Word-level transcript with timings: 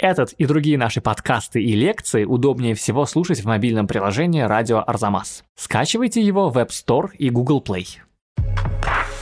Этот 0.00 0.32
и 0.32 0.46
другие 0.46 0.78
наши 0.78 1.02
подкасты 1.02 1.62
и 1.62 1.74
лекции 1.74 2.24
удобнее 2.24 2.74
всего 2.74 3.04
слушать 3.04 3.40
в 3.40 3.44
мобильном 3.44 3.86
приложении 3.86 4.40
«Радио 4.40 4.82
Арзамас». 4.86 5.44
Скачивайте 5.56 6.22
его 6.22 6.48
в 6.48 6.56
App 6.56 6.68
Store 6.68 7.10
и 7.18 7.28
Google 7.28 7.62
Play. 7.62 7.86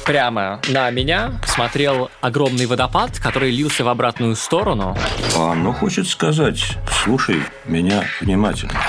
Прямо 0.06 0.60
на 0.68 0.88
меня 0.92 1.40
смотрел 1.44 2.10
огромный 2.20 2.66
водопад, 2.66 3.18
который 3.18 3.50
лился 3.50 3.82
в 3.82 3.88
обратную 3.88 4.36
сторону. 4.36 4.96
А 5.36 5.50
оно 5.50 5.72
хочет 5.72 6.06
сказать, 6.06 6.78
слушай 7.02 7.42
меня 7.66 8.04
внимательно. 8.20 8.80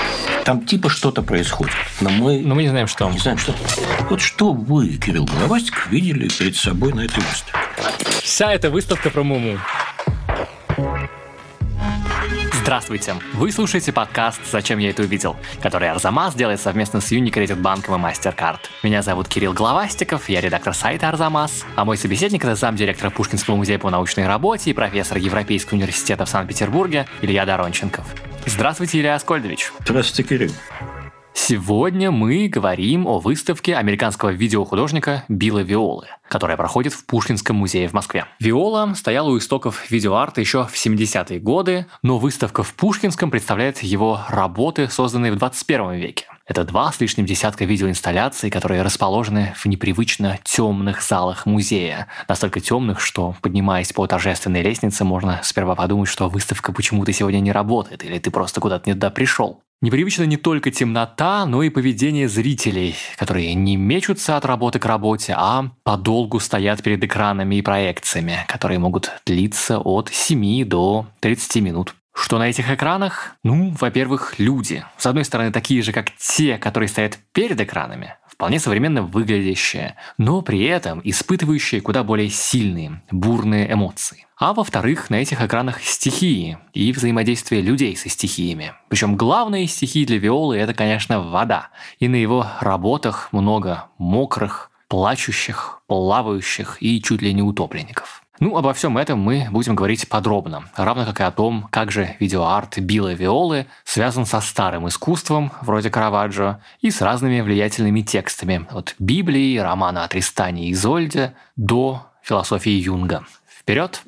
Там 0.44 0.64
типа 0.64 0.90
что-то 0.90 1.22
происходит, 1.22 1.74
но 2.00 2.08
мы... 2.08 2.38
Но 2.38 2.54
мы 2.54 2.62
не 2.62 2.68
знаем, 2.68 2.86
что. 2.86 3.10
Не 3.10 3.18
знаем, 3.18 3.36
что. 3.36 3.52
Вот 4.08 4.20
что 4.20 4.52
вы, 4.52 4.96
Кирилл 4.96 5.24
Головастик, 5.24 5.88
видели 5.88 6.28
перед 6.28 6.54
собой 6.54 6.92
на 6.92 7.00
этой 7.00 7.18
выставке? 7.18 7.52
Вся 8.22 8.52
эта 8.52 8.70
выставка 8.70 9.10
про 9.10 9.24
Муму. 9.24 9.58
Здравствуйте! 12.62 13.14
Вы 13.32 13.52
слушаете 13.52 13.90
подкаст 13.90 14.38
«Зачем 14.50 14.78
я 14.78 14.90
это 14.90 15.02
увидел», 15.02 15.34
который 15.62 15.90
Арзамас 15.90 16.34
делает 16.34 16.60
совместно 16.60 17.00
с 17.00 17.10
Unicredit 17.10 17.56
банком 17.56 17.94
и 17.94 18.06
MasterCard. 18.06 18.58
Меня 18.82 19.00
зовут 19.00 19.28
Кирилл 19.28 19.54
Главастиков, 19.54 20.28
я 20.28 20.42
редактор 20.42 20.74
сайта 20.74 21.08
Арзамас, 21.08 21.64
а 21.74 21.86
мой 21.86 21.96
собеседник– 21.96 22.44
это 22.44 22.54
замдиректора 22.56 23.08
Пушкинского 23.08 23.56
музея 23.56 23.78
по 23.78 23.88
научной 23.88 24.26
работе 24.26 24.70
и 24.70 24.74
профессор 24.74 25.16
Европейского 25.16 25.78
университета 25.78 26.26
в 26.26 26.28
Санкт-Петербурге 26.28 27.06
Илья 27.22 27.46
Доронченков. 27.46 28.04
Здравствуйте, 28.44 29.00
Илья 29.00 29.14
Аскольдович. 29.14 29.72
Здравствуйте, 29.86 30.28
Кирилл. 30.28 30.52
Сегодня 31.42 32.10
мы 32.10 32.48
говорим 32.48 33.06
о 33.06 33.18
выставке 33.18 33.74
американского 33.74 34.28
видеохудожника 34.28 35.24
Билла 35.28 35.60
Виолы, 35.60 36.06
которая 36.28 36.58
проходит 36.58 36.92
в 36.92 37.06
Пушкинском 37.06 37.56
музее 37.56 37.88
в 37.88 37.94
Москве. 37.94 38.26
Виола 38.38 38.92
стояла 38.94 39.30
у 39.30 39.38
истоков 39.38 39.90
видеоарта 39.90 40.42
еще 40.42 40.66
в 40.66 40.74
70-е 40.74 41.40
годы, 41.40 41.86
но 42.02 42.18
выставка 42.18 42.62
в 42.62 42.74
Пушкинском 42.74 43.30
представляет 43.30 43.82
его 43.82 44.20
работы, 44.28 44.88
созданные 44.88 45.32
в 45.32 45.36
21 45.36 45.92
веке. 45.92 46.26
Это 46.50 46.64
два 46.64 46.90
с 46.90 47.00
лишним 47.00 47.26
десятка 47.26 47.64
видеоинсталляций, 47.64 48.50
которые 48.50 48.82
расположены 48.82 49.54
в 49.56 49.66
непривычно 49.66 50.36
темных 50.42 51.00
залах 51.00 51.46
музея. 51.46 52.08
Настолько 52.26 52.58
темных, 52.58 52.98
что, 53.00 53.36
поднимаясь 53.40 53.92
по 53.92 54.04
торжественной 54.08 54.60
лестнице, 54.60 55.04
можно 55.04 55.38
сперва 55.44 55.76
подумать, 55.76 56.08
что 56.08 56.28
выставка 56.28 56.72
почему-то 56.72 57.12
сегодня 57.12 57.38
не 57.38 57.52
работает, 57.52 58.04
или 58.04 58.18
ты 58.18 58.32
просто 58.32 58.60
куда-то 58.60 58.90
не 58.90 58.94
туда 58.94 59.10
пришел. 59.10 59.62
Непривычна 59.80 60.24
не 60.24 60.36
только 60.36 60.72
темнота, 60.72 61.46
но 61.46 61.62
и 61.62 61.70
поведение 61.70 62.28
зрителей, 62.28 62.96
которые 63.16 63.54
не 63.54 63.76
мечутся 63.76 64.36
от 64.36 64.44
работы 64.44 64.80
к 64.80 64.86
работе, 64.86 65.36
а 65.38 65.70
подолгу 65.84 66.40
стоят 66.40 66.82
перед 66.82 67.04
экранами 67.04 67.54
и 67.54 67.62
проекциями, 67.62 68.38
которые 68.48 68.80
могут 68.80 69.12
длиться 69.24 69.78
от 69.78 70.10
7 70.12 70.64
до 70.64 71.06
30 71.20 71.62
минут. 71.62 71.94
Что 72.20 72.38
на 72.38 72.50
этих 72.50 72.70
экранах? 72.70 73.36
Ну, 73.42 73.74
во-первых, 73.80 74.34
люди. 74.38 74.84
С 74.98 75.06
одной 75.06 75.24
стороны, 75.24 75.52
такие 75.52 75.80
же, 75.80 75.92
как 75.92 76.14
те, 76.18 76.58
которые 76.58 76.86
стоят 76.86 77.18
перед 77.32 77.58
экранами, 77.58 78.16
вполне 78.28 78.60
современно 78.60 79.00
выглядящие, 79.00 79.96
но 80.18 80.42
при 80.42 80.62
этом 80.64 81.00
испытывающие 81.02 81.80
куда 81.80 82.04
более 82.04 82.28
сильные, 82.28 83.02
бурные 83.10 83.72
эмоции. 83.72 84.26
А 84.36 84.52
во-вторых, 84.52 85.08
на 85.08 85.14
этих 85.14 85.40
экранах 85.40 85.82
стихии 85.82 86.58
и 86.74 86.92
взаимодействие 86.92 87.62
людей 87.62 87.96
со 87.96 88.10
стихиями. 88.10 88.74
Причем 88.88 89.16
главные 89.16 89.66
стихии 89.66 90.04
для 90.04 90.18
Виолы– 90.18 90.56
это, 90.58 90.74
конечно, 90.74 91.20
вода. 91.20 91.70
И 92.00 92.08
на 92.08 92.16
его 92.16 92.46
работах 92.60 93.30
много 93.32 93.86
мокрых, 93.96 94.70
плачущих, 94.88 95.80
плавающих 95.86 96.76
и 96.80 97.00
чуть 97.00 97.22
ли 97.22 97.32
не 97.32 97.42
утопленников. 97.42 98.22
Ну, 98.40 98.56
обо 98.56 98.72
всем 98.72 98.96
этом 98.96 99.20
мы 99.20 99.48
будем 99.50 99.74
говорить 99.74 100.08
подробно, 100.08 100.64
равно 100.74 101.04
как 101.04 101.20
и 101.20 101.22
о 101.22 101.30
том, 101.30 101.68
как 101.70 101.90
же 101.90 102.16
видеоарт 102.20 102.78
Билла 102.78 103.12
Виолы 103.12 103.66
связан 103.84 104.24
со 104.24 104.40
старым 104.40 104.88
искусством, 104.88 105.52
вроде 105.60 105.90
Караваджо, 105.90 106.58
и 106.80 106.90
с 106.90 107.02
разными 107.02 107.42
влиятельными 107.42 108.00
текстами, 108.00 108.66
от 108.70 108.94
Библии, 108.98 109.58
романа 109.58 110.04
о 110.04 110.08
Тристане 110.08 110.68
и 110.68 110.72
Изольде 110.72 111.34
до 111.56 112.06
философии 112.22 112.70
Юнга. 112.70 113.24
Вперед! 113.46 114.02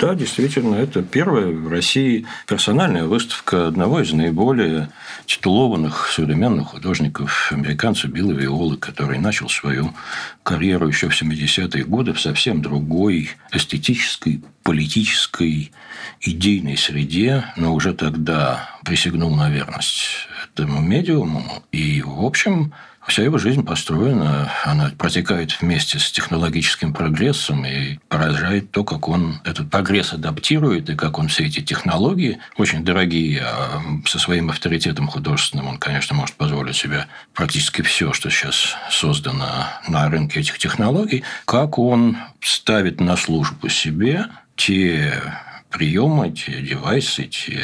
Да, 0.00 0.14
действительно, 0.14 0.76
это 0.76 1.02
первая 1.02 1.48
в 1.48 1.68
России 1.68 2.26
персональная 2.46 3.04
выставка 3.04 3.66
одного 3.66 4.00
из 4.00 4.10
наиболее 4.14 4.88
титулованных 5.26 6.08
современных 6.08 6.68
художников, 6.68 7.52
американца 7.52 8.08
Билла 8.08 8.32
Виолы, 8.32 8.78
который 8.78 9.18
начал 9.18 9.50
свою 9.50 9.92
карьеру 10.42 10.88
еще 10.88 11.10
в 11.10 11.22
70-е 11.22 11.84
годы 11.84 12.14
в 12.14 12.20
совсем 12.20 12.62
другой 12.62 13.28
эстетической, 13.52 14.42
политической, 14.62 15.70
идейной 16.22 16.78
среде, 16.78 17.44
но 17.56 17.74
уже 17.74 17.92
тогда 17.92 18.70
присягнул 18.86 19.36
на 19.36 19.50
верность 19.50 20.28
этому 20.54 20.80
медиуму. 20.80 21.62
И, 21.72 22.00
в 22.00 22.24
общем, 22.24 22.72
Вся 23.10 23.24
его 23.24 23.38
жизнь 23.38 23.64
построена, 23.64 24.52
она 24.62 24.92
протекает 24.96 25.60
вместе 25.60 25.98
с 25.98 26.12
технологическим 26.12 26.92
прогрессом 26.92 27.66
и 27.66 27.98
поражает 28.08 28.70
то, 28.70 28.84
как 28.84 29.08
он 29.08 29.40
этот 29.42 29.68
прогресс 29.68 30.12
адаптирует 30.12 30.88
и 30.90 30.94
как 30.94 31.18
он 31.18 31.26
все 31.26 31.46
эти 31.46 31.60
технологии, 31.60 32.38
очень 32.56 32.84
дорогие, 32.84 33.42
а 33.42 33.82
со 34.06 34.20
своим 34.20 34.50
авторитетом 34.50 35.08
художественным 35.08 35.66
он, 35.66 35.78
конечно, 35.78 36.14
может 36.14 36.36
позволить 36.36 36.76
себе 36.76 37.06
практически 37.34 37.82
все, 37.82 38.12
что 38.12 38.30
сейчас 38.30 38.76
создано 38.92 39.66
на 39.88 40.08
рынке 40.08 40.38
этих 40.38 40.58
технологий, 40.58 41.24
как 41.46 41.80
он 41.80 42.16
ставит 42.40 43.00
на 43.00 43.16
службу 43.16 43.68
себе 43.68 44.26
те 44.54 45.20
приемы, 45.70 46.30
те 46.32 46.60
девайсы, 46.60 47.24
те 47.24 47.60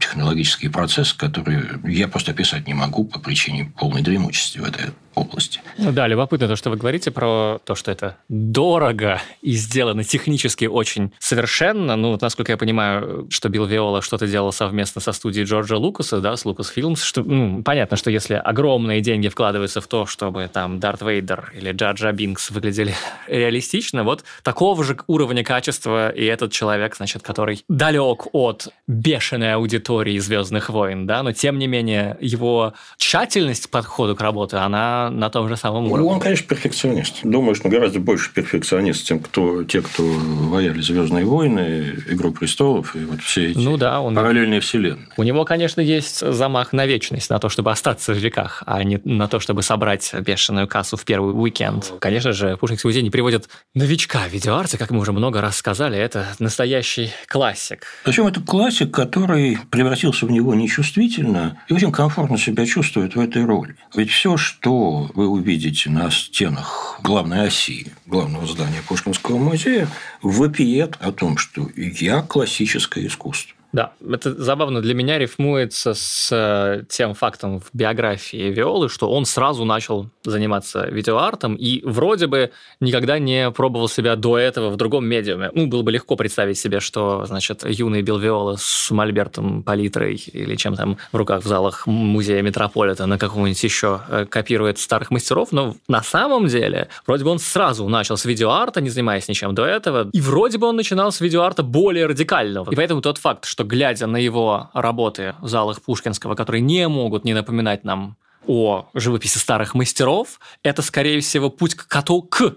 технологические 0.00 0.70
процессы, 0.70 1.16
которые 1.16 1.80
я 1.84 2.08
просто 2.08 2.30
описать 2.30 2.66
не 2.66 2.74
могу 2.74 3.04
по 3.04 3.18
причине 3.18 3.72
полной 3.76 4.02
дремучести 4.02 4.58
в 4.58 4.64
этой 4.64 4.92
области. 5.20 5.60
Ну 5.76 5.92
да, 5.92 6.06
любопытно 6.06 6.48
то, 6.48 6.56
что 6.56 6.70
вы 6.70 6.76
говорите 6.76 7.10
про 7.10 7.58
то, 7.64 7.74
что 7.74 7.90
это 7.90 8.16
дорого 8.28 9.20
и 9.42 9.52
сделано 9.52 10.04
технически 10.04 10.64
очень 10.66 11.12
совершенно. 11.18 11.96
Ну, 11.96 12.12
вот, 12.12 12.22
насколько 12.22 12.52
я 12.52 12.58
понимаю, 12.58 13.26
что 13.30 13.48
Билл 13.48 13.66
Виола 13.66 14.02
что-то 14.02 14.26
делал 14.26 14.52
совместно 14.52 15.00
со 15.00 15.12
студией 15.12 15.44
Джорджа 15.44 15.76
Лукаса, 15.76 16.20
да, 16.20 16.36
с 16.36 16.44
Lucasfilms, 16.44 17.02
что, 17.02 17.22
ну, 17.22 17.62
понятно, 17.62 17.96
что 17.96 18.10
если 18.10 18.34
огромные 18.34 19.00
деньги 19.00 19.28
вкладываются 19.28 19.80
в 19.80 19.86
то, 19.86 20.06
чтобы 20.06 20.48
там 20.52 20.80
Дарт 20.80 21.02
Вейдер 21.02 21.52
или 21.54 21.72
Джаджа 21.72 22.12
Бинкс 22.12 22.50
выглядели 22.50 22.94
реалистично, 23.26 24.04
вот 24.04 24.24
такого 24.42 24.84
же 24.84 24.96
уровня 25.06 25.44
качества 25.44 26.10
и 26.10 26.24
этот 26.24 26.52
человек, 26.52 26.96
значит, 26.96 27.22
который 27.22 27.64
далек 27.68 28.26
от 28.32 28.68
бешеной 28.86 29.54
аудитории 29.54 30.18
«Звездных 30.18 30.70
войн», 30.70 31.06
да, 31.06 31.22
но 31.22 31.32
тем 31.32 31.58
не 31.58 31.66
менее 31.66 32.16
его 32.20 32.74
тщательность 32.96 33.70
подходу 33.70 34.16
к 34.16 34.20
работе, 34.20 34.56
она 34.56 35.07
на 35.10 35.30
том 35.30 35.48
же 35.48 35.56
самом 35.56 35.84
ну, 35.84 35.92
уровне. 35.92 36.10
Он, 36.10 36.20
конечно, 36.20 36.46
перфекционист. 36.46 37.20
Думаю, 37.22 37.54
что 37.54 37.68
гораздо 37.68 38.00
больше 38.00 38.32
перфекционист, 38.32 39.06
чем 39.06 39.20
кто, 39.20 39.64
те, 39.64 39.82
кто 39.82 40.02
вояли 40.02 40.80
«Звездные 40.80 41.24
войны», 41.24 41.94
«Игру 42.08 42.32
престолов» 42.32 42.94
и 42.96 43.04
вот 43.04 43.20
все 43.20 43.50
эти 43.50 43.58
ну, 43.58 43.76
да, 43.76 44.00
он... 44.00 44.14
параллельные 44.14 44.60
вселенные. 44.60 45.08
У 45.16 45.22
него, 45.22 45.44
конечно, 45.44 45.80
есть 45.80 46.20
замах 46.20 46.72
на 46.72 46.86
вечность, 46.86 47.30
на 47.30 47.38
то, 47.38 47.48
чтобы 47.48 47.70
остаться 47.70 48.12
в 48.12 48.16
веках, 48.16 48.62
а 48.66 48.82
не 48.84 49.00
на 49.04 49.28
то, 49.28 49.40
чтобы 49.40 49.62
собрать 49.62 50.12
бешеную 50.20 50.68
кассу 50.68 50.96
в 50.96 51.04
первый 51.04 51.32
уикенд. 51.32 51.92
Конечно 52.00 52.32
же, 52.32 52.56
Пушкинский 52.56 52.88
музей 52.88 53.02
не 53.02 53.10
приводит 53.10 53.48
новичка 53.74 54.20
в 54.28 54.32
видеоарте, 54.32 54.78
как 54.78 54.90
мы 54.90 55.00
уже 55.00 55.12
много 55.12 55.40
раз 55.40 55.56
сказали, 55.56 55.98
это 55.98 56.26
настоящий 56.38 57.10
классик. 57.26 57.86
Причем 58.04 58.26
это 58.26 58.40
классик, 58.40 58.90
который 58.90 59.58
превратился 59.70 60.26
в 60.26 60.30
него 60.30 60.54
нечувствительно 60.54 61.58
и 61.68 61.74
очень 61.74 61.92
комфортно 61.92 62.38
себя 62.38 62.66
чувствует 62.66 63.14
в 63.14 63.20
этой 63.20 63.44
роли. 63.44 63.76
Ведь 63.94 64.10
все, 64.10 64.36
что 64.36 64.97
вы 65.14 65.28
увидите 65.28 65.90
на 65.90 66.10
стенах 66.10 67.00
главной 67.02 67.46
оси 67.46 67.86
главного 68.06 68.46
здания 68.46 68.82
Пушкинского 68.86 69.38
музея, 69.38 69.88
вопиет 70.22 70.96
о 71.00 71.12
том, 71.12 71.36
что 71.36 71.68
я 71.76 72.22
классическое 72.22 73.06
искусство. 73.06 73.57
Да, 73.78 73.92
это 74.12 74.34
забавно 74.34 74.82
для 74.82 74.92
меня 74.92 75.20
рифмуется 75.20 75.94
с 75.94 76.30
э, 76.32 76.82
тем 76.88 77.14
фактом 77.14 77.60
в 77.60 77.66
биографии 77.72 78.50
Виолы, 78.50 78.88
что 78.88 79.08
он 79.08 79.24
сразу 79.24 79.64
начал 79.64 80.10
заниматься 80.24 80.88
видеоартом 80.88 81.54
и 81.54 81.80
вроде 81.84 82.26
бы 82.26 82.50
никогда 82.80 83.20
не 83.20 83.52
пробовал 83.52 83.88
себя 83.88 84.16
до 84.16 84.36
этого 84.36 84.70
в 84.70 84.76
другом 84.76 85.06
медиуме. 85.06 85.52
Ну, 85.54 85.68
было 85.68 85.82
бы 85.82 85.92
легко 85.92 86.16
представить 86.16 86.58
себе, 86.58 86.80
что, 86.80 87.24
значит, 87.26 87.64
юный 87.64 88.02
Билл 88.02 88.18
Виола 88.18 88.56
с 88.58 88.90
мольбертом, 88.90 89.62
палитрой 89.62 90.16
или 90.16 90.56
чем 90.56 90.74
там 90.74 90.98
в 91.12 91.16
руках 91.16 91.44
в 91.44 91.46
залах 91.46 91.86
музея 91.86 92.42
Метрополита 92.42 93.06
на 93.06 93.16
какого-нибудь 93.16 93.62
еще 93.62 94.00
э, 94.08 94.26
копирует 94.28 94.80
старых 94.80 95.12
мастеров, 95.12 95.52
но 95.52 95.76
на 95.86 96.02
самом 96.02 96.48
деле 96.48 96.88
вроде 97.06 97.22
бы 97.22 97.30
он 97.30 97.38
сразу 97.38 97.88
начал 97.88 98.16
с 98.16 98.24
видеоарта, 98.24 98.80
не 98.80 98.90
занимаясь 98.90 99.28
ничем 99.28 99.54
до 99.54 99.64
этого, 99.64 100.10
и 100.12 100.20
вроде 100.20 100.58
бы 100.58 100.66
он 100.66 100.74
начинал 100.74 101.12
с 101.12 101.20
видеоарта 101.20 101.62
более 101.62 102.06
радикального. 102.06 102.72
И 102.72 102.74
поэтому 102.74 103.02
тот 103.02 103.18
факт, 103.18 103.44
что 103.44 103.67
глядя 103.68 104.06
на 104.06 104.16
его 104.16 104.70
работы 104.72 105.34
в 105.40 105.48
залах 105.48 105.82
Пушкинского, 105.82 106.34
которые 106.34 106.62
не 106.62 106.88
могут 106.88 107.24
не 107.24 107.34
напоминать 107.34 107.84
нам 107.84 108.16
о 108.46 108.86
живописи 108.94 109.36
старых 109.36 109.74
мастеров, 109.74 110.40
это, 110.62 110.80
скорее 110.80 111.20
всего, 111.20 111.50
путь 111.50 111.74
к, 111.74 111.86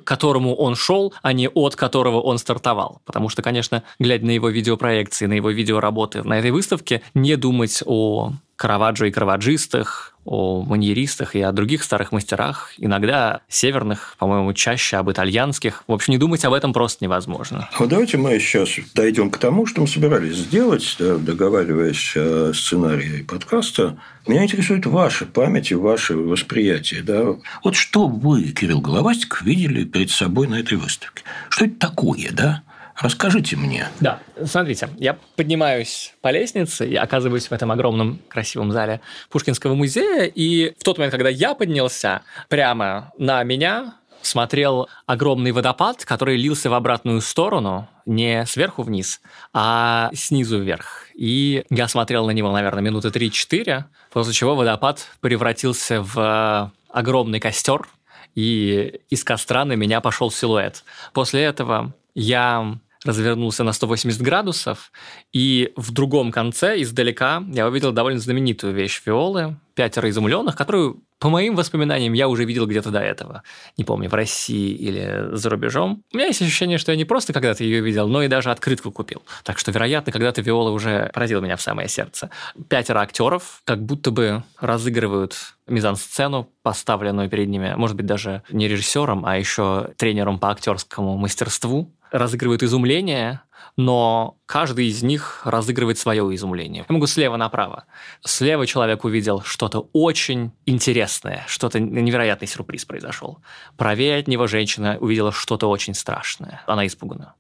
которому 0.06 0.56
он 0.56 0.76
шел, 0.76 1.14
а 1.22 1.34
не 1.34 1.50
от 1.50 1.76
которого 1.76 2.22
он 2.22 2.38
стартовал. 2.38 3.02
Потому 3.04 3.28
что, 3.28 3.42
конечно, 3.42 3.84
глядя 4.00 4.26
на 4.26 4.32
его 4.32 4.48
видеопроекции, 4.48 5.26
на 5.26 5.34
его 5.34 5.50
видеоработы 5.50 6.24
на 6.24 6.40
этой 6.40 6.52
выставке, 6.52 7.02
не 7.14 7.36
думать 7.36 7.84
о 7.86 8.32
Караваджо 8.56 9.08
и 9.08 9.12
караваджистах, 9.12 10.11
о 10.26 10.62
маньеристах 10.62 11.36
и 11.36 11.42
о 11.42 11.52
других 11.52 11.84
старых 11.84 12.12
мастерах, 12.12 12.74
иногда 12.78 13.42
северных, 13.48 14.16
по-моему, 14.20 14.54
чаще 14.54 14.98
об 14.98 15.12
итальянских. 15.12 15.84
В 15.88 15.94
общем, 15.94 16.14
не 16.14 16.18
думать 16.18 16.46
об 16.46 16.54
этом 16.54 16.74
просто 16.74 17.04
невозможно. 17.04 17.70
Вот 17.80 17.90
давайте 17.90 18.18
мы 18.18 18.40
сейчас 18.40 18.70
дойдем 18.94 19.32
к 19.32 19.38
тому, 19.38 19.66
что 19.66 19.82
мы 19.82 19.88
собирались 19.88 20.36
сделать, 20.36 20.96
договариваясь 21.00 22.14
о 22.16 22.54
сценарии 22.54 23.24
подкаста. 23.24 23.98
Меня 24.28 24.44
интересует 24.44 24.86
ваша 24.86 25.26
память 25.26 25.72
и 25.72 25.76
ваше 25.76 26.16
восприятие. 26.16 27.02
Да? 27.02 27.36
Вот 27.64 27.76
что 27.76 28.08
вы, 28.08 28.44
Кирилл 28.52 28.82
Головастик, 28.82 29.42
видели 29.42 29.84
перед 29.84 30.12
собой 30.12 30.48
на 30.48 30.60
этой 30.60 30.78
выставке? 30.78 31.24
Что 31.50 31.66
это 31.66 31.76
такое, 31.76 32.30
да? 32.32 32.62
Расскажите 33.02 33.56
мне. 33.56 33.88
Да, 34.00 34.20
смотрите, 34.46 34.90
я 34.98 35.18
поднимаюсь 35.36 36.14
по 36.22 36.30
лестнице 36.32 36.88
и 36.88 36.96
оказываюсь 36.96 37.48
в 37.48 37.52
этом 37.52 37.72
огромном 37.72 38.20
красивом 38.30 38.72
зале 38.72 39.02
Пушкинского 39.30 39.74
музея, 39.74 40.26
и 40.26 40.74
в 40.78 40.84
тот 40.84 40.98
момент, 40.98 41.12
когда 41.12 41.30
я 41.30 41.56
поднялся, 41.56 42.22
прямо 42.48 43.12
на 43.18 43.44
меня 43.44 43.96
смотрел 44.22 44.88
огромный 45.08 45.52
водопад, 45.52 46.06
который 46.06 46.38
лился 46.38 46.70
в 46.70 46.76
обратную 46.76 47.22
сторону, 47.22 47.88
не 48.06 48.46
сверху 48.46 48.84
вниз, 48.84 49.20
а 49.52 50.12
снизу 50.14 50.60
вверх. 50.60 51.08
И 51.16 51.66
я 51.72 51.88
смотрел 51.88 52.28
на 52.28 52.32
него, 52.32 52.52
наверное, 52.52 52.84
минуты 52.84 53.08
3-4, 53.08 53.86
после 54.12 54.34
чего 54.34 54.56
водопад 54.56 55.08
превратился 55.22 56.04
в 56.04 56.72
огромный 56.90 57.40
костер, 57.40 57.88
и 58.36 59.02
из 59.10 59.24
костра 59.24 59.66
на 59.66 59.74
меня 59.74 60.02
пошел 60.02 60.30
силуэт. 60.30 60.84
После 61.14 61.42
этого 61.42 61.94
я 62.14 62.78
развернулся 63.04 63.64
на 63.64 63.74
180 63.74 64.22
градусов, 64.22 64.92
и 65.34 65.72
в 65.76 65.92
другом 65.92 66.32
конце, 66.32 66.82
издалека, 66.82 67.44
я 67.52 67.68
увидел 67.68 67.92
довольно 67.92 68.20
знаменитую 68.20 68.74
вещь 68.74 69.02
Виолы, 69.06 69.58
«Пятеро 69.74 70.10
изумленных», 70.10 70.56
которую, 70.56 71.02
по 71.18 71.30
моим 71.30 71.56
воспоминаниям, 71.56 72.14
я 72.14 72.28
уже 72.28 72.46
видел 72.46 72.68
где-то 72.68 72.92
до 72.92 73.00
этого. 73.00 73.42
Не 73.78 73.84
помню, 73.84 74.10
в 74.10 74.14
России 74.14 74.72
или 74.74 75.30
за 75.32 75.50
рубежом. 75.50 76.04
У 76.14 76.18
меня 76.18 76.28
есть 76.28 76.42
ощущение, 76.42 76.78
что 76.78 76.92
я 76.92 76.98
не 76.98 77.06
просто 77.06 77.34
когда-то 77.34 77.64
ее 77.64 77.82
видел, 77.82 78.08
но 78.08 78.22
и 78.22 78.28
даже 78.28 78.52
открытку 78.52 78.92
купил. 78.92 79.24
Так 79.44 79.58
что, 79.58 79.72
вероятно, 79.72 80.12
когда-то 80.12 80.42
Виола 80.42 80.72
уже 80.72 81.10
поразила 81.14 81.42
меня 81.42 81.56
в 81.56 81.62
самое 81.62 81.88
сердце. 81.88 82.30
Пятеро 82.68 83.00
актеров 83.00 83.62
как 83.64 83.82
будто 83.82 84.12
бы 84.12 84.44
разыгрывают 84.60 85.38
мизансцену, 85.68 86.50
поставленную 86.62 87.30
перед 87.30 87.48
ними, 87.48 87.74
может 87.76 87.96
быть, 87.96 88.06
даже 88.06 88.44
не 88.52 88.68
режиссером, 88.68 89.26
а 89.26 89.38
еще 89.38 89.92
тренером 89.98 90.38
по 90.38 90.52
актерскому 90.52 91.18
мастерству, 91.18 91.90
разыгрывают 92.12 92.64
изумление, 92.64 93.42
но 93.78 94.38
каждый 94.46 94.88
из 94.88 95.02
них 95.02 95.42
разыгрывает 95.46 95.98
свое 95.98 96.24
изумление. 96.36 96.86
Я 96.88 96.94
могу 96.94 97.08
слева 97.08 97.38
направо. 97.38 97.86
Слева 98.24 98.68
человек 98.68 99.04
увидел 99.04 99.42
что-то 99.42 99.90
очень 99.94 100.52
интересное, 100.66 101.46
что-то 101.48 101.80
невероятный 101.80 102.48
сюрприз 102.48 102.86
произошел. 102.86 103.40
Правее 103.78 104.18
от 104.18 104.28
него 104.28 104.48
женщина 104.48 104.98
увидела 105.00 105.32
что-то 105.32 105.68
очень 105.68 105.94
страшное. 105.94 106.62
Она 106.68 106.86
испугана. 106.86 107.36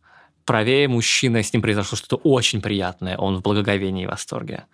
Правее 0.45 0.87
мужчина, 0.87 1.43
с 1.43 1.53
ним 1.53 1.61
произошло 1.61 1.97
что-то 1.97 2.15
очень 2.17 2.61
приятное, 2.61 3.17
он 3.17 3.37
в 3.37 3.41
благоговении 3.41 4.03
и 4.03 4.07
восторге. 4.07 4.65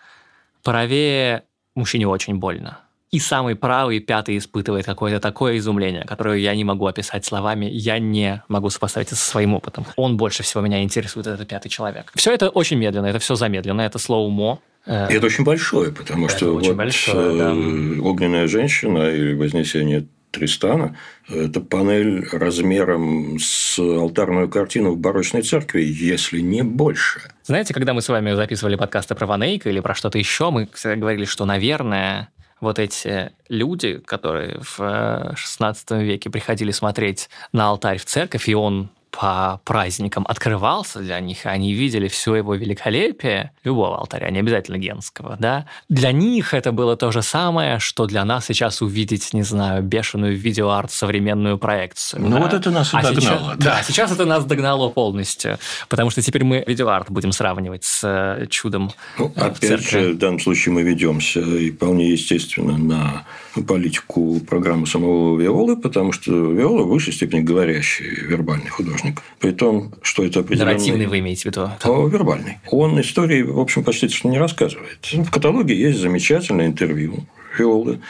Правее 0.64 1.44
мужчине 1.76 2.08
очень 2.08 2.36
больно 2.36 2.87
и 3.12 3.20
самый 3.20 3.56
правый, 3.56 4.00
пятый 4.00 4.38
испытывает 4.38 4.86
какое-то 4.86 5.20
такое 5.20 5.58
изумление, 5.58 6.04
которое 6.04 6.40
я 6.40 6.54
не 6.56 6.64
могу 6.64 6.88
описать 6.88 7.26
словами, 7.26 7.66
я 7.66 8.00
не 8.00 8.44
могу 8.48 8.70
сопоставить 8.70 9.08
это 9.08 9.16
со 9.16 9.30
своим 9.30 9.54
опытом. 9.54 9.86
Он 9.96 10.18
больше 10.18 10.44
всего 10.44 10.62
меня 10.62 10.84
интересует, 10.84 11.28
этот 11.28 11.48
пятый 11.48 11.70
человек. 11.70 12.12
Все 12.16 12.34
это 12.34 12.50
очень 12.50 12.78
медленно, 12.78 13.06
это 13.06 13.20
все 13.20 13.36
замедленно, 13.36 13.82
это 13.82 13.98
слоумо. 13.98 14.60
И 14.86 14.92
это 14.92 15.26
очень 15.26 15.44
большое, 15.44 15.92
потому 15.92 16.28
это 16.28 16.38
что 16.38 16.54
очень 16.54 16.70
вот 16.70 16.78
большое, 16.78 17.38
да. 17.38 17.52
Э, 17.52 18.00
огненная 18.00 18.48
женщина 18.48 19.10
или 19.10 19.34
Вознесение 19.34 20.08
Тристана– 20.32 20.98
это 21.30 21.62
панель 21.62 22.26
размером 22.32 23.38
с 23.40 23.80
алтарную 23.80 24.50
картину 24.50 24.92
в 24.92 24.98
барочной 24.98 25.42
церкви, 25.42 25.82
если 25.82 26.40
не 26.40 26.64
больше. 26.64 27.22
Знаете, 27.44 27.74
когда 27.74 27.94
мы 27.94 28.02
с 28.02 28.10
вами 28.10 28.34
записывали 28.34 28.76
подкасты 28.76 29.16
про 29.16 29.26
Ванейка 29.26 29.70
или 29.70 29.80
про 29.80 29.94
что-то 29.96 30.18
еще, 30.18 30.52
мы 30.52 30.68
говорили, 30.84 31.26
что, 31.26 31.46
наверное, 31.46 32.30
вот 32.60 32.80
эти 32.80 33.32
люди, 33.50 34.00
которые 34.00 34.60
в 34.60 34.80
XVI 34.80 35.76
э, 35.90 36.04
веке 36.04 36.30
приходили 36.30 36.72
смотреть 36.72 37.30
на 37.52 37.68
алтарь 37.68 37.98
в 37.98 38.06
церковь, 38.06 38.50
и 38.50 38.56
он 38.56 38.90
по 39.20 39.60
праздникам 39.64 40.26
открывался 40.30 41.00
для 41.00 41.20
них, 41.20 41.46
и 41.46 41.50
они 41.50 41.74
видели 41.74 42.08
все 42.08 42.36
его 42.36 42.54
великолепие, 42.54 43.52
любого 43.64 43.98
алтаря, 43.98 44.30
не 44.30 44.40
обязательно 44.40 44.78
генского, 44.78 45.38
да, 45.40 45.66
для 45.90 46.12
них 46.12 46.54
это 46.54 46.72
было 46.72 46.96
то 46.96 47.12
же 47.12 47.24
самое, 47.24 47.80
что 47.80 48.06
для 48.06 48.24
нас 48.26 48.46
сейчас 48.46 48.82
увидеть, 48.84 49.34
не 49.34 49.42
знаю, 49.42 49.82
бешеную 49.82 50.38
видеоарт, 50.38 50.92
современную 50.92 51.58
проекцию. 51.58 52.22
Ну 52.22 52.38
да? 52.38 52.44
вот 52.44 52.54
это 52.54 52.70
нас 52.70 52.94
а 52.94 53.02
догнало. 53.02 53.22
Сейчас, 53.22 53.58
да. 53.58 53.76
да, 53.78 53.84
сейчас 53.84 54.12
это 54.12 54.26
нас 54.26 54.46
догнало 54.46 54.90
полностью, 54.90 55.58
потому 55.90 56.12
что 56.12 56.22
теперь 56.22 56.44
мы 56.44 56.64
видеоарт 56.68 57.10
будем 57.10 57.32
сравнивать 57.32 57.86
с 57.86 58.02
э, 58.04 58.46
чудом 58.52 58.92
ну, 59.18 59.34
Опять 59.36 59.90
же, 59.90 60.14
в 60.14 60.18
данном 60.20 60.40
случае 60.40 60.74
мы 60.76 60.84
ведемся 60.84 61.40
и 61.40 61.72
вполне 61.72 62.12
естественно 62.12 62.78
на 62.78 63.26
политику 63.64 64.40
программы 64.42 64.86
самого 64.86 65.40
Виолы, 65.40 65.78
потому 65.78 66.12
что 66.12 66.32
Виола 66.32 66.84
в 66.84 66.90
высшей 66.90 67.14
степени 67.14 67.42
говорящий 67.42 68.06
вербальный 68.06 68.70
художник. 68.70 69.07
При 69.40 69.52
том, 69.52 69.94
что 70.02 70.24
это 70.24 70.42
определенный... 70.42 70.74
Нарративный 70.74 71.06
вы 71.06 71.20
имеете 71.20 71.44
в 71.44 71.46
виду? 71.46 71.70
О, 71.84 72.08
вербальный. 72.08 72.58
Он 72.70 73.00
истории, 73.00 73.42
в 73.42 73.60
общем, 73.60 73.84
почти 73.84 74.10
что 74.10 74.28
не 74.30 74.40
рассказывает. 74.40 75.00
В 75.12 75.30
каталоге 75.30 75.76
есть 75.76 76.00
замечательное 76.00 76.68
интервью 76.68 77.26
Виолы, 77.58 78.02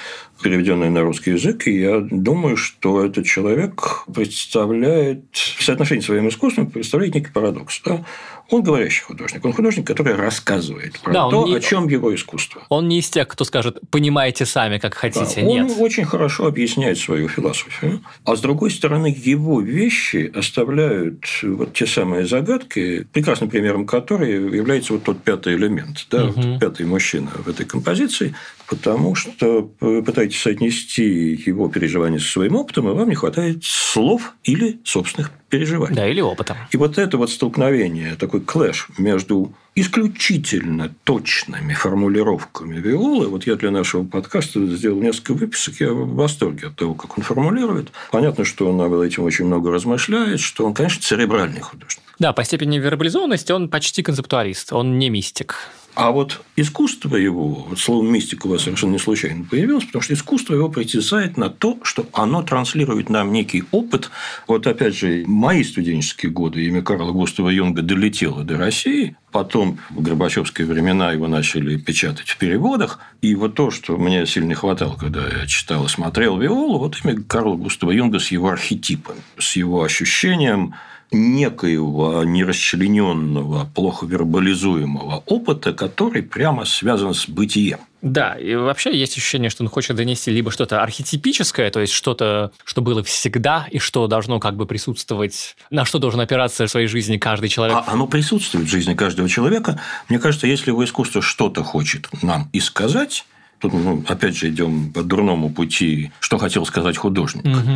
переведенное 0.41 0.89
на 0.89 1.01
русский 1.01 1.31
язык, 1.31 1.67
и 1.67 1.79
я 1.79 1.99
думаю, 1.99 2.57
что 2.57 3.05
этот 3.05 3.25
человек 3.25 4.03
представляет 4.13 5.23
в 5.33 5.63
соотношении 5.63 6.01
своим 6.01 6.29
искусством 6.29 6.69
представляет 6.69 7.15
некий 7.15 7.31
парадокс. 7.31 7.81
Да? 7.85 8.03
Он 8.49 8.63
говорящий 8.63 9.03
художник. 9.03 9.43
Он 9.45 9.53
художник, 9.53 9.85
который 9.85 10.15
рассказывает 10.15 10.99
про 10.99 11.13
да, 11.13 11.29
то, 11.29 11.47
не... 11.47 11.55
о 11.55 11.59
чем 11.59 11.87
его 11.87 12.13
искусство. 12.15 12.63
Он 12.69 12.87
не 12.87 12.99
из 12.99 13.09
тех, 13.09 13.27
кто 13.27 13.43
скажет, 13.43 13.79
понимаете 13.89 14.45
сами, 14.45 14.77
как 14.77 14.93
хотите. 14.93 15.41
Да, 15.41 15.47
он 15.47 15.67
Нет. 15.67 15.77
очень 15.79 16.05
хорошо 16.05 16.47
объясняет 16.47 16.97
свою 16.97 17.27
философию. 17.27 18.01
А 18.23 18.35
с 18.35 18.41
другой 18.41 18.71
стороны, 18.71 19.13
его 19.17 19.59
вещи 19.61 20.31
оставляют 20.33 21.25
вот 21.43 21.73
те 21.73 21.85
самые 21.85 22.25
загадки, 22.25 23.07
прекрасным 23.11 23.49
примером 23.49 23.85
которой 23.85 24.31
является 24.55 24.93
вот 24.93 25.03
тот 25.03 25.23
пятый 25.23 25.55
элемент, 25.55 26.07
да, 26.09 26.25
угу. 26.25 26.41
вот 26.41 26.59
пятый 26.59 26.85
мужчина 26.85 27.31
в 27.45 27.47
этой 27.47 27.65
композиции, 27.65 28.35
потому 28.67 29.15
что 29.15 29.71
вы 29.79 30.03
пытаетесь 30.03 30.41
соотнести 30.41 31.03
его 31.45 31.69
переживания 31.69 32.19
со 32.19 32.31
своим 32.31 32.55
опытом, 32.55 32.89
и 32.89 32.93
вам 32.93 33.09
не 33.09 33.15
хватает 33.15 33.63
слов 33.63 34.33
или 34.43 34.79
собственных 34.83 35.31
переживаний. 35.49 35.95
Да, 35.95 36.07
или 36.07 36.21
опыта. 36.21 36.57
И 36.71 36.77
вот 36.77 36.97
это 36.97 37.17
вот 37.17 37.29
столкновение, 37.29 38.15
такой 38.15 38.41
клэш 38.41 38.87
между 38.97 39.53
исключительно 39.75 40.91
точными 41.03 41.73
формулировками 41.73 42.77
Виолы. 42.79 43.27
Вот 43.27 43.45
я 43.45 43.55
для 43.55 43.69
нашего 43.69 44.03
подкаста 44.03 44.65
сделал 44.65 44.99
несколько 44.99 45.33
выписок, 45.33 45.75
я 45.79 45.93
в 45.93 46.15
восторге 46.15 46.67
от 46.67 46.75
того, 46.75 46.95
как 46.95 47.17
он 47.17 47.23
формулирует. 47.23 47.91
Понятно, 48.11 48.43
что 48.43 48.69
он 48.69 48.77
над 48.77 48.91
этим 49.03 49.23
очень 49.23 49.45
много 49.45 49.71
размышляет, 49.71 50.39
что 50.39 50.65
он, 50.65 50.73
конечно, 50.73 51.01
церебральный 51.03 51.61
художник. 51.61 52.03
Да, 52.17 52.33
по 52.33 52.43
степени 52.43 52.79
вербализованности 52.79 53.51
он 53.51 53.69
почти 53.69 54.01
концептуалист, 54.01 54.73
он 54.73 54.97
не 54.97 55.09
мистик. 55.11 55.69
А 55.97 56.11
вот 56.11 56.41
искусство 56.55 57.15
его, 57.15 57.65
вот 57.69 57.79
слово 57.79 58.03
мистика 58.03 58.45
у 58.45 58.51
вас 58.51 58.61
совершенно 58.61 58.91
не 58.91 58.99
случайно 58.99 59.45
появилось, 59.45 59.85
потому 59.85 60.03
что 60.03 60.13
искусство 60.13 60.53
его 60.53 60.69
притязает 60.69 61.37
на 61.37 61.49
то, 61.49 61.79
что 61.81 62.05
оно 62.13 62.43
транслирует 62.43 63.09
нам 63.09 63.31
некий 63.31 63.63
опыт. 63.71 64.11
Вот 64.47 64.67
опять 64.67 64.95
же, 64.95 65.23
мои 65.25 65.63
студенческие 65.63 66.31
годы 66.31 66.63
имя 66.67 66.83
Карла 66.83 67.11
Густава 67.13 67.49
Юнга 67.49 67.81
долетело 67.81 68.43
до 68.43 68.59
России, 68.59 69.15
потом 69.31 69.79
в 69.89 70.03
Горбачевские 70.03 70.67
времена 70.67 71.13
его 71.13 71.27
начали 71.27 71.77
печатать 71.77 72.29
в 72.29 72.37
переводах, 72.37 72.99
и 73.23 73.33
вот 73.33 73.55
то, 73.55 73.71
что 73.71 73.97
мне 73.97 74.27
сильно 74.27 74.49
не 74.49 74.53
хватало, 74.53 74.95
когда 74.97 75.21
я 75.27 75.47
читал 75.47 75.85
и 75.87 75.89
смотрел 75.89 76.37
Виолу, 76.37 76.77
вот 76.77 76.95
имя 77.03 77.19
Карла 77.23 77.55
Густава 77.55 77.89
Юнга 77.89 78.19
с 78.19 78.27
его 78.27 78.49
архетипом, 78.49 79.15
с 79.39 79.55
его 79.55 79.81
ощущением 79.81 80.75
некоего 81.11 82.23
нерасчлененного, 82.23 83.69
плохо 83.73 84.05
вербализуемого 84.05 85.23
опыта, 85.25 85.73
который 85.73 86.23
прямо 86.23 86.65
связан 86.65 87.13
с 87.13 87.29
бытием. 87.29 87.79
Да, 88.01 88.35
и 88.35 88.55
вообще 88.55 88.95
есть 88.95 89.17
ощущение, 89.17 89.49
что 89.49 89.63
он 89.63 89.69
хочет 89.69 89.95
донести 89.95 90.31
либо 90.31 90.51
что-то 90.51 90.83
архетипическое, 90.83 91.71
то 91.71 91.79
есть 91.79 91.93
что-то, 91.93 92.51
что 92.63 92.81
было 92.81 93.03
всегда 93.03 93.67
и 93.71 93.79
что 93.79 94.07
должно 94.07 94.39
как 94.39 94.55
бы 94.55 94.65
присутствовать, 94.65 95.55
на 95.71 95.83
что 95.83 95.97
должен 95.97 96.19
опираться 96.19 96.67
в 96.67 96.69
своей 96.69 96.87
жизни 96.87 97.17
каждый 97.17 97.49
человек. 97.49 97.77
А 97.77 97.91
оно 97.91 98.05
присутствует 98.05 98.67
в 98.67 98.69
жизни 98.69 98.93
каждого 98.93 99.27
человека. 99.27 99.79
Мне 100.09 100.19
кажется, 100.19 100.45
если 100.45 100.69
его 100.69 100.83
искусство 100.83 101.21
что-то 101.21 101.63
хочет 101.63 102.07
нам 102.21 102.49
и 102.53 102.59
сказать, 102.59 103.25
Тут 103.59 103.73
мы, 103.73 104.03
опять 104.07 104.37
же, 104.37 104.49
идем 104.49 104.93
по 104.93 105.01
дурному 105.01 105.49
пути, 105.49 106.11
что 106.19 106.37
хотел 106.37 106.63
сказать 106.63 106.95
художник. 106.95 107.45
Угу. 107.45 107.71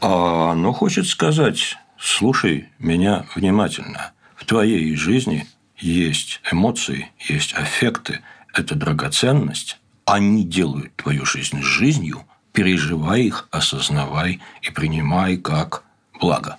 А 0.00 0.50
оно 0.50 0.72
хочет 0.72 1.06
сказать, 1.06 1.76
слушай 2.02 2.68
меня 2.78 3.26
внимательно. 3.34 4.12
В 4.34 4.44
твоей 4.44 4.94
жизни 4.96 5.46
есть 5.78 6.40
эмоции, 6.50 7.10
есть 7.18 7.54
аффекты, 7.54 8.20
это 8.52 8.74
драгоценность. 8.74 9.78
Они 10.04 10.44
делают 10.44 10.94
твою 10.96 11.24
жизнь 11.24 11.62
жизнью, 11.62 12.24
переживай 12.52 13.22
их, 13.22 13.48
осознавай 13.50 14.40
и 14.62 14.70
принимай 14.70 15.36
как 15.36 15.84
благо. 16.20 16.58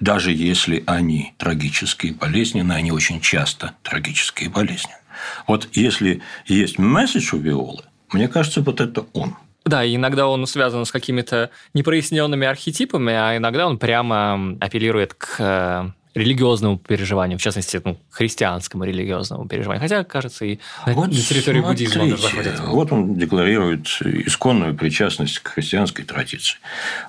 Даже 0.00 0.32
если 0.32 0.82
они 0.86 1.34
трагические, 1.38 2.14
болезненные, 2.14 2.78
они 2.78 2.90
очень 2.90 3.20
часто 3.20 3.74
трагические 3.82 4.48
и 4.48 4.52
болезненные. 4.52 5.00
Вот 5.46 5.68
если 5.72 6.22
есть 6.46 6.78
месседж 6.78 7.34
у 7.34 7.38
Виолы, 7.38 7.84
мне 8.12 8.26
кажется, 8.26 8.60
вот 8.62 8.80
это 8.80 9.06
он. 9.12 9.36
Да, 9.64 9.86
иногда 9.86 10.26
он 10.26 10.46
связан 10.46 10.84
с 10.84 10.92
какими-то 10.92 11.50
непроясненными 11.74 12.46
архетипами, 12.46 13.12
а 13.12 13.36
иногда 13.36 13.66
он 13.66 13.78
прямо 13.78 14.56
апеллирует 14.60 15.14
к 15.14 15.36
э, 15.38 15.90
религиозному 16.14 16.78
переживанию, 16.78 17.38
в 17.38 17.42
частности, 17.42 17.80
ну, 17.84 17.98
христианскому 18.10 18.84
религиозному 18.84 19.46
переживанию. 19.46 19.82
Хотя, 19.82 20.02
кажется, 20.04 20.44
и 20.44 20.58
вот 20.86 21.08
на 21.08 21.14
территории 21.14 21.60
буддизма 21.60 22.02
он 22.02 22.16
заходит. 22.16 22.60
Вот 22.60 22.92
он 22.92 23.14
декларирует 23.14 23.86
исконную 24.02 24.74
причастность 24.74 25.38
к 25.40 25.48
христианской 25.48 26.04
традиции. 26.04 26.58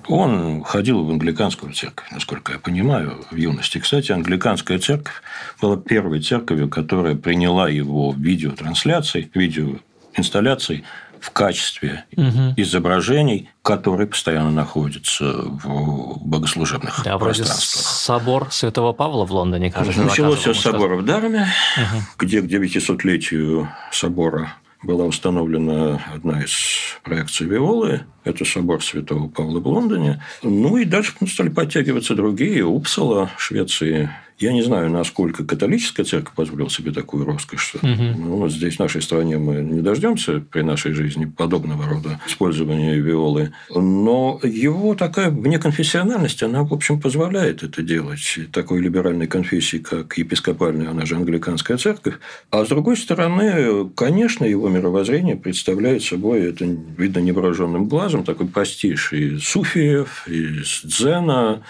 Он 0.08 0.64
ходил 0.64 1.04
в 1.04 1.10
англиканскую 1.10 1.74
церковь, 1.74 2.12
насколько 2.12 2.54
я 2.54 2.60
понимаю, 2.60 3.26
в 3.32 3.36
юности. 3.36 3.80
Кстати, 3.80 4.12
англиканская 4.12 4.78
церковь 4.78 5.22
была 5.62 5.78
первой 5.78 6.22
церковью, 6.22 6.70
которая 6.70 7.16
приняла 7.16 7.70
его 7.70 8.14
видеотрансляции, 8.16 9.32
видеоинсталляции 9.34 10.84
в 11.22 11.30
качестве 11.32 12.06
угу. 12.18 12.54
изображений, 12.58 13.50
которые 13.62 14.08
постоянно 14.08 14.52
находятся 14.52 15.26
в 15.44 16.18
богослужебных 16.26 17.02
да, 17.06 17.18
пространствах. 17.18 17.86
собор 17.86 18.52
Святого 18.52 18.92
Павла 18.92 19.24
в 19.26 19.32
Лондоне, 19.32 19.72
кажется. 19.72 20.02
Началось 20.02 20.40
все 20.40 20.54
с 20.54 20.60
собора 20.60 20.96
в 20.96 21.06
Дарме, 21.06 21.48
угу. 21.78 22.02
где 22.18 22.42
к 22.42 22.46
900-летию 22.46 23.70
собора 23.92 24.54
была 24.84 25.06
установлена 25.06 26.02
одна 26.14 26.42
из 26.44 26.52
проекций 27.04 27.46
Виолы. 27.46 28.02
Это 28.24 28.46
собор 28.46 28.84
Святого 28.84 29.28
Павла 29.28 29.60
в 29.60 29.68
Лондоне. 29.68 30.24
Ну 30.42 30.78
и 30.78 30.86
дальше 30.86 31.14
стали 31.28 31.50
подтягиваться 31.50 32.16
другие. 32.16 32.66
Упсала, 32.66 33.30
Швеции, 33.38 34.10
я 34.42 34.54
не 34.54 34.62
знаю, 34.62 34.90
насколько 34.90 35.44
католическая 35.44 36.06
церковь 36.06 36.34
позволила 36.36 36.70
себе 36.70 36.92
такую 36.92 37.26
роскошь. 37.26 37.62
Что, 37.62 37.78
угу. 37.78 38.04
ну, 38.18 38.50
здесь, 38.50 38.78
в 38.78 38.80
нашей 38.80 39.02
стране, 39.02 39.38
мы 39.38 39.56
не 39.62 39.82
дождемся 39.82 40.40
при 40.40 40.62
нашей 40.62 40.94
жизни 40.94 41.26
подобного 41.26 41.86
рода 41.88 42.20
использования 42.28 42.96
виолы. 42.96 43.54
Но 43.70 44.40
его 44.44 44.96
такая 44.96 45.30
внеконфессиональность, 45.30 46.42
она, 46.44 46.64
в 46.64 46.74
общем, 46.74 47.00
позволяет 47.00 47.64
это 47.64 47.82
делать. 47.82 48.40
Такой 48.52 48.82
либеральной 48.82 49.28
конфессии, 49.28 49.78
как 49.78 50.18
епископальная, 50.18 50.90
она 50.90 51.06
же 51.06 51.16
англиканская 51.16 51.78
церковь. 51.78 52.16
А 52.50 52.66
с 52.66 52.68
другой 52.68 52.98
стороны, 52.98 53.90
конечно, 53.96 54.46
его 54.46 54.70
мировоззрение 54.70 55.36
представляет 55.36 56.04
собой, 56.04 56.42
это 56.42 56.66
видно 56.98 57.20
невооруженным 57.20 57.88
глазом, 57.88 58.24
такой 58.24 58.48
пастиш 58.48 59.14
из 59.14 59.44
суфиев, 59.44 60.28
из 60.28 60.82
дзена, 60.84 61.62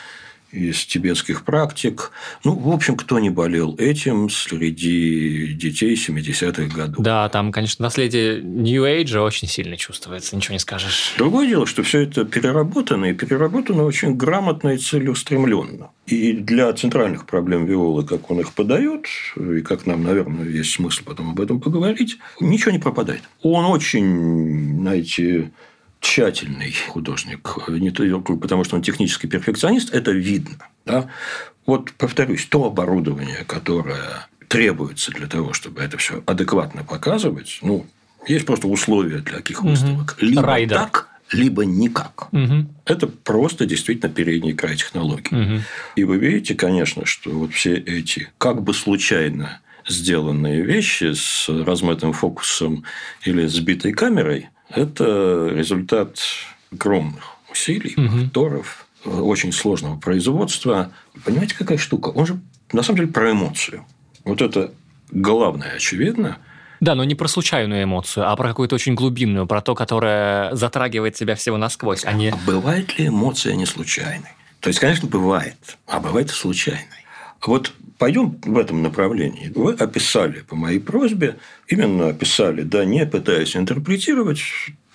из 0.51 0.85
тибетских 0.85 1.43
практик. 1.43 2.11
Ну, 2.43 2.53
в 2.55 2.69
общем, 2.69 2.95
кто 2.95 3.19
не 3.19 3.29
болел 3.29 3.75
этим 3.77 4.29
среди 4.29 5.53
детей 5.53 5.95
70-х 5.95 6.75
годов. 6.75 7.03
Да, 7.03 7.29
там, 7.29 7.51
конечно, 7.51 7.83
наследие 7.83 8.41
New 8.41 8.83
Age 8.83 9.19
очень 9.19 9.47
сильно 9.47 9.77
чувствуется, 9.77 10.35
ничего 10.35 10.53
не 10.53 10.59
скажешь. 10.59 11.13
Другое 11.17 11.47
дело, 11.47 11.65
что 11.65 11.83
все 11.83 12.01
это 12.01 12.25
переработано, 12.25 13.05
и 13.05 13.13
переработано 13.13 13.83
очень 13.83 14.15
грамотно 14.15 14.69
и 14.69 14.77
целеустремленно. 14.77 15.91
И 16.07 16.33
для 16.33 16.73
центральных 16.73 17.25
проблем 17.25 17.65
Виолы, 17.65 18.03
как 18.03 18.29
он 18.31 18.41
их 18.41 18.53
подает, 18.53 19.05
и 19.37 19.61
как 19.61 19.85
нам, 19.85 20.03
наверное, 20.03 20.47
есть 20.47 20.71
смысл 20.71 21.03
потом 21.05 21.31
об 21.31 21.39
этом 21.39 21.61
поговорить, 21.61 22.17
ничего 22.39 22.71
не 22.71 22.79
пропадает. 22.79 23.21
Он 23.41 23.65
очень, 23.65 24.79
знаете, 24.81 25.51
тщательный 26.01 26.75
художник, 26.89 27.69
не 27.69 27.91
только 27.91 28.35
потому, 28.35 28.63
что 28.65 28.75
он 28.75 28.81
технический 28.81 29.27
перфекционист, 29.27 29.93
это 29.93 30.11
видно. 30.11 30.57
Да? 30.85 31.07
Вот, 31.65 31.93
повторюсь, 31.93 32.45
то 32.47 32.65
оборудование, 32.65 33.45
которое 33.45 34.27
требуется 34.47 35.11
для 35.11 35.27
того, 35.27 35.53
чтобы 35.53 35.81
это 35.81 35.97
все 35.97 36.23
адекватно 36.25 36.83
показывать, 36.83 37.59
ну, 37.61 37.85
есть 38.27 38.45
просто 38.45 38.67
условия 38.67 39.19
для 39.19 39.37
таких 39.37 39.63
выставок. 39.63 40.17
Угу. 40.17 40.25
Либо 40.25 40.41
Райдер. 40.41 40.77
так, 40.77 41.07
либо 41.31 41.65
никак. 41.65 42.27
Угу. 42.33 42.65
Это 42.85 43.07
просто 43.07 43.65
действительно 43.65 44.11
передний 44.11 44.53
край 44.53 44.75
технологий. 44.75 45.35
Угу. 45.35 45.61
И 45.97 46.03
вы 46.03 46.17
видите, 46.17 46.55
конечно, 46.55 47.05
что 47.05 47.29
вот 47.29 47.53
все 47.53 47.75
эти 47.75 48.29
как 48.39 48.63
бы 48.63 48.73
случайно 48.73 49.61
сделанные 49.87 50.61
вещи 50.63 51.13
с 51.13 51.47
размытым 51.47 52.13
фокусом 52.13 52.83
или 53.23 53.45
сбитой 53.45 53.93
камерой– 53.93 54.49
это 54.75 55.49
результат 55.53 56.17
огромных 56.71 57.35
усилий, 57.51 57.93
угу. 57.97 58.23
повторов, 58.23 58.87
очень 59.05 59.51
сложного 59.51 59.97
производства. 59.97 60.91
Понимаете, 61.25 61.55
какая 61.55 61.77
штука? 61.77 62.09
Он 62.09 62.25
же 62.25 62.39
на 62.71 62.83
самом 62.83 62.97
деле 62.99 63.11
про 63.11 63.31
эмоцию. 63.31 63.85
Вот 64.23 64.41
это 64.41 64.71
главное, 65.11 65.73
очевидно. 65.75 66.37
Да, 66.79 66.95
но 66.95 67.03
не 67.03 67.13
про 67.13 67.27
случайную 67.27 67.83
эмоцию, 67.83 68.27
а 68.27 68.35
про 68.35 68.49
какую-то 68.49 68.75
очень 68.75 68.95
глубинную, 68.95 69.45
про 69.45 69.61
то, 69.61 69.75
которое 69.75 70.55
затрагивает 70.55 71.13
тебя 71.13 71.35
всего 71.35 71.57
насквозь. 71.57 72.05
А, 72.05 72.13
не... 72.13 72.29
а 72.29 72.37
бывает 72.45 72.97
ли 72.97 73.07
эмоция 73.07 73.55
не 73.55 73.67
случайной? 73.67 74.29
То 74.61 74.69
есть, 74.69 74.79
конечно, 74.79 75.07
бывает, 75.07 75.77
а 75.87 75.99
бывает 75.99 76.31
и 76.31 76.33
случайной. 76.33 76.85
Вот 77.45 77.73
пойдем 78.01 78.35
в 78.43 78.57
этом 78.57 78.81
направлении. 78.81 79.51
Вы 79.53 79.73
описали 79.73 80.39
по 80.39 80.55
моей 80.55 80.79
просьбе, 80.79 81.37
именно 81.67 82.07
описали, 82.07 82.63
да, 82.63 82.83
не 82.83 83.05
пытаясь 83.05 83.55
интерпретировать 83.55 84.39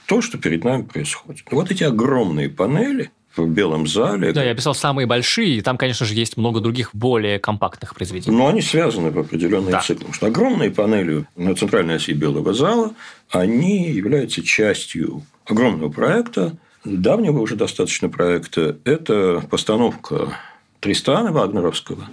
то, 0.06 0.20
что 0.20 0.38
перед 0.38 0.64
нами 0.64 0.82
происходит. 0.82 1.44
Вот 1.52 1.70
эти 1.70 1.84
огромные 1.84 2.48
панели 2.48 3.12
в 3.36 3.46
белом 3.46 3.86
зале. 3.86 4.32
Да, 4.32 4.42
я 4.42 4.50
описал 4.50 4.74
самые 4.74 5.06
большие, 5.06 5.58
и 5.58 5.60
там, 5.60 5.78
конечно 5.78 6.04
же, 6.04 6.14
есть 6.14 6.36
много 6.36 6.58
других 6.58 6.90
более 6.96 7.38
компактных 7.38 7.94
произведений. 7.94 8.36
Но 8.36 8.48
они 8.48 8.60
связаны 8.60 9.12
в 9.12 9.18
определенные 9.20 9.70
да. 9.70 9.84
Потому 9.86 10.12
что 10.12 10.26
огромные 10.26 10.72
панели 10.72 11.26
на 11.36 11.54
центральной 11.54 11.96
оси 11.96 12.12
белого 12.12 12.54
зала, 12.54 12.92
они 13.30 13.88
являются 13.88 14.42
частью 14.42 15.22
огромного 15.44 15.92
проекта, 15.92 16.56
давнего 16.84 17.38
уже 17.38 17.54
достаточно 17.54 18.08
проекта. 18.08 18.78
Это 18.82 19.44
постановка 19.48 20.36
Тристана 20.80 21.30
Вагнеровского. 21.30 22.08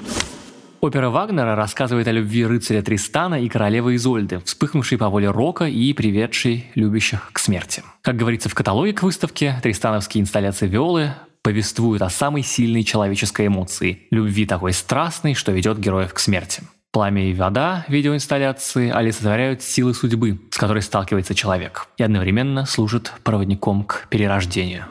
Опера 0.83 1.09
Вагнера 1.09 1.55
рассказывает 1.55 2.09
о 2.09 2.11
любви 2.11 2.45
рыцаря 2.45 2.81
Тристана 2.81 3.41
и 3.41 3.47
королевы 3.47 3.95
Изольды, 3.95 4.41
вспыхнувшей 4.43 4.97
по 4.97 5.07
воле 5.07 5.31
Рока 5.31 5.63
и 5.63 5.93
приведшей 5.93 6.65
любящих 6.75 7.31
к 7.31 7.39
смерти. 7.39 7.83
Как 8.01 8.17
говорится 8.17 8.49
в 8.49 8.53
каталоге 8.53 8.91
к 8.91 9.01
выставке, 9.01 9.57
тристановские 9.63 10.23
инсталляции 10.23 10.67
Виолы 10.67 11.13
повествуют 11.41 12.01
о 12.01 12.09
самой 12.09 12.43
сильной 12.43 12.83
человеческой 12.83 13.47
эмоции– 13.47 13.99
любви 14.11 14.45
такой 14.45 14.73
страстной, 14.73 15.35
что 15.35 15.53
ведет 15.53 15.79
героев 15.79 16.13
к 16.13 16.19
смерти. 16.19 16.63
Пламя 16.91 17.31
и 17.31 17.33
вода 17.33 17.85
видеоинсталляции 17.87 18.91
олицетворяют 18.91 19.61
силы 19.61 19.93
судьбы, 19.93 20.41
с 20.51 20.57
которой 20.57 20.81
сталкивается 20.81 21.33
человек, 21.33 21.87
и 21.95 22.03
одновременно 22.03 22.65
служат 22.65 23.13
проводником 23.23 23.85
к 23.85 24.07
перерождению. 24.09 24.83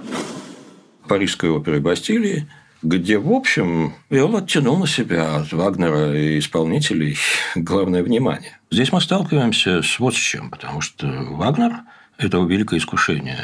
Парижской 1.07 1.51
оперы 1.51 1.81
Бастилии 1.81 2.49
где, 2.83 3.19
в 3.19 3.33
общем, 3.33 3.95
Виола 4.11 4.41
оттянул 4.41 4.79
на 4.79 4.87
себя 4.87 5.37
от 5.37 5.53
Вагнера 5.53 6.17
и 6.17 6.39
исполнителей 6.39 7.17
главное 7.55 8.03
внимание. 8.03 8.59
Здесь 8.71 8.93
мы 8.93 9.01
сталкиваемся 9.01 9.83
с 9.83 9.99
вот 9.99 10.15
с 10.15 10.19
чем, 10.19 10.51
потому 10.51 10.81
что 10.81 11.07
Вагнер 11.07 11.73
это 12.19 12.39
великое 12.39 12.79
искушение 12.79 13.39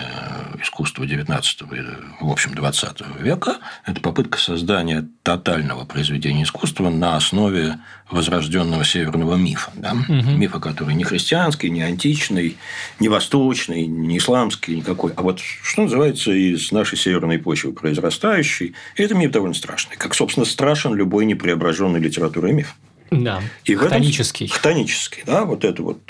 искусства 0.63 1.05
XIX 1.05 1.43
и, 1.73 2.25
в 2.25 2.31
общем, 2.31 2.53
XX 2.53 3.23
века. 3.23 3.59
Это 3.87 4.01
попытка 4.01 4.39
создания 4.39 5.09
тотального 5.23 5.85
произведения 5.85 6.43
искусства 6.43 6.91
на 6.91 7.17
основе 7.17 7.79
возрожденного 8.11 8.85
северного 8.85 9.37
мифа. 9.37 9.71
Да? 9.75 9.93
Угу. 9.93 10.31
Мифа, 10.37 10.61
который 10.61 10.95
не 10.95 11.05
христианский, 11.05 11.71
не 11.71 11.83
античный, 11.83 12.57
не 13.01 13.09
восточный, 13.09 13.87
не 13.87 14.19
исламский, 14.19 14.77
никакой. 14.77 15.13
А 15.17 15.23
вот, 15.23 15.41
что 15.41 15.83
называется, 15.83 16.33
из 16.33 16.73
нашей 16.73 16.99
северной 16.99 17.39
почвы 17.39 17.73
произрастающий. 17.73 18.75
И 18.97 19.03
это 19.03 19.15
миф 19.15 19.31
довольно 19.31 19.55
страшный. 19.55 19.97
Как, 19.97 20.15
собственно, 20.15 20.47
страшен 20.47 20.95
любой 20.95 21.27
непреображенный 21.27 22.01
литературой 22.01 22.53
миф. 22.53 22.75
Да, 23.11 23.43
и 23.65 23.75
хтонический. 23.75 24.47
Этом, 24.47 24.59
хтонический, 24.59 25.23
да, 25.27 25.45
вот 25.45 25.65
это 25.65 25.83
вот 25.83 26.00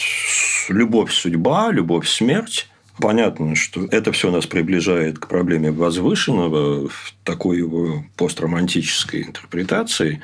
любовь-судьба, 0.69 1.71
любовь-смерть. 1.71 2.69
Понятно, 3.01 3.55
что 3.55 3.85
это 3.85 4.11
все 4.11 4.31
нас 4.31 4.47
приближает 4.47 5.21
к 5.21 5.29
проблеме 5.29 5.71
возвышенного 5.71 6.89
в 6.89 7.15
такой 7.23 7.59
его 7.59 8.05
постромантической 8.17 9.23
интерпретации. 9.23 10.21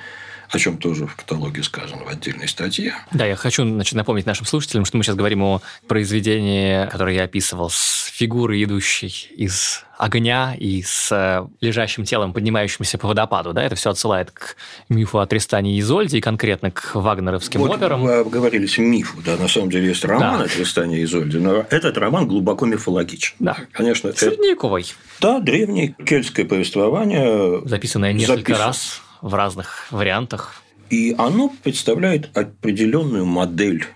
О 0.51 0.59
чем 0.59 0.77
тоже 0.79 1.07
в 1.07 1.17
каталоге 1.17 1.63
сказано 1.63 2.05
в 2.05 2.09
отдельной 2.09 2.49
статье. 2.49 2.95
Да, 3.13 3.27
я 3.27 3.37
хочу 3.37 3.65
значит, 3.67 3.95
напомнить 3.95 4.27
нашим 4.27 4.47
слушателям, 4.47 4.85
что 4.85 4.97
мы 4.97 5.05
сейчас 5.05 5.17
говорим 5.17 5.43
о 5.43 5.63
произведении, 5.87 6.87
которое 6.91 7.15
я 7.17 7.25
описывал, 7.25 7.71
с 7.71 8.11
фигурой, 8.13 8.63
идущей 8.63 9.29
из 9.37 9.85
огня 9.97 10.55
и 10.59 10.83
с 10.83 11.11
э, 11.13 11.47
лежащим 11.61 12.05
телом, 12.05 12.33
поднимающимся 12.33 12.99
по 12.99 13.09
водопаду. 13.09 13.53
Да? 13.53 13.63
Это 13.63 13.75
все 13.75 13.91
отсылает 13.91 14.31
к 14.33 14.57
мифу 14.89 15.19
о 15.21 15.27
Тристане 15.27 15.77
и 15.77 15.81
Изольде 15.81 16.19
и 16.19 16.21
конкретно 16.21 16.71
к 16.71 16.95
вагнеровским 16.95 17.61
вот 17.61 17.75
операм. 17.77 18.03
Вы 18.03 18.15
обговорились 18.17 18.77
мифу, 18.79 19.19
да, 19.25 19.37
на 19.37 19.49
самом 19.49 19.71
деле 19.71 19.89
есть 19.89 20.05
роман 20.05 20.39
Да. 20.39 20.45
о 20.45 20.49
Тристане 20.49 20.99
и 21.01 21.05
Изольде, 21.05 21.39
но 21.39 21.65
этот 21.71 21.97
роман 21.97 22.27
глубоко 22.29 22.67
мифологичен. 22.67 23.35
Да. 23.39 23.57
Конечно, 23.73 24.09
это 24.09 24.19
Средневековый, 24.19 24.85
да, 25.21 25.41
древнее 25.41 25.95
кельтское 26.05 26.45
повествование, 26.45 27.63
записанное 27.67 28.13
несколько 28.13 28.53
Записан. 28.53 28.67
раз 28.67 29.03
в 29.25 29.35
разных 29.35 29.87
вариантах. 29.91 30.63
и 30.91 31.15
оно 31.17 31.51
представляет 31.63 32.37
определенную 32.37 33.25
модель 33.25 33.87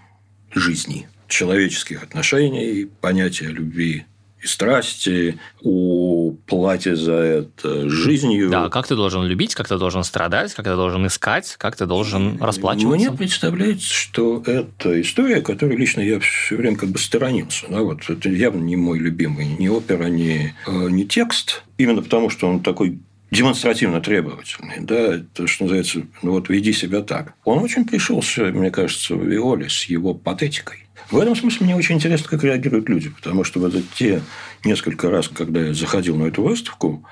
жизни, 0.55 1.07
человеческих 1.29 2.03
отношений, 2.03 2.89
понятия 3.03 3.49
любви 3.49 4.07
и 4.43 4.47
страсти, 4.47 5.39
о 5.63 6.33
плате 6.47 6.97
за 6.97 7.13
это 7.13 7.91
жизнью. 7.91 8.49
Да, 8.51 8.69
как 8.71 8.87
ты 8.87 8.97
должен 8.97 9.25
любить, 9.25 9.55
как 9.55 9.69
ты 9.69 9.77
должен 9.77 10.03
страдать, 10.03 10.55
как 10.55 10.65
ты 10.65 10.75
должен 10.77 11.07
искать, 11.07 11.57
как 11.59 11.77
ты 11.77 11.87
должен 11.87 12.41
расплачиваться. 12.41 13.11
Мне 13.11 13.13
представляется, 13.13 13.93
что 13.93 14.43
это 14.47 15.01
история, 15.01 15.43
которой 15.43 15.77
лично 15.77 16.01
я 16.01 16.21
все 16.21 16.57
время 16.57 16.77
как 16.77 16.89
бы 16.89 16.99
сторонился. 16.99 17.67
Да, 17.69 17.83
вот 17.83 18.09
это 18.09 18.29
явно 18.31 18.63
не 18.63 18.77
мой 18.77 18.99
любимый 18.99 19.47
ни 19.59 19.69
опера, 19.69 20.07
ни, 20.07 20.55
э, 20.67 20.89
ни 20.89 21.03
текст. 21.03 21.65
Именно 21.77 22.03
потому, 22.03 22.31
что 22.31 22.49
он 22.49 22.61
такой 22.61 23.01
демонстративно 23.31 24.01
требовательный, 24.01 24.81
да, 24.81 25.19
то, 25.35 25.47
что 25.47 25.65
называется, 25.65 26.03
ну 26.23 26.33
вот 26.33 26.49
веди 26.49 26.73
себя 26.73 27.03
так. 27.03 27.35
Он 27.45 27.59
очень 27.59 27.85
пришелся, 27.85 28.45
мне 28.45 28.71
кажется, 28.71 29.15
в 29.15 29.25
Виоле 29.25 29.69
с 29.69 29.85
его 29.85 30.15
патетикой. 30.15 30.85
В 31.11 31.19
этом 31.19 31.35
смысле 31.35 31.67
мне 31.67 31.77
очень 31.77 31.95
интересно, 31.95 32.29
как 32.29 32.45
реагируют 32.45 32.89
люди, 32.89 33.09
потому 33.09 33.43
что 33.45 33.61
вот 33.61 33.73
те 33.95 34.23
несколько 34.65 35.11
раз, 35.11 35.29
когда 35.29 35.61
я 35.61 35.75
заходил 35.75 36.17
на 36.17 36.25
эту 36.25 36.43
выставку, 36.43 37.05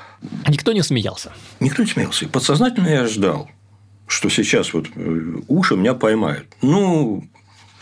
Никто 0.49 0.73
не 0.73 0.82
смеялся. 0.82 1.32
Никто 1.61 1.82
не 1.82 1.88
смеялся. 1.88 2.25
И 2.26 2.28
подсознательно 2.28 2.88
я 2.88 3.06
ждал, 3.06 3.49
что 4.06 4.28
сейчас 4.28 4.75
вот 4.75 4.88
э, 4.94 5.37
уши 5.49 5.76
меня 5.76 5.94
поймают. 5.94 6.46
Ну, 6.61 7.26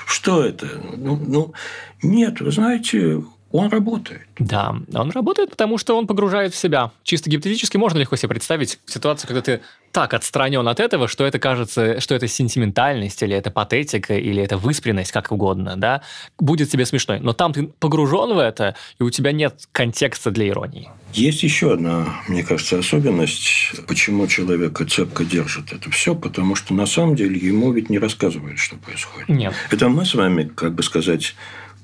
что 0.07 0.45
это? 0.45 0.69
Ну, 0.97 1.17
ну, 1.17 1.55
нет, 2.03 2.41
вы 2.41 2.53
знаете, 2.53 3.23
он 3.55 3.69
работает. 3.69 4.23
Да, 4.37 4.75
он 4.93 5.11
работает, 5.13 5.51
потому 5.51 5.79
что 5.79 5.97
он 5.97 6.09
погружает 6.09 6.53
в 6.53 6.57
себя. 6.57 6.91
Чисто 7.05 7.31
гипотетически 7.31 7.77
можно 7.77 7.99
легко 7.99 8.17
себе 8.17 8.31
представить 8.31 8.81
ситуацию, 8.85 9.29
когда 9.29 9.43
ты 9.43 9.61
так 9.93 10.13
отстранен 10.13 10.67
от 10.67 10.81
этого, 10.81 11.07
что 11.07 11.25
это 11.25 11.39
кажется, 11.39 12.01
что 12.01 12.17
это 12.17 12.27
сентиментальность, 12.27 13.23
или 13.23 13.37
это 13.37 13.53
патетика, 13.53 14.15
или 14.15 14.43
это 14.43 14.57
выспренность, 14.57 15.13
как 15.13 15.31
угодно, 15.31 15.77
да, 15.77 16.03
будет 16.37 16.69
тебе 16.69 16.85
смешной. 16.85 17.21
Но 17.21 17.33
там 17.33 17.53
ты 17.53 17.63
погружен 17.63 18.35
в 18.35 18.39
это, 18.39 18.75
и 18.99 19.05
у 19.05 19.11
тебя 19.11 19.31
нет 19.31 19.69
контекста 19.71 20.33
для 20.33 20.49
иронии. 20.49 20.91
Есть 21.13 21.45
еще 21.45 21.75
одна, 21.75 22.09
мне 22.27 22.43
кажется, 22.43 22.81
особенность, 22.81 23.71
почему 23.87 24.27
человека 24.27 24.85
цепко 24.85 25.25
держит 25.25 25.73
это 25.73 25.93
все, 25.93 26.17
потому 26.17 26.57
что 26.57 26.75
на 26.75 26.87
самом 26.87 27.15
деле 27.15 27.39
ему 27.39 27.71
ведь 27.71 27.89
не 27.89 28.01
рассказывают, 28.01 28.59
что 28.59 28.75
происходит. 28.75 29.29
Нет, 29.29 29.55
Это 29.71 29.89
мы 29.89 30.05
с 30.05 30.15
вами, 30.15 30.43
как 30.43 30.75
бы 30.75 30.83
сказать, 30.83 31.37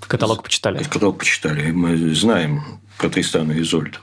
каталог 0.07 0.43
почитали. 0.43 0.83
каталог 0.85 1.19
почитали, 1.19 1.71
мы 1.71 2.15
знаем 2.15 2.63
про 2.99 3.09
Тристана 3.09 3.53
и 3.53 3.63
Изольду. 3.63 3.99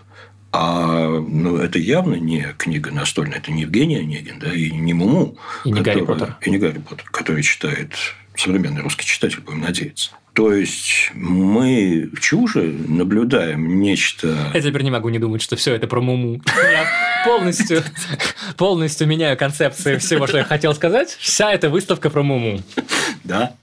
А 0.52 1.08
ну, 1.08 1.58
это 1.58 1.78
явно 1.78 2.16
не 2.16 2.54
книга 2.58 2.92
настольная, 2.92 3.38
это 3.38 3.52
не 3.52 3.64
Евгений 3.64 3.98
Онегин, 3.98 4.40
да, 4.40 4.52
и 4.54 4.72
не 4.72 4.94
Муму. 4.94 5.38
И 5.66 5.72
не 5.72 5.82
Гарри 5.82 6.00
который- 6.00 6.20
Поттер. 6.20 6.38
И 6.42 6.50
не 6.50 6.58
Гарри 6.58 6.80
Поттер, 6.80 7.06
который 7.12 7.44
читает 7.44 7.94
современный 8.36 8.82
русский 8.82 9.06
читатель, 9.06 9.42
будем 9.42 9.62
надеяться. 9.62 10.12
То 10.34 10.54
есть 10.54 11.12
мы 11.16 12.12
чуже 12.22 12.62
наблюдаем 12.62 13.80
нечто... 13.80 14.52
Я 14.54 14.62
теперь 14.62 14.84
не 14.84 14.92
могу 14.92 15.10
не 15.10 15.18
думать, 15.18 15.42
что 15.42 15.56
все 15.56 15.74
это 15.74 15.88
про 15.88 16.00
Муму. 16.00 16.42
Я 16.56 16.86
полностью, 17.26 17.84
полностью 18.56 19.08
меняю 19.08 19.36
концепцию 19.36 20.00
всего, 20.00 20.28
что 20.28 20.38
я 20.38 20.44
хотел 20.44 20.76
сказать. 20.76 21.18
Вся 21.20 21.52
эта 21.52 21.70
выставка 21.72 22.12
про 22.12 22.22
Муму. 22.22 22.62
Да? 23.24 23.54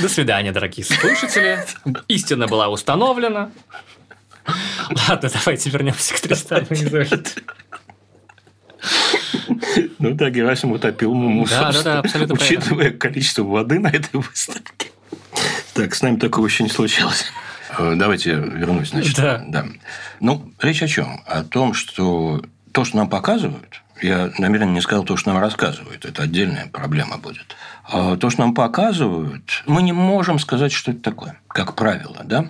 До 0.00 0.08
свидания, 0.08 0.52
дорогие 0.52 0.84
слушатели. 0.84 1.64
Истина 2.08 2.46
была 2.46 2.68
установлена. 2.68 3.50
Ладно, 5.08 5.30
давайте 5.32 5.70
вернемся 5.70 6.14
к 6.14 6.20
Тристану 6.20 6.66
и 6.70 6.74
Изольде. 6.74 7.20
Ну 9.98 10.14
да, 10.14 10.30
Герасим 10.30 10.72
утопил 10.72 11.14
Муму, 11.14 11.46
Да, 11.46 11.72
да, 11.72 11.82
да, 11.82 11.98
абсолютно 12.00 12.34
Учитывая 12.34 12.90
количество 12.90 13.42
воды 13.44 13.78
на 13.78 13.88
этой 13.88 14.16
выставке. 14.20 14.90
Так, 15.74 15.94
с 15.94 16.02
нами 16.02 16.16
такого 16.16 16.46
еще 16.46 16.64
не 16.64 16.70
случалось. 16.70 17.26
Э, 17.78 17.94
Давайте 17.96 18.34
вернусь, 18.34 18.90
значит. 18.90 19.16
Да. 19.16 19.66
Ну, 20.20 20.52
речь 20.60 20.82
о 20.82 20.88
чем? 20.88 21.22
О 21.26 21.44
том, 21.44 21.74
что 21.74 22.42
то, 22.72 22.84
что 22.84 22.96
нам 22.96 23.08
показывают, 23.08 23.82
я 24.02 24.30
намеренно 24.38 24.72
не 24.72 24.80
сказал 24.80 25.04
то, 25.04 25.16
что 25.16 25.32
нам 25.32 25.40
рассказывают, 25.40 26.04
это 26.04 26.22
отдельная 26.22 26.66
проблема 26.66 27.18
будет. 27.18 27.56
А 27.84 28.16
то, 28.16 28.30
что 28.30 28.40
нам 28.40 28.54
показывают, 28.54 29.62
мы 29.66 29.82
не 29.82 29.92
можем 29.92 30.38
сказать, 30.38 30.72
что 30.72 30.92
это 30.92 31.00
такое, 31.00 31.38
как 31.48 31.74
правило, 31.74 32.20
да? 32.24 32.46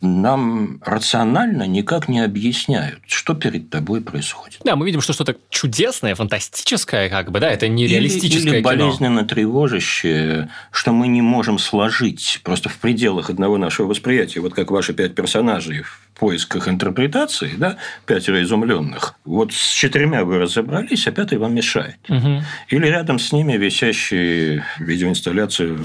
Нам 0.00 0.80
рационально 0.84 1.66
никак 1.66 2.08
не 2.08 2.20
объясняют, 2.20 3.00
что 3.06 3.34
перед 3.34 3.70
тобой 3.70 4.00
происходит. 4.00 4.60
Да, 4.64 4.76
мы 4.76 4.86
видим, 4.86 5.00
что 5.00 5.12
что-то 5.12 5.36
чудесное, 5.48 6.14
фантастическое, 6.14 7.08
как 7.08 7.30
бы, 7.30 7.40
да, 7.40 7.50
это 7.50 7.68
не 7.68 7.86
реалистическое 7.86 8.40
или, 8.40 8.58
или 8.58 8.62
кино. 8.62 8.68
болезненно 8.68 9.24
тревожащее, 9.24 10.50
что 10.70 10.92
мы 10.92 11.08
не 11.08 11.22
можем 11.22 11.58
сложить 11.58 12.40
просто 12.44 12.68
в 12.68 12.78
пределах 12.78 13.30
одного 13.30 13.56
нашего 13.56 13.86
восприятия. 13.86 14.40
Вот 14.40 14.54
как 14.54 14.70
ваши 14.70 14.92
пять 14.92 15.14
персонажей 15.14 15.82
в 15.82 16.00
поисках 16.18 16.68
интерпретации, 16.68 17.54
да, 17.56 17.76
пятеро 18.06 18.42
изумленных. 18.42 19.14
Вот 19.24 19.52
с 19.52 19.72
четырьмя 19.72 20.24
вы 20.24 20.38
разобрались, 20.38 21.06
а 21.06 21.12
пятый 21.12 21.38
вам 21.38 21.54
мешает. 21.54 21.98
Мгм. 22.08 22.42
Или 22.68 22.86
рядом 22.86 23.18
с 23.18 23.32
ними 23.32 23.54
висящие 23.54 24.64
видеоинсталляции 24.78 25.78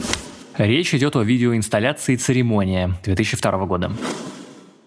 Речь 0.61 0.93
идет 0.93 1.15
о 1.15 1.23
видеоинсталляции 1.23 2.15
«Церемония» 2.15 2.93
2002 3.03 3.65
года. 3.65 3.91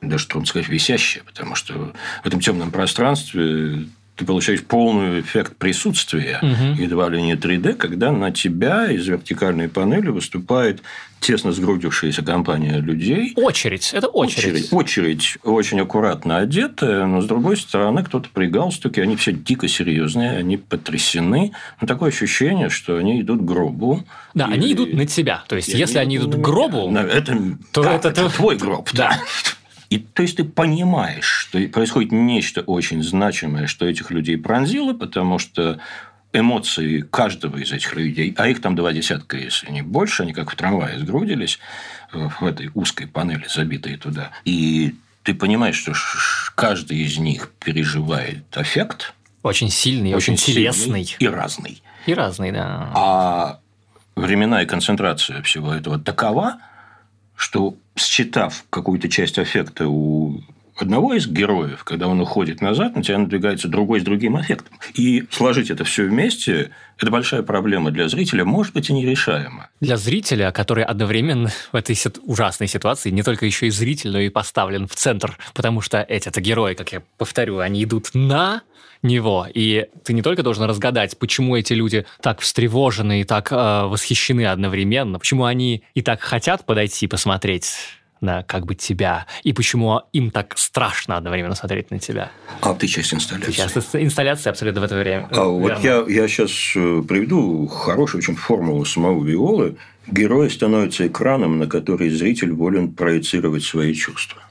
даже 0.01 0.29
трудно 0.29 0.47
сказать, 0.47 0.69
висящие, 0.69 1.25
потому 1.25 1.57
что 1.57 1.93
в 2.23 2.27
этом 2.27 2.39
темном 2.39 2.71
пространстве 2.71 3.87
ты 4.17 4.25
получаешь 4.25 4.63
полный 4.63 5.21
эффект 5.21 5.57
присутствия, 5.57 6.39
Мгм. 6.41 6.75
едва 6.75 7.09
ли 7.09 7.21
не 7.21 7.35
3D, 7.35 7.75
когда 7.75 8.13
на 8.13 8.31
тебя 8.31 8.91
из 8.91 9.07
вертикальной 9.09 9.69
панели 9.69 10.09
выступает 10.09 10.83
тесно 11.19 11.53
сгрудившаяся 11.53 12.23
компания 12.23 12.79
людей. 12.81 13.33
Очередь, 13.35 13.91
это 13.95 14.09
очередь. 14.09 14.69
Очередь, 14.73 14.73
очередь 14.73 15.39
очень 15.43 15.81
аккуратно 15.81 16.37
одетая, 16.37 17.07
но 17.07 17.23
с 17.23 17.27
другой 17.27 17.57
стороны 17.57 18.05
кто-то 18.05 18.29
при 18.33 18.47
галстуке, 18.47 19.03
они 19.03 19.17
все 19.17 19.33
дико 19.33 19.67
серьезные, 19.67 20.37
они 20.37 20.59
потрясены. 20.59 21.53
Но 21.81 21.87
такое 21.87 22.11
ощущение, 22.11 22.69
что 22.69 22.97
они 22.99 23.21
идут 23.23 23.41
к 23.41 23.45
гробу. 23.45 24.05
Да, 24.35 24.49
И- 24.49 24.53
они 24.53 24.73
идут 24.75 24.93
на 24.93 25.07
тебя. 25.07 25.43
То 25.49 25.57
есть, 25.57 25.69
если 25.69 25.99
они 25.99 26.19
идут 26.19 26.35
к 26.35 26.39
гробу, 26.39 26.95
это, 26.95 27.37
то 27.73 27.83
да, 27.83 27.95
это- 27.95 28.09
это, 28.11 28.29
твой 28.29 28.57
гроб, 28.57 28.91
Да. 28.93 29.09
да. 29.09 29.21
И 29.91 29.99
то 29.99 30.23
есть 30.23 30.37
ты 30.37 30.45
понимаешь, 30.45 31.25
что 31.25 31.59
происходит 31.69 32.13
нечто 32.13 32.63
очень 32.63 33.03
значимое, 33.03 33.67
что 33.67 33.87
этих 33.87 34.11
людей 34.11 34.37
пронзило, 34.37 34.93
потому 34.93 35.39
что 35.39 35.79
эмоции 36.33 37.01
каждого 37.01 37.59
из 37.59 37.73
этих 37.73 37.95
людей, 37.95 38.35
а 38.37 38.49
их 38.49 38.61
там 38.61 38.75
два 38.75 38.93
десятка, 38.93 39.37
если 39.37 39.71
не 39.71 39.83
больше, 39.83 40.25
они 40.25 40.33
как 40.33 40.51
в 40.51 40.57
трамвае 40.57 40.99
сгрудились 40.99 41.59
э, 42.13 42.29
в 42.41 42.45
этой 42.45 42.71
узкой 42.75 43.07
панели, 43.07 43.47
забитые 43.49 43.97
туда. 43.97 44.31
И 44.45 44.95
ты 45.23 45.35
понимаешь, 45.35 45.77
что 45.77 45.93
каждый 46.55 46.99
из 46.99 47.19
них 47.19 47.51
переживает 47.61 48.45
аффект, 48.57 49.15
очень 49.45 49.71
сильный, 49.71 50.15
очень, 50.15 50.33
интересный. 50.33 51.07
и 51.19 51.29
разный. 51.29 51.83
И 52.07 52.15
разный, 52.15 52.51
да. 52.51 52.91
А 52.95 53.61
времена 54.17 54.63
и 54.63 54.67
концентрация 54.67 55.43
всего 55.43 55.75
этого 55.75 55.99
такова, 55.99 56.59
что 57.37 57.77
считав 57.97 58.65
какую-то 58.71 59.09
часть 59.09 59.39
аффекта 59.39 59.89
у 59.89 60.41
одного 60.77 61.15
из 61.15 61.27
героев, 61.27 61.85
когда 61.85 62.09
он 62.09 62.21
уходит 62.21 62.61
назад, 62.61 62.97
на 62.97 63.03
тебя 63.03 63.19
надвигается 63.19 63.69
другой 63.69 64.01
с 64.01 64.03
другим 64.03 64.37
аффектом. 64.37 64.79
И 64.95 65.25
сложить 65.31 65.71
это 65.71 65.85
все 65.85 66.05
вместе– 66.05 66.71
это 66.99 67.11
большая 67.11 67.43
проблема 67.43 67.91
для 67.91 68.09
зрителя, 68.09 68.45
может 68.45 68.73
быть, 68.73 68.89
и 68.91 68.93
нерешаема. 68.93 69.69
Для 69.81 69.97
зрителя, 69.97 70.53
который 70.53 70.85
одновременно 70.85 71.51
в 71.73 71.77
этой 71.77 71.97
ужасной 72.23 72.69
ситуации 72.69 73.11
не 73.11 73.23
только 73.23 73.47
еще 73.47 73.67
и 73.67 73.71
зритель, 73.71 74.11
но 74.11 74.21
и 74.21 74.29
поставлен 74.29 74.87
в 74.87 74.95
центр, 74.95 75.37
потому 75.55 75.81
что 75.81 76.01
эти-то 76.03 76.41
герои, 76.41 76.75
как 76.75 76.93
я 76.93 77.03
повторю, 77.19 77.59
они 77.59 77.83
идут 77.85 78.11
на 78.15 78.63
него, 79.03 79.47
и 79.53 79.87
ты 80.03 80.15
не 80.15 80.23
только 80.23 80.43
должен 80.43 80.65
разгадать, 80.65 81.19
почему 81.19 81.57
эти 81.57 81.75
люди 81.75 82.07
так 82.23 82.41
встревожены 82.41 83.21
и 83.21 83.25
так 83.25 83.53
э, 83.53 83.83
восхищены 83.85 84.47
одновременно, 84.47 85.19
почему 85.19 85.45
они 85.45 85.83
и 85.95 86.01
так 86.01 86.21
хотят 86.23 86.65
подойти 86.65 87.07
посмотреть 87.07 87.77
на 88.25 88.43
как 88.43 88.67
бы 88.67 88.75
тебя, 88.75 89.27
и 89.43 89.53
почему 89.53 90.01
им 90.13 90.31
так 90.31 90.59
страшно 90.59 91.17
одновременно 91.17 91.55
смотреть 91.55 91.91
на 91.91 91.99
тебя. 91.99 92.31
А 92.61 92.75
ты 92.75 92.87
часть 92.87 93.15
инсталляции. 93.15 93.53
Ты 93.53 93.57
часть 93.57 93.77
инсталляции 93.95 94.51
абсолютно 94.51 94.81
в 94.81 94.85
это 94.85 94.97
время. 94.97 95.29
А 95.31 95.45
вот 95.45 95.79
я, 95.85 96.05
я 96.09 96.27
сейчас 96.29 96.51
э, 96.75 97.03
приведу 97.07 97.67
хорошую 97.67 98.21
очень 98.21 98.35
формулу 98.37 98.85
самого 98.85 99.25
Виолы. 99.25 99.77
Герой 100.07 100.51
становится 100.51 101.07
экраном, 101.07 101.59
на 101.59 101.67
который 101.67 102.11
зритель 102.11 102.53
волен 102.53 102.93
проецировать 102.93 103.63
свои 103.63 103.95
чувства. 103.95 104.43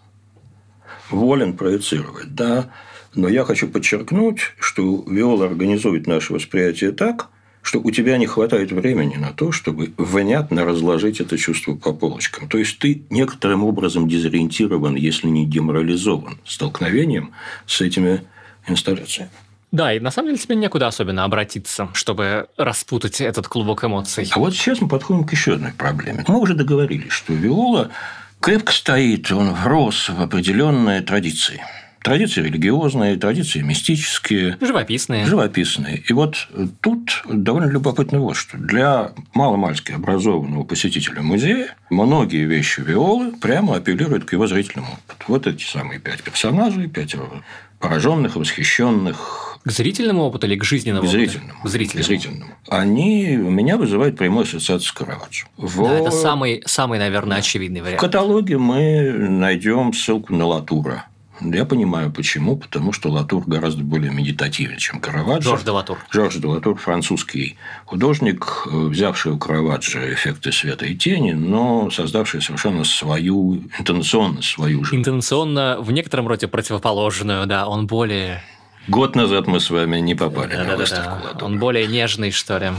Волен 1.09 1.53
проецировать, 1.53 2.33
да. 2.33 2.69
Но 3.15 3.27
я 3.27 3.43
хочу 3.43 3.67
подчеркнуть, 3.67 4.53
что 4.59 5.03
Виола 5.07 5.45
организует 5.45 6.07
наше 6.07 6.33
восприятие 6.33 6.91
так, 6.91 7.29
что 7.63 7.79
у 7.79 7.89
тебя 7.91 8.17
не 8.17 8.27
хватает 8.27 8.71
времени 8.71 9.15
на 9.15 9.31
то, 9.31 9.51
чтобы 9.51 9.93
внятно 9.97 10.65
разложить 10.65 11.21
это 11.21 11.37
чувство 11.37 11.75
по 11.75 11.93
полочкам. 11.93 12.47
То 12.49 12.57
есть 12.57 12.77
ты 12.77 13.03
некоторым 13.09 13.63
образом 13.63 14.07
дезориентирован, 14.07 14.95
если 14.95 15.27
не 15.27 15.45
деморализован 15.47 16.37
столкновением 16.45 17.31
с 17.65 17.81
этими 17.81 18.21
инсталляциями. 18.67 19.31
Да, 19.71 19.93
и 19.93 19.99
на 19.99 20.11
самом 20.11 20.29
деле 20.29 20.37
тебе 20.37 20.55
некуда 20.55 20.87
особенно 20.87 21.23
обратиться, 21.23 21.89
чтобы 21.93 22.47
распутать 22.57 23.21
этот 23.21 23.47
клубок 23.47 23.83
эмоций. 23.83 24.29
А 24.31 24.39
вот 24.39 24.53
сейчас 24.53 24.81
мы 24.81 24.87
подходим 24.87 25.23
к 25.23 25.31
еще 25.31 25.53
одной 25.53 25.71
проблеме. 25.71 26.25
Мы 26.27 26.39
уже 26.39 26.53
договорились, 26.53 27.11
что 27.11 27.33
Виола 27.33 27.89
крепко 28.39 28.73
стоит, 28.73 29.31
он 29.31 29.53
врос 29.53 30.09
в 30.09 30.21
определенные 30.21 31.01
традиции– 31.01 31.61
Традиции 32.03 32.41
религиозные, 32.41 33.15
традиции 33.15 33.61
мистические. 33.61 34.57
Живописные. 34.59 35.25
Живописные. 35.25 36.03
И 36.05 36.11
вот 36.11 36.49
тут 36.81 37.23
довольно 37.31 37.71
любопытно 37.71 38.19
вот 38.19 38.35
что. 38.35 38.57
Для 38.57 39.13
маломальски 39.33 39.93
образованного 39.93 40.65
посетителя 40.65 41.21
музея 41.21 41.75
многие 41.89 42.45
вещи 42.45 42.81
Виолы 42.81 43.31
прямо 43.31 43.77
апеллируют 43.77 44.25
к 44.25 44.33
его 44.33 44.47
зрительному 44.47 44.91
опыту. 44.91 45.25
Вот 45.29 45.47
эти 45.47 45.63
самые 45.63 46.01
пять 46.01 46.23
персонажей, 46.23 46.87
пять 46.87 47.15
пораженных, 47.79 48.35
восхищенных. 48.35 49.59
К 49.63 49.71
зрительному 49.71 50.23
опыту 50.23 50.47
или 50.47 50.57
к 50.57 50.65
жизненному? 50.65 51.07
К 51.07 51.09
зрительному. 51.09 51.61
К 51.63 51.69
зрительному. 51.69 52.03
К 52.03 52.07
зрительному. 52.07 52.51
Они 52.67 53.37
у 53.37 53.49
меня 53.49 53.77
вызывают 53.77 54.17
прямую 54.17 54.43
ассоциацию 54.43 54.89
с 54.89 54.91
Караваджо. 54.91 55.45
В... 55.55 55.83
Да, 55.83 55.99
это 55.99 56.11
самый, 56.11 56.63
самый, 56.65 56.99
наверное, 56.99 57.37
очевидный 57.37 57.79
вариант. 57.79 57.97
В 57.97 58.01
каталоге 58.01 58.57
мы 58.57 59.09
найдем 59.13 59.93
ссылку 59.93 60.33
на 60.33 60.45
Латура 60.45 61.05
я 61.41 61.65
понимаю, 61.65 62.11
почему. 62.11 62.57
Потому 62.57 62.91
что 62.93 63.09
Латур 63.09 63.43
гораздо 63.45 63.83
более 63.83 64.11
медитативен, 64.11 64.77
чем 64.77 64.99
Караваджо. 64.99 65.49
Жорж 65.49 65.63
де 65.63 65.71
Латур. 65.71 65.97
Жорж 66.11 66.35
де 66.37 66.47
Латур– 66.47 66.77
французский 66.79 67.57
художник, 67.85 68.67
э, 68.67 68.87
взявший 68.87 69.33
у 69.33 69.37
Караваджо 69.37 70.13
эффекты 70.13 70.51
света 70.51 70.85
и 70.85 70.95
тени, 70.95 71.31
но 71.31 71.89
создавший 71.89 72.41
совершенно 72.41 72.83
свою, 72.83 73.63
интонационно 73.79 74.41
свою 74.41 74.83
же. 74.83 74.95
Интонационно 74.95 75.77
в 75.79 75.91
некотором 75.91 76.27
роде 76.27 76.47
противоположную, 76.47 77.45
да. 77.45 77.67
Он 77.67 77.87
более 77.87 78.43
Год 78.87 79.15
назад 79.15 79.47
мы 79.47 79.61
с 79.61 79.69
вами 79.69 79.99
не 79.99 80.13
попали 80.13 80.51
да, 80.51 80.63
на 80.63 80.71
да, 80.71 80.77
выставку 80.77 81.23
да, 81.23 81.33
да. 81.33 81.45
Он 81.45 81.57
более 81.57 81.87
нежный, 81.87 82.31
что 82.31 82.57
ли. 82.57 82.71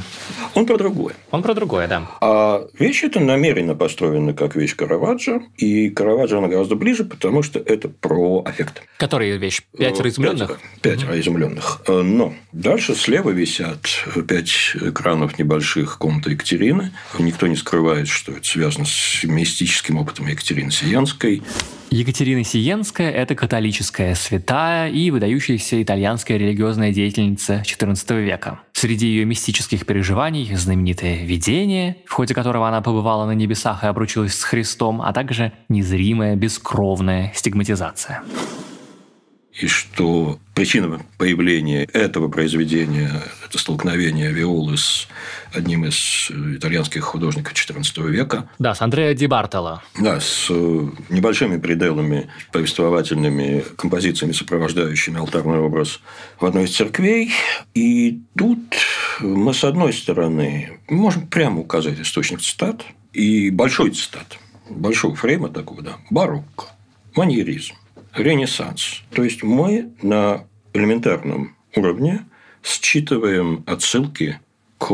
Он 0.54 0.66
про 0.66 0.76
другое. 0.76 1.14
Он 1.30 1.42
про 1.42 1.54
другое, 1.54 1.88
да. 1.88 2.06
А 2.20 2.66
вещь 2.78 3.04
эта 3.04 3.20
намеренно 3.20 3.74
построена 3.74 4.34
как 4.34 4.54
вещь 4.54 4.76
Караваджо. 4.76 5.40
И 5.56 5.88
Караваджо 5.88 6.38
она 6.38 6.48
гораздо 6.48 6.74
ближе, 6.74 7.04
потому 7.04 7.42
что 7.42 7.58
это 7.58 7.88
про 7.88 8.42
аффект. 8.44 8.82
Который 8.98 9.36
вещь? 9.38 9.62
Пятеро 9.76 10.10
изумленных? 10.10 10.60
Пятеро 10.82 11.12
угу. 11.12 11.20
изумленных. 11.20 11.80
Но 11.88 12.34
дальше 12.52 12.94
слева 12.94 13.30
висят 13.30 13.86
пять 14.28 14.72
экранов 14.74 15.38
небольших 15.38 15.96
комнаты 15.96 16.32
Екатерины. 16.32 16.92
Никто 17.18 17.46
не 17.46 17.56
скрывает, 17.56 18.08
что 18.08 18.32
это 18.32 18.46
связано 18.46 18.84
с 18.84 19.24
мистическим 19.24 19.96
опытом 19.98 20.28
Екатерины 20.28 20.70
Сиянской. 20.70 21.42
Екатерина 21.90 22.42
Сиенская– 22.42 23.10
это 23.12 23.34
католическая 23.34 24.14
святая 24.14 24.90
и 24.90 25.10
выдающаяся 25.10 25.82
итальянская 25.82 26.38
религиозная 26.38 26.92
деятельница 26.92 27.62
XIV 27.64 28.22
века. 28.22 28.60
Среди 28.72 29.06
ее 29.06 29.24
мистических 29.24 29.86
переживаний 29.86 30.54
знаменитое 30.54 31.24
видение, 31.24 31.98
в 32.06 32.12
ходе 32.12 32.34
которого 32.34 32.66
она 32.66 32.82
побывала 32.82 33.26
на 33.26 33.32
небесах 33.32 33.84
и 33.84 33.86
обручилась 33.86 34.34
с 34.34 34.42
Христом, 34.42 35.00
а 35.02 35.12
также 35.12 35.52
незримая 35.68 36.34
бескровная 36.36 37.32
стигматизация 37.34 38.22
и 39.60 39.68
что 39.68 40.38
причина 40.52 41.00
появления 41.16 41.84
этого 41.92 42.28
произведения– 42.28 43.22
это 43.46 43.58
столкновение 43.58 44.32
Виолы 44.32 44.76
с 44.76 45.06
одним 45.52 45.84
из 45.84 46.30
итальянских 46.30 47.04
художников 47.04 47.52
XIV 47.52 48.10
века. 48.10 48.48
Да, 48.58 48.74
с 48.74 48.82
Андреа 48.82 49.14
Ди 49.14 49.26
Бартоло. 49.28 49.82
Да, 49.98 50.20
с 50.20 50.48
небольшими 51.08 51.58
пределами 51.58 52.28
повествовательными 52.50 53.64
композициями, 53.76 54.32
сопровождающими 54.32 55.18
алтарный 55.18 55.58
образ 55.58 56.00
в 56.40 56.46
одной 56.46 56.64
из 56.64 56.74
церквей. 56.74 57.32
И 57.74 58.22
тут 58.36 58.58
мы, 59.20 59.54
с 59.54 59.62
одной 59.62 59.92
стороны, 59.92 60.80
можем 60.88 61.28
прямо 61.28 61.60
указать 61.60 62.00
источник 62.00 62.40
цитат, 62.40 62.84
и 63.12 63.50
большой 63.50 63.90
цитат, 63.90 64.38
большого 64.68 65.14
фрейма 65.14 65.48
такого, 65.48 65.82
да, 65.82 65.98
барокко, 66.10 66.66
маньеризм, 67.14 67.74
ренессанс. 68.16 69.02
То 69.12 69.24
есть 69.24 69.42
мы 69.42 69.92
на 70.02 70.44
элементарном 70.72 71.56
уровне 71.76 72.24
считываем 72.62 73.62
отсылки 73.66 74.40
к 74.78 74.92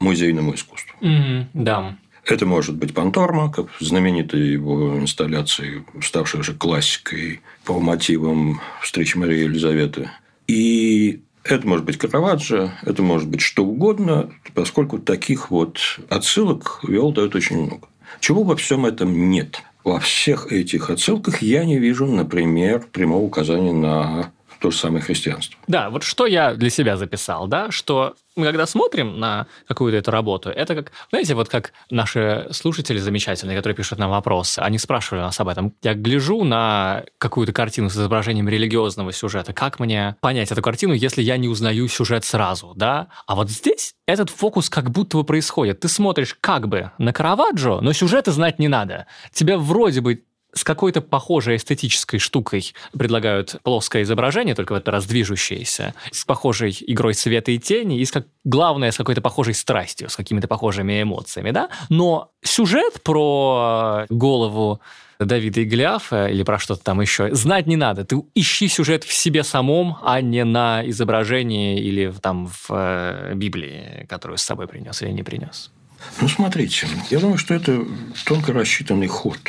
музейному 0.00 0.54
искусству. 0.54 0.96
Mm, 1.00 1.46
да. 1.54 1.96
Это 2.24 2.44
может 2.44 2.76
быть 2.76 2.92
Панторма, 2.92 3.50
как 3.50 3.68
знаменитая 3.80 4.42
его 4.42 4.98
инсталляции, 4.98 5.84
ставшая 6.02 6.42
уже 6.42 6.54
классикой 6.54 7.40
по 7.64 7.80
мотивам 7.80 8.60
встречи 8.82 9.16
Марии 9.16 9.44
Елизаветы. 9.44 10.10
И 10.46 11.22
это 11.42 11.66
может 11.66 11.86
быть 11.86 11.96
Караваджо, 11.96 12.72
это 12.82 13.02
может 13.02 13.28
быть 13.28 13.40
что 13.40 13.64
угодно, 13.64 14.30
поскольку 14.54 14.98
таких 14.98 15.50
вот 15.50 15.78
отсылок 16.10 16.80
Виол 16.82 17.12
дает 17.12 17.34
очень 17.34 17.62
много. 17.64 17.88
Чего 18.20 18.42
во 18.42 18.56
всем 18.56 18.84
этом 18.84 19.30
нет? 19.30 19.62
Во 19.84 20.00
всех 20.00 20.52
этих 20.52 20.90
отсылках 20.90 21.42
я 21.42 21.64
не 21.64 21.78
вижу, 21.78 22.06
например, 22.06 22.86
прямого 22.92 23.22
указания 23.22 23.72
на 23.72 24.32
то 24.60 24.70
же 24.70 24.76
самое 24.76 25.02
христианство. 25.02 25.58
Да, 25.66 25.90
вот 25.90 26.02
что 26.02 26.26
я 26.26 26.54
для 26.54 26.70
себя 26.70 26.96
записал, 26.96 27.46
да, 27.46 27.70
что 27.70 28.14
мы 28.38 28.46
когда 28.46 28.66
смотрим 28.66 29.18
на 29.18 29.46
какую-то 29.66 29.98
эту 29.98 30.10
работу, 30.10 30.48
это 30.48 30.74
как, 30.74 30.92
знаете, 31.10 31.34
вот 31.34 31.48
как 31.48 31.72
наши 31.90 32.48
слушатели 32.52 32.98
замечательные, 32.98 33.56
которые 33.56 33.76
пишут 33.76 33.98
нам 33.98 34.10
вопросы, 34.10 34.60
они 34.60 34.78
спрашивали 34.78 35.22
нас 35.22 35.38
об 35.40 35.48
этом. 35.48 35.74
Я 35.82 35.94
гляжу 35.94 36.44
на 36.44 37.04
какую-то 37.18 37.52
картину 37.52 37.90
с 37.90 37.94
изображением 37.94 38.48
религиозного 38.48 39.12
сюжета, 39.12 39.52
как 39.52 39.80
мне 39.80 40.16
понять 40.20 40.52
эту 40.52 40.62
картину, 40.62 40.94
если 40.94 41.20
я 41.20 41.36
не 41.36 41.48
узнаю 41.48 41.88
сюжет 41.88 42.24
сразу, 42.24 42.72
да? 42.76 43.08
А 43.26 43.34
вот 43.34 43.50
здесь 43.50 43.94
этот 44.06 44.30
фокус 44.30 44.70
как 44.70 44.90
будто 44.90 45.18
бы 45.18 45.24
происходит. 45.24 45.80
Ты 45.80 45.88
смотришь 45.88 46.36
как 46.40 46.68
бы 46.68 46.92
на 46.98 47.12
Караваджо, 47.12 47.80
но 47.80 47.92
сюжета 47.92 48.32
знать 48.32 48.58
не 48.58 48.68
надо. 48.68 49.06
Тебя 49.32 49.58
вроде 49.58 50.00
бы 50.00 50.22
с 50.54 50.64
какой-то 50.64 51.00
похожей 51.00 51.56
эстетической 51.56 52.18
штукой 52.18 52.72
предлагают 52.96 53.56
плоское 53.62 54.02
изображение, 54.02 54.54
только 54.54 54.72
в 54.72 54.76
этот 54.76 54.88
раз 54.88 55.06
движущееся, 55.06 55.94
с 56.10 56.24
похожей 56.24 56.76
игрой 56.86 57.14
света 57.14 57.50
и 57.52 57.58
тени, 57.58 58.00
и 58.00 58.04
с 58.04 58.10
как, 58.10 58.26
главное, 58.44 58.90
с 58.90 58.96
какой-то 58.96 59.20
похожей 59.20 59.54
страстью, 59.54 60.08
с 60.08 60.16
какими-то 60.16 60.48
похожими 60.48 61.02
эмоциями, 61.02 61.50
да? 61.50 61.68
Но 61.90 62.30
сюжет 62.42 63.02
про 63.02 64.06
голову 64.08 64.80
Давида 65.18 65.60
и 65.60 65.64
Голиафа 65.64 66.28
или 66.28 66.44
про 66.44 66.58
что-то 66.58 66.82
там 66.82 67.00
еще, 67.00 67.34
знать 67.34 67.66
не 67.66 67.76
надо. 67.76 68.04
Ты 68.04 68.22
ищи 68.34 68.68
сюжет 68.68 69.04
в 69.04 69.12
себе 69.12 69.42
самом, 69.42 69.98
а 70.02 70.20
не 70.20 70.44
на 70.44 70.88
изображении 70.88 71.80
или 71.80 72.12
там 72.22 72.46
в 72.46 72.66
э, 72.70 73.34
Библии, 73.34 74.06
которую 74.08 74.38
с 74.38 74.42
собой 74.42 74.68
принес 74.68 75.02
или 75.02 75.10
не 75.10 75.24
принес. 75.24 75.72
Ну, 76.20 76.28
смотрите, 76.28 76.86
я 77.10 77.18
думаю, 77.18 77.38
что 77.38 77.54
это 77.54 77.84
тонко 78.24 78.52
рассчитанный 78.52 79.08
ход– 79.08 79.38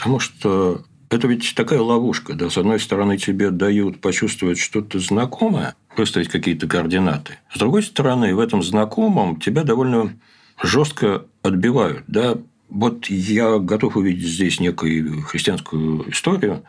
Потому 0.00 0.18
что 0.18 0.82
это 1.10 1.28
ведь 1.28 1.54
такая 1.54 1.80
ловушка. 1.80 2.32
Да? 2.32 2.48
С 2.48 2.56
одной 2.56 2.80
стороны, 2.80 3.18
тебе 3.18 3.50
дают 3.50 4.00
почувствовать 4.00 4.58
что-то 4.58 4.98
знакомое, 4.98 5.74
выставить 5.94 6.28
какие-то 6.28 6.66
координаты. 6.66 7.38
С 7.52 7.58
другой 7.58 7.82
стороны, 7.82 8.34
в 8.34 8.38
этом 8.38 8.62
знакомом 8.62 9.38
тебя 9.38 9.62
довольно 9.62 10.16
жестко 10.62 11.26
отбивают. 11.42 12.04
Да? 12.06 12.38
Вот 12.70 13.08
я 13.08 13.58
готов 13.58 13.96
увидеть 13.96 14.26
здесь 14.26 14.58
некую 14.58 15.20
христианскую 15.20 16.10
историю, 16.10 16.62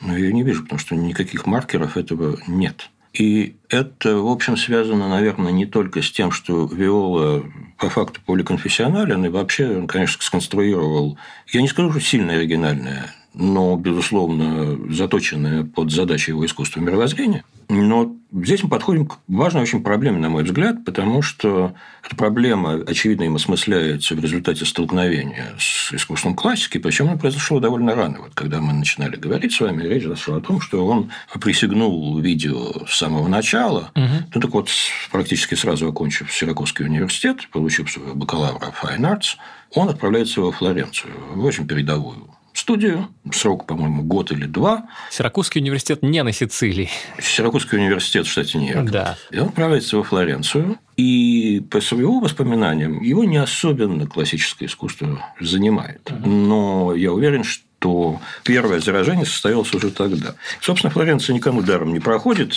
но 0.00 0.16
я 0.16 0.32
не 0.32 0.42
вижу, 0.42 0.64
потому 0.64 0.80
что 0.80 0.96
никаких 0.96 1.46
маркеров 1.46 1.96
этого 1.96 2.38
нет. 2.48 2.90
И 3.14 3.54
это, 3.68 4.16
в 4.16 4.26
общем, 4.26 4.56
связано, 4.56 5.08
наверное, 5.08 5.52
не 5.52 5.66
только 5.66 6.02
с 6.02 6.10
тем, 6.10 6.32
что 6.32 6.66
Виола 6.66 7.44
по 7.78 7.88
факту 7.88 8.20
поликонфессионален, 8.26 9.24
и 9.24 9.28
вообще 9.28 9.78
он, 9.78 9.86
конечно, 9.86 10.20
сконструировал, 10.20 11.16
я 11.52 11.62
не 11.62 11.68
скажу, 11.68 11.92
что 11.92 12.00
сильно 12.00 12.32
оригинальное, 12.32 13.14
но, 13.32 13.76
безусловно, 13.76 14.76
заточенное 14.92 15.62
под 15.62 15.92
задачи 15.92 16.30
его 16.30 16.44
искусства 16.44 16.80
мировоззрения. 16.80 17.44
Но 17.68 18.16
здесь 18.32 18.62
мы 18.62 18.68
подходим 18.68 19.06
к 19.06 19.18
важной 19.28 19.62
очень 19.62 19.82
проблеме, 19.82 20.18
на 20.18 20.28
мой 20.28 20.44
взгляд, 20.44 20.84
потому 20.84 21.22
что 21.22 21.74
эта 22.04 22.16
проблема, 22.16 22.74
очевидно, 22.86 23.24
им 23.24 23.36
осмысляется 23.36 24.14
в 24.14 24.20
результате 24.20 24.64
столкновения 24.64 25.54
с 25.58 25.92
искусством 25.92 26.34
классики, 26.34 26.78
причем 26.78 27.08
она 27.08 27.16
произошло 27.16 27.60
довольно 27.60 27.94
рано. 27.94 28.20
Вот 28.20 28.34
когда 28.34 28.60
мы 28.60 28.72
начинали 28.72 29.16
говорить 29.16 29.52
с 29.52 29.60
вами, 29.60 29.82
речь 29.82 30.04
зашла 30.04 30.36
о 30.36 30.40
том, 30.40 30.60
что 30.60 30.86
он 30.86 31.10
присягнул 31.40 32.18
видео 32.18 32.86
с 32.86 32.98
самого 32.98 33.28
начала. 33.28 33.92
Угу. 33.94 34.30
Ну 34.34 34.40
так 34.40 34.50
вот, 34.52 34.68
практически 35.10 35.54
сразу 35.54 35.88
окончив 35.88 36.32
Сиракузский 36.32 36.84
университет, 36.84 37.48
получив 37.50 37.90
свою 37.90 38.14
бакалавра 38.14 38.72
Fine 38.82 39.00
Arts, 39.00 39.36
он 39.74 39.88
отправляется 39.88 40.40
во 40.40 40.52
Флоренцию, 40.52 41.12
в 41.34 41.44
очень 41.44 41.66
передовую 41.66 42.33
студию, 42.54 43.08
срок, 43.32 43.66
по-моему, 43.66 44.02
год 44.02 44.32
или 44.32 44.46
два. 44.46 44.86
Сиракузский 45.10 45.60
университет 45.60 46.02
не 46.02 46.22
на 46.22 46.32
Сицилии. 46.32 46.88
Сиракузский 47.20 47.78
университет, 47.78 48.26
кстати, 48.26 48.56
нет. 48.56 48.86
Да. 48.86 49.18
И 49.30 49.38
он 49.38 49.48
отправляется 49.48 49.98
во 49.98 50.04
Флоренцию, 50.04 50.78
и 50.96 51.62
по 51.70 51.80
своим 51.80 52.20
воспоминаниям 52.20 53.02
его 53.02 53.24
не 53.24 53.36
особенно 53.36 54.06
классическое 54.06 54.68
искусство 54.68 55.20
занимает. 55.40 56.10
Но 56.24 56.94
я 56.94 57.12
уверен, 57.12 57.44
что 57.44 57.64
что 57.84 58.18
первое 58.44 58.80
заражение 58.80 59.26
состоялось 59.26 59.74
уже 59.74 59.90
тогда. 59.90 60.36
Собственно, 60.62 60.90
Флоренция 60.90 61.34
никому 61.34 61.60
даром 61.60 61.92
не 61.92 62.00
проходит. 62.00 62.54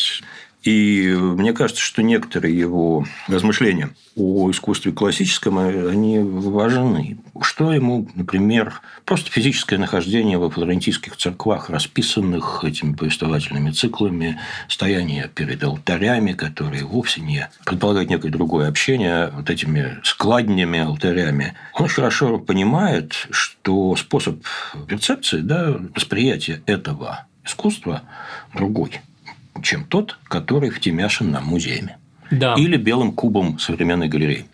И 0.63 1.15
мне 1.15 1.53
кажется, 1.53 1.81
что 1.81 2.01
некоторые 2.01 2.57
его 2.57 3.05
размышления 3.27 3.91
о 4.15 4.49
искусстве 4.51 4.91
классическом, 4.91 5.59
они 5.59 6.19
важны. 6.19 7.19
Что 7.41 7.71
ему, 7.71 8.09
например, 8.15 8.81
просто 9.05 9.31
физическое 9.31 9.77
нахождение 9.77 10.37
во 10.37 10.49
флорентийских 10.49 11.15
церквах, 11.15 11.69
расписанных 11.69 12.63
этими 12.63 12.93
повествовательными 12.93 13.71
циклами, 13.71 14.39
стояние 14.67 15.29
перед 15.33 15.63
алтарями, 15.63 16.33
которые 16.33 16.83
вовсе 16.83 17.21
не 17.21 17.49
предполагают 17.65 18.09
некое 18.09 18.29
другое 18.29 18.67
общение, 18.67 19.13
а 19.13 19.31
вот 19.31 19.49
этими 19.49 19.99
складнями 20.03 20.79
алтарями. 20.79 21.53
Он 21.75 21.87
хорошо 21.87 22.39
понимает, 22.39 23.27
что 23.29 23.95
способ 23.95 24.43
перцепции, 24.87 25.39
да, 25.39 25.77
восприятия 25.95 26.61
этого 26.65 27.27
искусства 27.45 28.01
другой– 28.53 28.99
чем 29.61 29.85
тот, 29.85 30.17
который 30.25 30.69
втемяшен 30.69 31.31
на 31.31 31.41
музеями. 31.41 31.97
Да. 32.31 32.55
Или 32.55 32.77
белым 32.77 33.13
кубом 33.13 33.59
современной 33.59 34.09
галереи. 34.09 34.45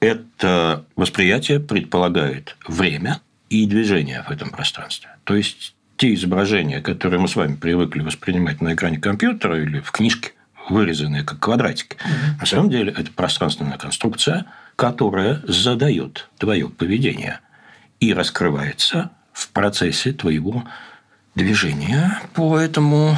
Это 0.00 0.84
восприятие 0.96 1.60
предполагает 1.60 2.56
время 2.66 3.20
и 3.48 3.66
движение 3.66 4.24
в 4.26 4.30
этом 4.30 4.50
пространстве. 4.50 5.10
То 5.24 5.34
есть 5.34 5.74
те 5.96 6.14
изображения, 6.14 6.80
которые 6.80 7.20
мы 7.20 7.28
с 7.28 7.36
вами 7.36 7.54
привыкли 7.54 8.00
воспринимать 8.00 8.60
на 8.60 8.74
экране 8.74 8.98
компьютера 8.98 9.62
или 9.62 9.80
в 9.80 9.92
книжке, 9.92 10.32
вырезанные 10.68 11.22
как 11.22 11.38
квадратики, 11.38 11.96
mm 11.96 12.40
на 12.40 12.46
самом 12.46 12.70
деле 12.70 12.92
это 12.92 13.12
пространственная 13.12 13.78
конструкция, 13.78 14.46
которая 14.76 15.40
задает 15.46 16.28
твое 16.38 16.68
поведение 16.68 17.40
и 18.00 18.12
раскрывается 18.12 19.10
в 19.32 19.50
процессе 19.50 20.12
твоего 20.12 20.64
движения 21.34 22.20
по 22.34 22.58
этому 22.58 23.16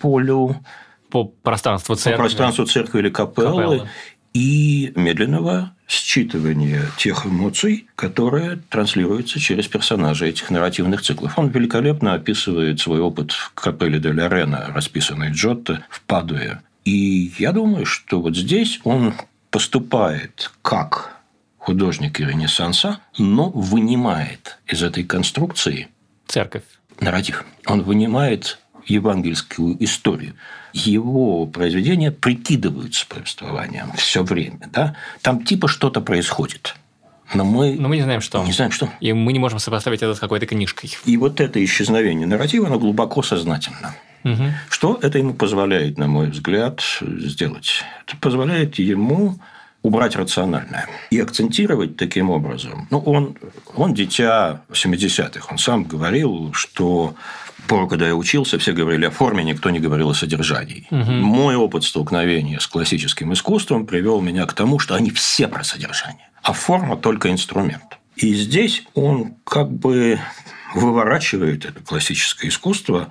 полю 0.00 0.56
по 1.10 1.24
пространству 1.24 1.94
церкви, 1.94 2.16
по 2.16 2.22
пространству 2.22 2.66
церкви 2.66 2.98
или 3.00 3.10
капеллы, 3.10 3.62
капеллы. 3.62 3.88
и 4.34 4.92
медленного 4.94 5.72
считывания 5.88 6.84
тех 6.98 7.24
эмоций, 7.24 7.86
которые 7.96 8.58
транслируются 8.68 9.40
через 9.40 9.68
персонажей 9.68 10.30
этих 10.30 10.50
нарративных 10.50 11.00
циклов. 11.00 11.38
Он 11.38 11.48
великолепно 11.48 12.14
описывает 12.14 12.78
свой 12.80 13.00
опыт 13.00 13.32
в 13.32 13.52
капелле 13.54 13.98
де 13.98 14.10
Рена, 14.10 14.70
расписанной 14.74 15.30
Джотто 15.30 15.82
в 15.88 16.02
Падуе. 16.02 16.60
И 16.84 17.32
я 17.38 17.52
думаю, 17.52 17.86
что 17.86 18.20
вот 18.20 18.36
здесь 18.36 18.80
он 18.84 19.14
поступает 19.50 20.50
как 20.62 21.16
художник 21.56 22.20
Ренессанса, 22.20 23.00
но 23.18 23.50
вынимает 23.50 24.58
из 24.66 24.82
этой 24.82 25.04
конструкции 25.04 25.88
церковь 26.26 26.64
нарратив. 27.00 27.44
Он 27.66 27.82
вынимает 27.82 28.58
евангельскую 28.86 29.82
историю. 29.84 30.34
Его 30.72 31.46
произведения 31.46 32.10
прикидываются 32.10 33.06
повествованием 33.06 33.92
все 33.96 34.22
время. 34.22 34.68
Да? 34.72 34.96
Там 35.22 35.44
типа 35.44 35.68
что-то 35.68 36.00
происходит. 36.00 36.74
Но 37.34 37.44
мы, 37.44 37.76
Но 37.78 37.88
мы 37.88 37.96
не 37.96 38.02
знаем, 38.02 38.20
что. 38.22 38.42
Не 38.44 38.52
знаем, 38.52 38.72
что. 38.72 38.88
И 39.00 39.12
мы 39.12 39.32
не 39.32 39.38
можем 39.38 39.58
сопоставить 39.58 40.02
это 40.02 40.14
с 40.14 40.18
какой-то 40.18 40.46
книжкой. 40.46 40.90
И 41.04 41.16
вот 41.18 41.40
это 41.40 41.62
исчезновение 41.62 42.26
нарратива, 42.26 42.66
оно 42.68 42.78
глубоко 42.78 43.22
сознательно. 43.22 43.94
Угу. 44.24 44.44
Что 44.70 44.98
это 45.02 45.18
ему 45.18 45.34
позволяет, 45.34 45.98
на 45.98 46.06
мой 46.06 46.30
взгляд, 46.30 46.82
сделать? 47.00 47.84
Это 48.06 48.16
позволяет 48.16 48.78
ему 48.78 49.38
убрать 49.82 50.16
рациональное 50.16 50.88
и 51.10 51.20
акцентировать 51.20 51.96
таким 51.96 52.30
образом. 52.30 52.88
Ну, 52.90 52.98
он, 52.98 53.36
он 53.74 53.94
дитя 53.94 54.62
70-х. 54.70 55.46
Он 55.50 55.58
сам 55.58 55.84
говорил, 55.84 56.52
что 56.52 57.14
пору, 57.68 57.86
когда 57.86 58.06
я 58.06 58.16
учился, 58.16 58.58
все 58.58 58.72
говорили 58.72 59.06
о 59.06 59.10
форме, 59.10 59.44
никто 59.44 59.70
не 59.70 59.78
говорил 59.78 60.10
о 60.10 60.14
содержании. 60.14 60.86
Угу. 60.90 61.12
Мой 61.12 61.56
опыт 61.56 61.84
столкновения 61.84 62.58
с 62.58 62.66
классическим 62.66 63.32
искусством 63.32 63.86
привел 63.86 64.20
меня 64.20 64.46
к 64.46 64.52
тому, 64.52 64.78
что 64.78 64.94
они 64.94 65.10
все 65.10 65.46
про 65.46 65.62
содержание, 65.62 66.28
а 66.42 66.52
форма 66.52 66.96
только 66.96 67.30
инструмент. 67.30 67.98
И 68.16 68.34
здесь 68.34 68.84
он 68.94 69.36
как 69.44 69.70
бы 69.70 70.18
выворачивает 70.74 71.64
это 71.64 71.80
классическое 71.80 72.50
искусство, 72.50 73.08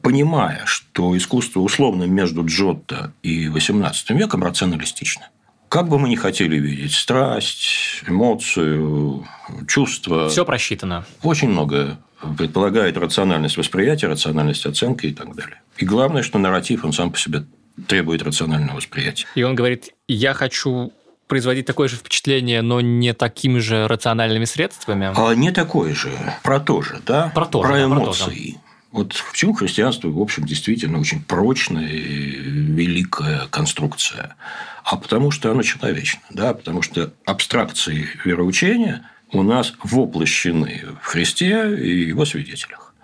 понимая, 0.00 0.62
что 0.64 1.16
искусство 1.16 1.60
условно 1.60 2.04
между 2.04 2.46
Джотто 2.46 3.12
и 3.22 3.46
XVIII 3.48 3.92
веком 4.10 4.44
рационалистично. 4.44 5.28
Как 5.76 5.88
бы 5.88 5.98
мы 5.98 6.08
ни 6.08 6.16
хотели 6.16 6.56
видеть 6.56 6.94
страсть, 6.94 8.02
эмоцию, 8.08 9.26
чувства. 9.68 10.30
Все 10.30 10.46
просчитано. 10.46 11.04
Очень 11.22 11.50
много 11.50 11.98
предполагает 12.38 12.96
рациональность 12.96 13.58
восприятия, 13.58 14.06
рациональность 14.06 14.64
оценки 14.64 15.04
и 15.04 15.12
так 15.12 15.36
далее. 15.36 15.60
И 15.76 15.84
главное, 15.84 16.22
что 16.22 16.38
нарратив, 16.38 16.82
он 16.86 16.94
сам 16.94 17.12
по 17.12 17.18
себе 17.18 17.44
требует 17.88 18.22
рационального 18.22 18.76
восприятия. 18.76 19.26
И 19.34 19.42
он 19.42 19.54
говорит, 19.54 19.90
я 20.08 20.32
хочу 20.32 20.94
производить 21.26 21.66
такое 21.66 21.88
же 21.88 21.96
впечатление, 21.96 22.62
но 22.62 22.80
не 22.80 23.12
такими 23.12 23.58
же 23.58 23.86
рациональными 23.86 24.46
средствами? 24.46 25.12
А 25.14 25.34
не 25.34 25.50
такое 25.50 25.94
же. 25.94 26.10
Про 26.42 26.58
то 26.58 26.80
же, 26.80 27.02
да? 27.04 27.30
Про 27.34 27.44
то 27.44 27.62
же. 27.62 27.68
Про 27.68 27.84
эмоции. 27.84 28.52
Про 28.52 28.65
вот 28.96 29.22
почему 29.30 29.52
христианство, 29.52 30.08
в 30.08 30.20
общем, 30.20 30.44
действительно 30.44 30.98
очень 30.98 31.22
прочная 31.22 31.88
и 31.88 32.40
великая 32.40 33.46
конструкция? 33.50 34.36
А 34.84 34.96
потому 34.96 35.30
что 35.30 35.50
оно 35.50 35.62
человечно, 35.62 36.20
да? 36.30 36.54
потому 36.54 36.82
что 36.82 37.12
абстракции 37.24 38.08
вероучения– 38.24 39.08
у 39.32 39.42
нас 39.42 39.72
воплощены 39.82 40.84
в 41.02 41.06
Христе 41.06 41.76
и 41.76 42.06
его 42.08 42.24
свидетелях. 42.24 42.94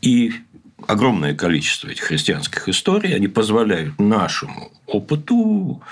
И 0.00 0.32
огромное 0.86 1.34
количество 1.34 1.88
этих 1.88 2.04
христианских 2.04 2.68
историй, 2.68 3.14
они 3.14 3.28
позволяют 3.28 3.98
нашему 3.98 4.70
опыту 4.86 5.82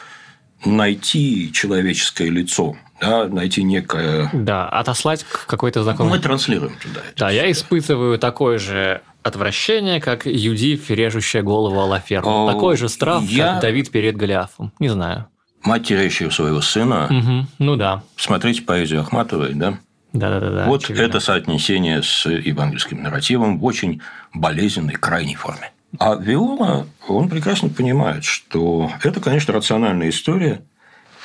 найти 0.64 1.52
человеческое 1.52 2.30
лицо, 2.30 2.76
да, 3.00 3.28
найти 3.28 3.62
некое... 3.62 4.30
Да, 4.32 4.68
отослать 4.68 5.24
какой-то 5.46 5.82
знакомый... 5.82 6.14
Мы 6.14 6.18
транслируем 6.18 6.76
туда. 6.80 7.02
Да, 7.16 7.30
я 7.30 7.50
испытываю 7.50 8.18
такое 8.18 8.58
же 8.58 9.02
отвращение, 9.26 10.00
как 10.00 10.26
Юдив, 10.26 10.88
режущая 10.90 11.42
голову 11.42 11.80
Алаферну. 11.80 12.46
Такой 12.46 12.76
же 12.76 12.88
страх, 12.88 13.22
я... 13.24 13.54
как 13.54 13.62
Давид 13.62 13.90
перед 13.90 14.16
Голиафом. 14.16 14.72
Не 14.78 14.88
знаю. 14.88 15.26
Мать, 15.62 15.88
теряющая 15.88 16.30
своего 16.30 16.60
сына. 16.60 17.06
Угу. 17.10 17.46
Ну 17.58 17.76
да. 17.76 18.02
Смотрите 18.16 18.62
поэзию 18.62 19.00
Ахматовой, 19.00 19.54
да? 19.54 19.78
Да, 20.12 20.40
да, 20.40 20.50
да. 20.50 20.64
Вот 20.66 20.84
очевидно. 20.84 21.02
это 21.02 21.20
соотнесение 21.20 22.02
с 22.02 22.26
евангельским 22.26 23.02
нарративом 23.02 23.58
в 23.58 23.64
очень 23.64 24.00
болезненной, 24.32 24.94
крайней 24.94 25.34
форме. 25.34 25.72
А 25.98 26.14
Виола, 26.14 26.86
он 27.08 27.28
прекрасно 27.28 27.68
понимает, 27.68 28.24
что 28.24 28.90
это, 29.02 29.20
конечно, 29.20 29.52
рациональная 29.52 30.10
история, 30.10 30.62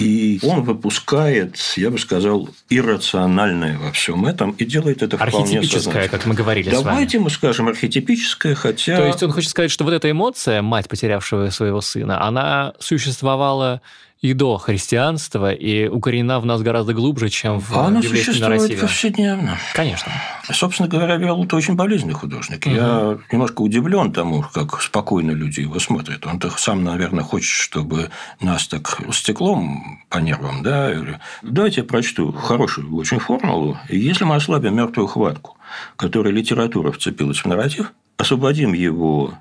и 0.01 0.39
он 0.43 0.63
выпускает, 0.63 1.57
я 1.75 1.89
бы 1.89 1.97
сказал, 1.97 2.49
иррациональное 2.69 3.77
во 3.77 3.91
всем 3.91 4.25
этом 4.25 4.51
и 4.51 4.65
делает 4.65 5.01
это 5.01 5.17
вполне 5.17 5.59
Архетипическое, 5.59 6.07
как 6.07 6.25
мы 6.25 6.33
говорили 6.33 6.69
Давайте 6.69 6.81
с 6.81 6.83
вами. 6.83 6.95
Давайте 6.95 7.19
мы 7.19 7.29
скажем 7.29 7.67
архетипическое, 7.67 8.55
хотя... 8.55 8.97
То 8.97 9.05
есть 9.05 9.23
он 9.23 9.31
хочет 9.31 9.49
сказать, 9.49 9.71
что 9.71 9.83
вот 9.83 9.93
эта 9.93 10.09
эмоция, 10.09 10.61
мать, 10.61 10.89
потерявшего 10.89 11.49
своего 11.49 11.81
сына, 11.81 12.23
она 12.25 12.73
существовала 12.79 13.81
и 14.21 14.33
до 14.33 14.57
христианства, 14.57 15.51
и 15.51 15.87
укоренена 15.87 16.39
в 16.39 16.45
нас 16.45 16.61
гораздо 16.61 16.93
глубже, 16.93 17.29
чем 17.29 17.59
в 17.59 17.75
а 17.75 17.87
она 17.87 18.03
существует 18.03 18.79
повседневно. 18.79 19.57
Конечно. 19.73 20.11
Собственно 20.43 20.87
говоря, 20.87 21.15
Виол– 21.15 21.43
это 21.45 21.55
очень 21.55 21.75
болезненный 21.75 22.13
художник. 22.13 22.67
Угу. 22.67 22.75
Я 22.75 23.17
немножко 23.31 23.61
удивлен 23.61 24.13
тому, 24.13 24.45
как 24.53 24.79
спокойно 24.81 25.31
люди 25.31 25.61
его 25.61 25.79
смотрят. 25.79 26.25
Он-то 26.27 26.51
сам, 26.51 26.83
наверное, 26.83 27.23
хочет, 27.23 27.49
чтобы 27.49 28.11
нас 28.39 28.67
так 28.67 29.01
стеклом 29.11 30.03
по 30.09 30.19
нервам. 30.19 30.61
Да? 30.61 30.91
Давайте 31.41 31.81
я 31.81 31.87
прочту 31.87 32.31
хорошую 32.31 32.95
очень 32.95 33.19
формулу. 33.19 33.79
Если 33.89 34.23
мы 34.23 34.35
ослабим 34.35 34.75
мертвую 34.75 35.07
хватку, 35.07 35.57
которой 35.95 36.31
литература 36.31 36.91
вцепилась 36.91 37.39
в 37.39 37.45
нарратив, 37.47 37.91
освободим 38.17 38.73
его 38.73 39.33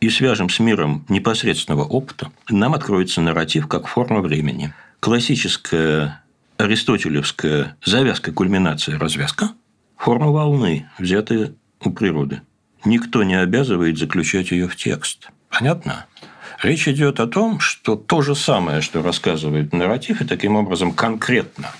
и 0.00 0.10
свяжем 0.10 0.48
с 0.48 0.60
миром 0.60 1.04
непосредственного 1.08 1.84
опыта, 1.84 2.30
нам 2.48 2.74
откроется 2.74 3.20
нарратив 3.20 3.66
как 3.66 3.86
форма 3.86 4.20
времени. 4.20 4.72
Классическая 5.00 6.22
аристотелевская 6.56 7.76
завязка, 7.84 8.32
кульминация, 8.32 8.98
развязка– 8.98 9.50
форма 9.98 10.28
волны, 10.28 10.88
взятая 10.98 11.54
у 11.80 11.90
природы. 11.90 12.42
Никто 12.84 13.22
не 13.24 13.34
обязывает 13.34 13.98
заключать 13.98 14.52
ее 14.52 14.68
в 14.68 14.76
текст. 14.76 15.28
Понятно? 15.50 16.06
Речь 16.62 16.88
идет 16.88 17.20
о 17.20 17.26
том, 17.26 17.60
что 17.60 17.96
то 17.96 18.22
же 18.22 18.34
самое, 18.34 18.80
что 18.80 19.02
рассказывает 19.02 19.72
нарратив, 19.72 20.20
и 20.20 20.26
таким 20.26 20.56
образом 20.56 20.92
конкретно 20.92 21.70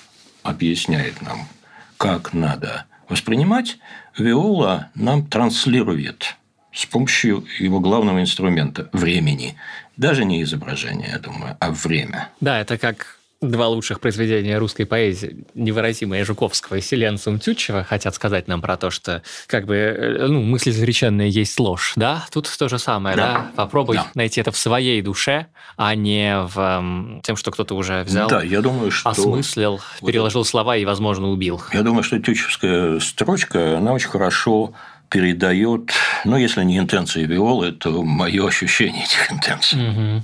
объясняет 0.42 1.20
нам, 1.22 1.48
как 1.96 2.33
надо 2.33 2.85
воспринимать, 3.09 3.78
Виола 4.16 4.90
нам 4.94 5.26
транслирует 5.26 6.37
с 6.72 6.87
помощью 6.87 7.44
его 7.59 7.81
главного 7.81 8.20
инструмента– 8.20 8.88
времени. 8.92 9.57
Даже 9.96 10.24
не 10.24 10.42
изображение, 10.42 11.11
я 11.12 11.18
думаю, 11.18 11.57
а 11.61 11.70
время. 11.70 12.31
Да, 12.40 12.61
это 12.61 12.78
как 12.78 13.18
Два 13.40 13.68
лучших 13.68 14.00
произведения 14.00 14.59
русской 14.59 14.85
поэзии, 14.85 15.44
невыразимые 15.54 16.24
Жуковского 16.24 16.78
и 16.78 16.81
Селенцум 16.81 17.38
Тютчева, 17.38 17.85
хотят 17.85 18.12
сказать 18.16 18.48
нам 18.48 18.61
про 18.61 18.76
то, 18.76 18.90
что 18.90 19.22
как 19.46 19.64
бы, 19.64 19.76
э, 19.76 20.26
ну, 20.26 20.42
мысль 20.42 20.70
изреченная 20.70 21.28
есть 21.28 21.61
ложь, 21.61 21.92
да? 21.94 22.26
Тут 22.33 22.52
то 22.59 22.68
же 22.68 22.81
самое, 22.81 23.14
да? 23.16 23.33
да? 23.33 23.50
Попробуй 23.54 23.94
да. 23.94 24.09
найти 24.16 24.40
это 24.40 24.50
в 24.50 24.57
своей 24.57 25.00
душе, 25.02 25.46
а 25.76 25.94
не 25.94 26.37
в 26.48 26.59
um, 26.59 27.20
тем, 27.22 27.37
что 27.37 27.52
кто-то 27.52 27.76
уже 27.76 28.02
взял, 28.02 28.28
да, 28.28 28.42
я 28.42 28.61
думаю, 28.61 28.90
что... 28.90 29.11
осмыслил, 29.11 29.81
переложил 30.04 30.44
слова 30.44 30.76
и, 30.76 30.85
возможно, 30.85 31.28
убил. 31.28 31.62
Я 31.72 31.83
думаю, 31.83 32.02
что 32.02 32.18
Тютчевская 32.18 32.98
строчка, 32.98 33.78
она 33.78 33.92
очень 33.92 34.09
хорошо 34.09 34.74
передает, 35.09 35.92
ну, 36.25 36.37
если 36.37 36.64
не 36.64 36.79
интенции 36.79 37.25
Виолы, 37.25 37.73
то 37.73 38.03
мое 38.03 38.47
ощущение 38.47 39.05
этих 39.05 39.33
интенций. 39.33 39.88
Угу. 39.88 40.23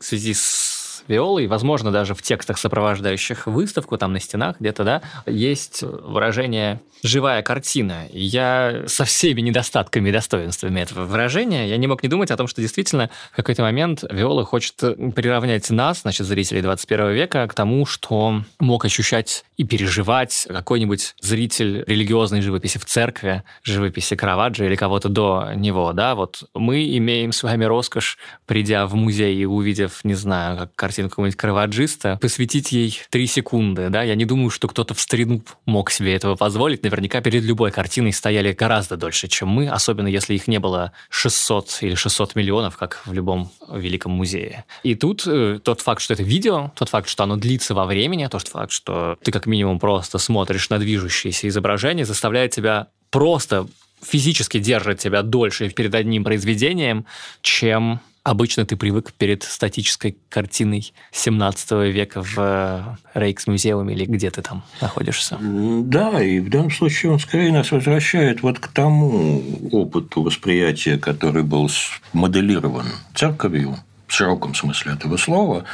В 0.00 0.04
связи 0.04 0.34
с 0.34 0.73
виолой, 1.08 1.46
возможно, 1.46 1.90
даже 1.90 2.14
в 2.14 2.22
текстах, 2.22 2.58
сопровождающих 2.58 3.46
выставку, 3.46 3.96
там 3.96 4.12
на 4.12 4.20
стенах 4.20 4.56
где-то, 4.60 4.84
да, 4.84 5.02
есть 5.26 5.82
выражение 5.82 6.80
«живая 7.02 7.42
картина». 7.42 8.06
Я 8.10 8.84
со 8.86 9.04
всеми 9.04 9.40
недостатками 9.40 10.08
и 10.08 10.12
достоинствами 10.12 10.80
этого 10.80 11.04
выражения, 11.04 11.68
я 11.68 11.76
не 11.76 11.86
мог 11.86 12.02
не 12.02 12.08
думать 12.08 12.30
о 12.30 12.36
том, 12.36 12.46
что 12.46 12.60
действительно 12.60 13.10
в 13.32 13.36
какой-то 13.36 13.62
момент 13.62 14.04
Виола 14.10 14.44
хочет 14.44 14.76
приравнять 14.76 15.68
нас, 15.70 16.02
значит, 16.02 16.26
зрителей 16.26 16.62
21 16.62 17.12
века, 17.12 17.46
к 17.46 17.54
тому, 17.54 17.86
что 17.86 18.42
мог 18.58 18.84
ощущать 18.84 19.44
и 19.56 19.64
переживать 19.64 20.46
какой-нибудь 20.48 21.14
зритель 21.20 21.84
религиозной 21.86 22.40
живописи 22.40 22.78
в 22.78 22.84
церкви, 22.84 23.42
живописи 23.62 24.16
Караваджо 24.16 24.64
или 24.64 24.76
кого-то 24.76 25.08
до 25.08 25.52
него, 25.54 25.92
да, 25.92 26.14
вот 26.14 26.44
мы 26.54 26.96
имеем 26.96 27.32
с 27.32 27.42
вами 27.42 27.64
роскошь, 27.64 28.18
придя 28.46 28.86
в 28.86 28.94
музей 28.94 29.36
и 29.36 29.44
увидев, 29.44 30.00
не 30.04 30.14
знаю, 30.14 30.58
как 30.58 30.74
картину 30.94 31.08
какого-нибудь 31.08 31.36
караваджиста, 31.36 32.18
посвятить 32.20 32.70
ей 32.70 33.00
три 33.10 33.26
секунды, 33.26 33.88
да, 33.88 34.04
я 34.04 34.14
не 34.14 34.24
думаю, 34.24 34.50
что 34.50 34.68
кто-то 34.68 34.94
в 34.94 35.00
старину 35.00 35.42
мог 35.66 35.90
себе 35.90 36.14
этого 36.14 36.36
позволить, 36.36 36.84
наверняка 36.84 37.20
перед 37.20 37.42
любой 37.42 37.72
картиной 37.72 38.12
стояли 38.12 38.52
гораздо 38.52 38.96
дольше, 38.96 39.26
чем 39.26 39.48
мы, 39.48 39.68
особенно 39.68 40.06
если 40.06 40.34
их 40.34 40.46
не 40.46 40.60
было 40.60 40.92
600 41.10 41.78
или 41.80 41.96
600 41.96 42.36
миллионов, 42.36 42.76
как 42.76 43.02
в 43.06 43.12
любом 43.12 43.50
великом 43.68 44.12
музее. 44.12 44.64
И 44.84 44.94
тут 44.94 45.24
э, 45.26 45.58
тот 45.60 45.80
факт, 45.80 46.00
что 46.00 46.14
это 46.14 46.22
видео, 46.22 46.70
тот 46.76 46.90
факт, 46.90 47.08
что 47.08 47.24
оно 47.24 47.36
длится 47.36 47.74
во 47.74 47.86
времени, 47.86 48.28
тот 48.30 48.46
факт, 48.46 48.70
что 48.70 49.18
ты 49.24 49.32
как 49.32 49.46
минимум 49.46 49.80
просто 49.80 50.18
смотришь 50.18 50.70
на 50.70 50.78
движущееся 50.78 51.48
изображение, 51.48 52.04
заставляет 52.04 52.52
тебя 52.52 52.86
просто 53.10 53.66
физически 54.00 54.60
держит 54.60 55.00
тебя 55.00 55.22
дольше 55.22 55.70
перед 55.70 55.94
одним 55.94 56.22
произведением, 56.22 57.06
чем 57.42 58.00
Обычно 58.24 58.64
ты 58.64 58.78
привык 58.78 59.12
перед 59.12 59.42
статической 59.42 60.16
картиной 60.30 60.94
17 61.12 61.72
века 61.92 62.22
в 62.22 62.38
э, 62.38 62.82
Рейкс-музеуме 63.12 63.92
или 63.94 64.06
где 64.06 64.30
ты 64.30 64.40
там 64.40 64.64
находишься. 64.80 65.36
Да, 65.38 66.22
и 66.22 66.40
в 66.40 66.48
данном 66.48 66.70
случае 66.70 67.12
он 67.12 67.18
скорее 67.18 67.52
нас 67.52 67.70
возвращает 67.70 68.42
вот 68.42 68.60
к 68.60 68.68
тому 68.68 69.42
опыту 69.70 70.22
восприятия, 70.22 70.96
который 70.96 71.42
был 71.42 71.70
моделирован 72.14 72.86
церковью, 73.14 73.76
в 74.06 74.14
широком 74.14 74.54
смысле 74.54 74.94
этого 74.94 75.18
слова, 75.18 75.64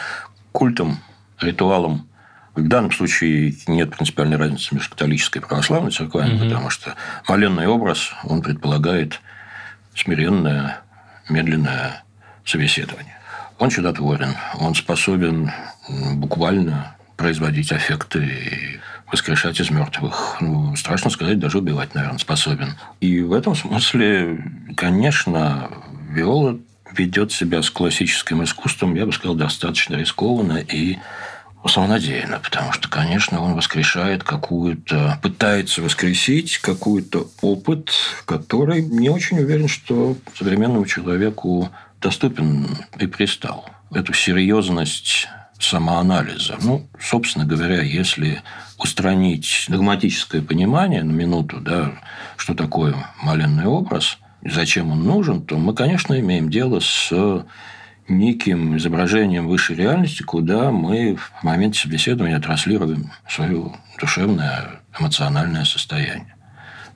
культом, 0.51 0.99
ритуалом 1.41 2.09
в 2.57 2.67
данном 2.67 2.91
случае 2.91 3.55
нет 3.69 3.95
принципиальной 3.95 4.37
разницы 4.37 4.75
между 4.75 4.91
католической 4.91 5.39
и 5.39 5.41
православной 5.41 5.93
церквами, 5.93 6.35
угу. 6.35 6.45
потому 6.45 6.69
что 6.71 6.97
моленный 7.29 7.69
образ, 7.69 8.11
он 8.25 8.43
предполагает 8.43 9.21
смиренное, 9.95 10.81
медленное 11.29 12.03
собеседование. 12.51 13.17
Он 13.59 13.71
чудотворен, 13.71 14.35
он 14.59 14.75
способен 14.75 15.51
буквально 16.15 16.97
производить 17.17 17.73
аффекты 17.73 18.25
и 18.25 18.81
воскрешать 19.11 19.61
из 19.61 19.71
мертвых. 19.71 20.37
Ну, 20.41 20.75
страшно 20.77 21.11
сказать, 21.11 21.39
даже 21.39 21.59
убивать, 21.59 21.95
наверное, 21.95 22.19
способен. 22.19 22.75
И 23.01 23.21
в 23.21 23.33
этом 23.33 23.55
смысле, 23.55 24.43
конечно, 24.77 25.71
Виола 26.09 26.59
ведет 26.93 27.33
себя 27.33 27.63
с 27.63 27.71
классическим 27.71 28.43
искусством, 28.43 28.95
я 28.95 29.07
бы 29.07 29.13
сказал, 29.13 29.35
достаточно 29.35 29.97
рискованно 29.97 30.59
и 30.59 30.99
самонадеянно, 31.67 32.39
потому 32.39 32.73
что, 32.73 32.89
конечно, 32.89 33.41
он 33.41 33.55
воскрешает 33.55 34.25
какую-то, 34.25 35.19
пытается 35.23 35.83
воскресить 35.83 36.59
какой-то 36.59 37.29
опыт, 37.43 37.91
который 38.25 38.83
не 38.83 39.11
очень 39.11 39.39
уверен, 39.41 39.69
что 39.69 40.17
современному 40.35 40.87
человеку 40.87 41.69
доступен 42.01 42.67
и 42.99 43.07
пристал. 43.07 43.69
Эту 43.93 44.13
серьезность 44.13 45.29
самоанализа. 45.59 46.57
Ну, 46.63 46.89
собственно 46.99 47.45
говоря, 47.45 47.83
если 47.83 48.43
устранить 48.79 49.67
догматическое 49.69 50.43
понимание 50.43 51.03
на 51.03 51.13
минуту, 51.13 51.61
да, 51.61 51.93
что 52.37 52.55
такое 52.55 52.95
маленный 53.23 53.67
образ, 53.67 54.19
зачем 54.45 54.91
он 54.91 55.05
нужен, 55.05 55.43
то 55.43 55.59
мы, 55.59 55.75
конечно, 55.75 56.19
имеем 56.19 56.51
дело 56.51 56.81
с 56.81 57.13
неким 58.09 58.77
изображением 58.77 59.49
высшей 59.49 59.77
реальности, 59.77 60.23
куда 60.23 60.71
мы 60.71 61.17
в 61.17 61.45
моменте 61.45 61.81
собеседования 61.81 62.41
транслируем 62.41 63.13
свое 63.29 63.73
душевное, 64.01 64.81
эмоциональное 64.99 65.65
состояние. 65.65 66.35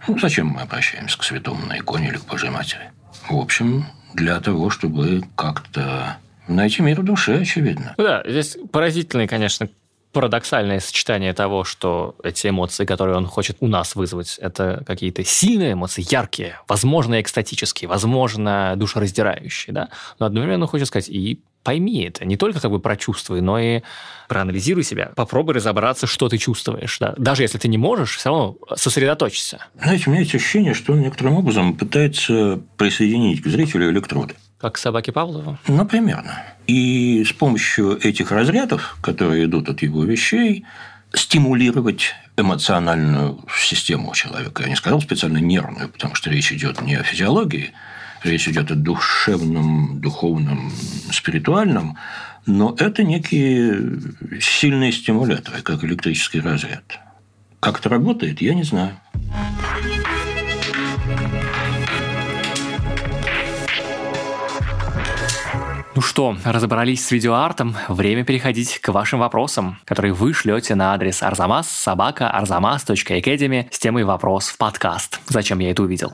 Ну, 0.09 0.19
зачем 0.19 0.49
мы 0.49 0.63
обращаемся 0.63 1.19
к 1.19 1.25
святому 1.25 1.67
на 1.67 1.79
иконе 1.79 2.09
или 2.09 2.17
к 2.17 2.27
Божьей 2.27 2.51
Матери? 2.51 2.91
В 3.29 3.37
общем, 3.37 3.87
для 4.15 4.41
того, 4.41 4.71
чтобы 4.71 5.23
как-то 5.37 6.19
найти 6.49 6.83
мир 6.83 7.01
в 7.01 7.05
душе, 7.05 7.41
очевидно. 7.41 7.95
Да, 7.99 8.23
здесь 8.27 8.57
поразительный, 8.73 9.27
конечно, 9.27 9.69
парадоксальное 10.13 10.81
сочетание 10.81 11.35
того, 11.35 11.65
что 11.65 12.15
эти 12.23 12.49
эмоции, 12.49 12.85
которые 12.85 13.17
он 13.17 13.27
хочет 13.27 13.57
у 13.61 13.67
нас 13.67 13.97
вызвать, 13.97 14.39
это 14.39 14.83
какие-то 14.87 15.25
сильные 15.25 15.73
эмоции, 15.73 16.07
яркие, 16.09 16.61
возможно, 16.69 17.21
экстатические, 17.21 17.89
возможно, 17.89 18.75
душераздирающие, 18.77 19.75
да, 19.75 19.89
но 20.19 20.27
одновременно 20.27 20.67
хочет 20.67 20.87
сказать 20.87 21.09
и 21.09 21.43
пойми 21.65 22.05
это, 22.05 22.25
не 22.25 22.37
только 22.37 22.61
как 22.61 22.71
бы 22.71 22.79
прочувствуй, 22.79 23.41
но 23.41 23.59
и 23.59 23.81
проанализируй 24.29 24.85
себя, 24.85 25.11
попробуй 25.17 25.55
разобраться, 25.55 26.07
что 26.07 26.29
ты 26.29 26.39
чувствуешь. 26.39 26.99
Да? 27.01 27.15
Даже 27.17 27.43
если 27.43 27.59
ты 27.59 27.69
не 27.69 27.79
можешь, 27.79 28.17
все 28.17 28.29
равно 28.29 28.57
сосредоточься. 28.77 29.59
Знаете, 29.83 30.05
у 30.07 30.11
меня 30.11 30.21
есть 30.21 30.35
ощущение, 30.35 30.75
что 30.75 30.93
он 30.93 31.01
некоторым 31.01 31.35
образом 31.35 31.75
пытается 31.77 32.61
присоединить 32.77 33.43
к 33.43 33.47
зрителю 33.49 33.91
электроды. 33.91 34.35
Как 34.61 34.79
собаки 34.79 35.11
Павлова? 35.11 35.59
Ну, 35.67 35.85
примерно. 35.87 36.43
И 36.67 37.25
с 37.25 37.33
помощью 37.33 37.99
этих 37.99 38.31
разрядов, 38.31 38.97
которые 39.03 39.45
идут 39.45 39.69
от 39.69 39.83
его 39.83 40.05
вещей, 40.05 40.65
стимулировать 41.13 42.15
эмоциональную 42.37 43.45
систему 43.57 44.11
у 44.11 44.15
человека. 44.15 44.63
Я 44.63 44.69
не 44.69 44.77
сказал 44.77 45.01
специально 45.01 45.39
нервную, 45.39 45.89
потому 45.89 46.15
что 46.15 46.31
речь 46.31 46.53
идет 46.53 46.81
не 46.81 46.97
о 46.97 47.03
физиологии, 47.03 47.73
речь 48.25 48.49
идет 48.49 48.71
о 48.71 48.75
душевном, 48.75 50.01
духовном, 50.01 50.73
спиритуальном, 51.11 51.97
но 52.47 52.75
это 52.79 53.03
некие 53.03 53.99
сильные 54.41 54.93
стимуляторы, 54.93 55.63
как 55.63 55.85
электрический 55.85 56.41
разряд. 56.41 57.01
Как 57.61 57.81
это 57.81 57.89
работает, 57.89 58.41
я 58.43 58.55
не 58.55 58.65
знаю. 58.65 58.93
Ну 65.97 66.03
что, 66.03 66.37
разобрались 66.45 67.07
с 67.07 67.13
видеоартом, 67.13 67.77
время 67.87 68.25
переходить 68.25 68.81
к 68.81 68.89
вашим 68.89 69.21
вопросам, 69.21 69.79
которые 69.85 70.13
вы 70.13 70.35
шлете 70.35 70.75
на 70.75 70.93
адрес 70.93 71.23
arzamas 71.23 71.69
собака 71.69 72.29
arzamas.academy 72.37 73.69
с 73.71 73.79
темой 73.79 74.03
«Вопрос 74.03 74.49
в 74.49 74.59
подкаст». 74.59 75.21
Зачем 75.29 75.61
я 75.61 75.71
это 75.71 75.85
увидел? 75.85 76.13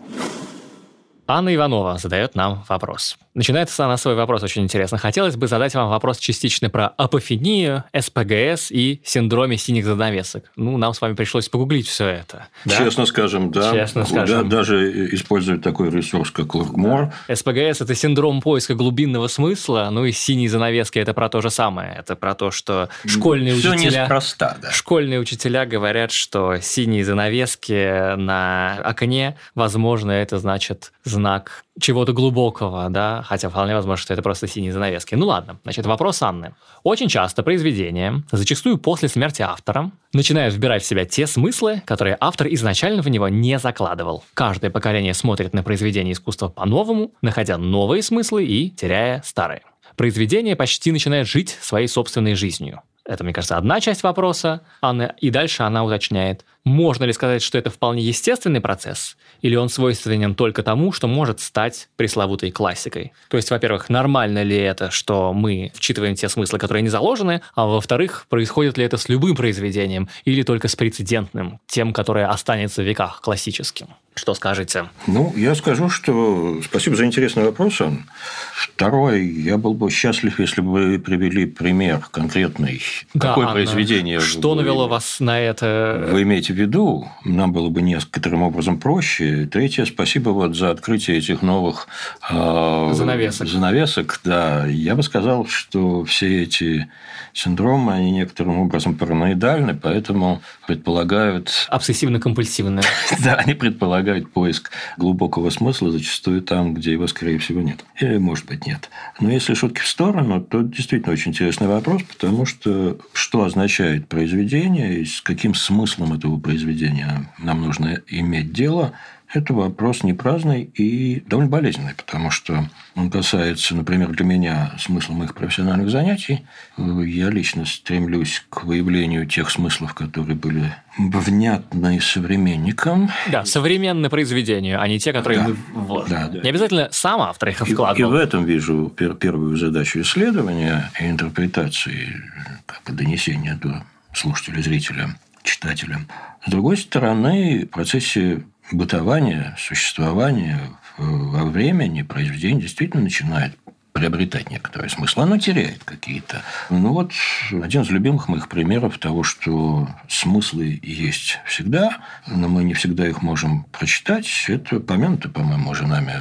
Анна 1.32 1.54
Иванова 1.54 1.96
задает 1.98 2.34
нам 2.34 2.64
вопрос. 2.68 3.16
Начинается 3.34 3.84
она 3.84 3.96
свой 3.96 4.16
вопрос 4.16 4.42
очень 4.42 4.62
интересно. 4.62 4.98
Хотелось 4.98 5.36
бы 5.36 5.46
задать 5.46 5.72
вам 5.74 5.88
вопрос 5.88 6.18
частично 6.18 6.68
про 6.68 6.88
апофению, 6.88 7.84
СПГС 7.96 8.72
и 8.72 9.00
синдроме 9.04 9.56
синих 9.56 9.84
занавесок. 9.84 10.50
Ну, 10.56 10.76
нам 10.76 10.92
с 10.92 11.00
вами 11.00 11.14
пришлось 11.14 11.48
погуглить 11.48 11.86
все 11.86 12.08
это. 12.08 12.48
Да? 12.64 12.76
Честно 12.76 13.06
скажем, 13.06 13.52
да. 13.52 13.70
Честно 13.70 14.04
скажем. 14.04 14.48
Да, 14.48 14.56
даже 14.56 15.14
используют 15.14 15.62
такой 15.62 15.90
ресурс, 15.90 16.32
как 16.32 16.52
Луркмор. 16.56 17.12
СПГС– 17.32 17.80
это 17.80 17.94
синдром 17.94 18.40
поиска 18.40 18.74
глубинного 18.74 19.28
смысла, 19.28 19.88
ну 19.92 20.04
и 20.04 20.12
синие 20.12 20.48
занавески– 20.48 20.98
это 21.00 21.14
про 21.14 21.28
то 21.28 21.40
же 21.40 21.50
самое. 21.50 21.94
Это 21.96 22.16
про 22.16 22.34
то, 22.34 22.50
что 22.50 22.88
школьные 23.06 23.54
Все 23.54 23.70
учителя... 23.70 24.02
неспроста, 24.02 24.56
да. 24.60 24.72
Школьные 24.72 25.20
учителя 25.20 25.66
говорят, 25.66 26.10
что 26.10 26.58
синие 26.60 27.04
занавески 27.04 28.16
на 28.16 28.74
окне, 28.82 29.36
возможно, 29.54 30.10
это 30.10 30.40
значит 30.40 30.90
знак 31.20 31.64
чего-то 31.78 32.12
глубокого, 32.12 32.88
да, 32.88 33.22
хотя 33.26 33.50
вполне 33.50 33.74
возможно, 33.74 34.02
что 34.02 34.14
это 34.14 34.22
просто 34.22 34.46
синие 34.46 34.72
занавески. 34.72 35.14
Ну 35.14 35.26
ладно, 35.26 35.60
значит, 35.62 35.86
вопрос 35.86 36.22
Анны. 36.22 36.54
Очень 36.82 37.08
часто 37.08 37.42
произведения, 37.42 38.22
зачастую 38.32 38.78
после 38.78 39.08
смерти 39.08 39.42
автора, 39.42 39.90
начинают 40.14 40.54
вбирать 40.54 40.82
в 40.82 40.86
себя 40.86 41.04
те 41.04 41.26
смыслы, 41.26 41.82
которые 41.84 42.16
автор 42.20 42.48
изначально 42.48 43.02
в 43.02 43.08
него 43.08 43.28
не 43.28 43.58
закладывал. 43.58 44.24
Каждое 44.34 44.70
поколение 44.70 45.14
смотрит 45.14 45.52
на 45.52 45.62
произведение 45.62 46.12
искусства 46.12 46.48
по-новому, 46.48 47.12
находя 47.20 47.58
новые 47.58 48.02
смыслы 48.02 48.44
и 48.44 48.70
теряя 48.70 49.22
старые. 49.24 49.62
Произведение 49.96 50.56
почти 50.56 50.90
начинает 50.92 51.26
жить 51.26 51.58
своей 51.60 51.86
собственной 51.86 52.34
жизнью. 52.34 52.80
Это, 53.10 53.24
мне 53.24 53.32
кажется, 53.32 53.56
одна 53.56 53.80
часть 53.80 54.04
вопроса 54.04 54.60
Анны. 54.80 55.12
И 55.18 55.30
дальше 55.30 55.64
она 55.64 55.82
уточняет, 55.82 56.44
можно 56.62 57.02
ли 57.02 57.12
сказать, 57.12 57.42
что 57.42 57.58
это 57.58 57.68
вполне 57.68 58.02
естественный 58.02 58.60
процесс, 58.60 59.16
или 59.42 59.56
он 59.56 59.68
свойственен 59.68 60.36
только 60.36 60.62
тому, 60.62 60.92
что 60.92 61.08
может 61.08 61.40
стать 61.40 61.88
пресловутой 61.96 62.52
классикой? 62.52 63.12
То 63.28 63.36
есть, 63.36 63.50
во-первых, 63.50 63.88
нормально 63.88 64.44
ли 64.44 64.56
это, 64.56 64.92
что 64.92 65.32
мы 65.32 65.72
вчитываем 65.74 66.14
те 66.14 66.28
смыслы, 66.28 66.60
которые 66.60 66.82
не 66.82 66.88
заложены, 66.88 67.42
а 67.56 67.66
во-вторых, 67.66 68.26
происходит 68.28 68.78
ли 68.78 68.84
это 68.84 68.96
с 68.96 69.08
любым 69.08 69.34
произведением 69.34 70.08
или 70.24 70.44
только 70.44 70.68
с 70.68 70.76
прецедентным, 70.76 71.58
тем, 71.66 71.92
которое 71.92 72.28
останется 72.28 72.82
в 72.82 72.86
веках 72.86 73.22
классическим? 73.22 73.88
Что 74.20 74.34
скажете? 74.34 74.84
Ну, 75.06 75.32
я 75.34 75.54
скажу, 75.54 75.88
что 75.88 76.60
спасибо 76.62 76.94
за 76.94 77.06
интересный 77.06 77.42
вопрос. 77.42 77.80
Он. 77.80 78.04
Второй, 78.52 79.26
я 79.26 79.56
был 79.56 79.72
бы 79.72 79.90
счастлив, 79.90 80.38
если 80.38 80.60
бы 80.60 80.70
вы 80.72 80.98
привели 80.98 81.46
пример 81.46 82.00
конкретный. 82.10 82.82
Да, 83.14 83.28
Какое 83.28 83.46
Анна, 83.46 83.54
произведение? 83.54 84.20
Что 84.20 84.50
вы, 84.50 84.56
навело 84.56 84.88
вас 84.88 85.20
на 85.20 85.40
это? 85.40 86.06
Вы 86.12 86.24
имеете 86.24 86.52
в 86.52 86.56
виду? 86.56 87.08
Нам 87.24 87.50
было 87.50 87.70
бы 87.70 87.80
некоторым 87.80 88.42
образом 88.42 88.78
проще. 88.78 89.48
Третье, 89.50 89.86
спасибо 89.86 90.28
вот 90.28 90.54
за 90.54 90.70
открытие 90.70 91.16
этих 91.16 91.40
новых 91.40 91.88
э, 92.28 92.90
занавесок. 92.92 93.48
занавесок. 93.48 94.20
Да, 94.22 94.66
я 94.66 94.96
бы 94.96 95.02
сказал, 95.02 95.46
что 95.46 96.04
все 96.04 96.42
эти 96.42 96.90
синдромы, 97.32 97.94
они 97.94 98.10
некоторым 98.10 98.58
образом 98.58 98.96
параноидальны, 98.96 99.74
поэтому 99.74 100.42
предполагают... 100.66 101.68
Обсессивно-компульсивные. 101.70 102.84
Да, 103.24 103.34
они 103.34 103.54
предполагают 103.54 104.09
поиск 104.18 104.70
глубокого 104.96 105.50
смысла 105.50 105.90
зачастую 105.90 106.42
там, 106.42 106.74
где 106.74 106.92
его, 106.92 107.06
скорее 107.06 107.38
всего, 107.38 107.60
нет. 107.60 107.84
Или, 107.98 108.18
может 108.18 108.46
быть, 108.46 108.66
нет. 108.66 108.90
Но 109.20 109.30
если 109.30 109.54
шутки 109.54 109.80
в 109.80 109.86
сторону, 109.86 110.40
то 110.40 110.62
действительно 110.62 111.12
очень 111.12 111.30
интересный 111.30 111.68
вопрос, 111.68 112.02
потому 112.02 112.46
что 112.46 112.98
что 113.12 113.44
означает 113.44 114.08
произведение 114.08 115.00
и 115.00 115.04
с 115.04 115.20
каким 115.20 115.54
смыслом 115.54 116.12
этого 116.12 116.38
произведения 116.38 117.32
нам 117.38 117.62
нужно 117.62 118.00
иметь 118.08 118.52
дело– 118.52 118.92
это 119.32 119.54
вопрос 119.54 120.02
не 120.02 120.12
праздный 120.12 120.64
и 120.64 121.20
довольно 121.20 121.50
болезненный, 121.50 121.94
потому 121.94 122.30
что 122.30 122.68
он 122.96 123.10
касается, 123.10 123.76
например, 123.76 124.08
для 124.10 124.24
меня 124.24 124.72
смысла 124.78 125.14
моих 125.14 125.34
профессиональных 125.34 125.90
занятий. 125.90 126.44
Я 126.76 127.30
лично 127.30 127.64
стремлюсь 127.64 128.44
к 128.50 128.64
выявлению 128.64 129.26
тех 129.26 129.50
смыслов, 129.50 129.94
которые 129.94 130.34
были 130.34 130.74
внятны 130.98 132.00
современникам. 132.00 133.10
Да, 133.30 133.44
современные 133.44 134.10
произведения, 134.10 134.76
а 134.76 134.88
не 134.88 134.98
те, 134.98 135.12
которые 135.12 135.40
да. 135.40 135.48
мы 135.48 135.56
вложим. 135.74 136.10
Да, 136.10 136.28
да. 136.28 136.40
Не 136.40 136.48
обязательно 136.48 136.88
сам 136.90 137.20
автор 137.20 137.50
их 137.50 137.58
вкладывал. 137.58 137.94
И, 137.94 138.00
и 138.00 138.18
в 138.18 138.20
этом 138.20 138.44
вижу 138.44 138.92
первую 138.96 139.56
задачу 139.56 140.00
исследования 140.00 140.90
и 141.00 141.08
интерпретации, 141.08 142.20
как 142.66 142.82
бы 142.84 142.92
донесения 142.92 143.54
до 143.54 143.84
слушателя, 144.12 144.60
зрителя, 144.60 145.16
читателя. 145.44 146.00
С 146.44 146.50
другой 146.50 146.76
стороны, 146.76 147.66
в 147.66 147.68
процессе 147.68 148.42
бытование, 148.72 149.54
существование 149.58 150.58
во 150.98 151.44
времени 151.44 152.02
произведение 152.02 152.62
действительно 152.62 153.02
начинает 153.02 153.56
приобретать 153.92 154.50
некоторый 154.50 154.88
смысл. 154.88 155.22
Оно 155.22 155.38
теряет 155.38 155.82
какие-то. 155.84 156.42
Ну 156.70 156.92
вот 156.92 157.12
один 157.50 157.82
из 157.82 157.90
любимых 157.90 158.28
моих 158.28 158.48
примеров 158.48 158.98
того, 158.98 159.24
что 159.24 159.88
смыслы 160.08 160.78
есть 160.82 161.38
всегда, 161.46 161.98
но 162.26 162.48
мы 162.48 162.64
не 162.64 162.74
всегда 162.74 163.08
их 163.08 163.22
можем 163.22 163.64
прочитать, 163.64 164.44
это 164.46 164.80
помянуто, 164.80 165.28
по-моему, 165.28 165.70
уже 165.70 165.86
нами 165.86 166.14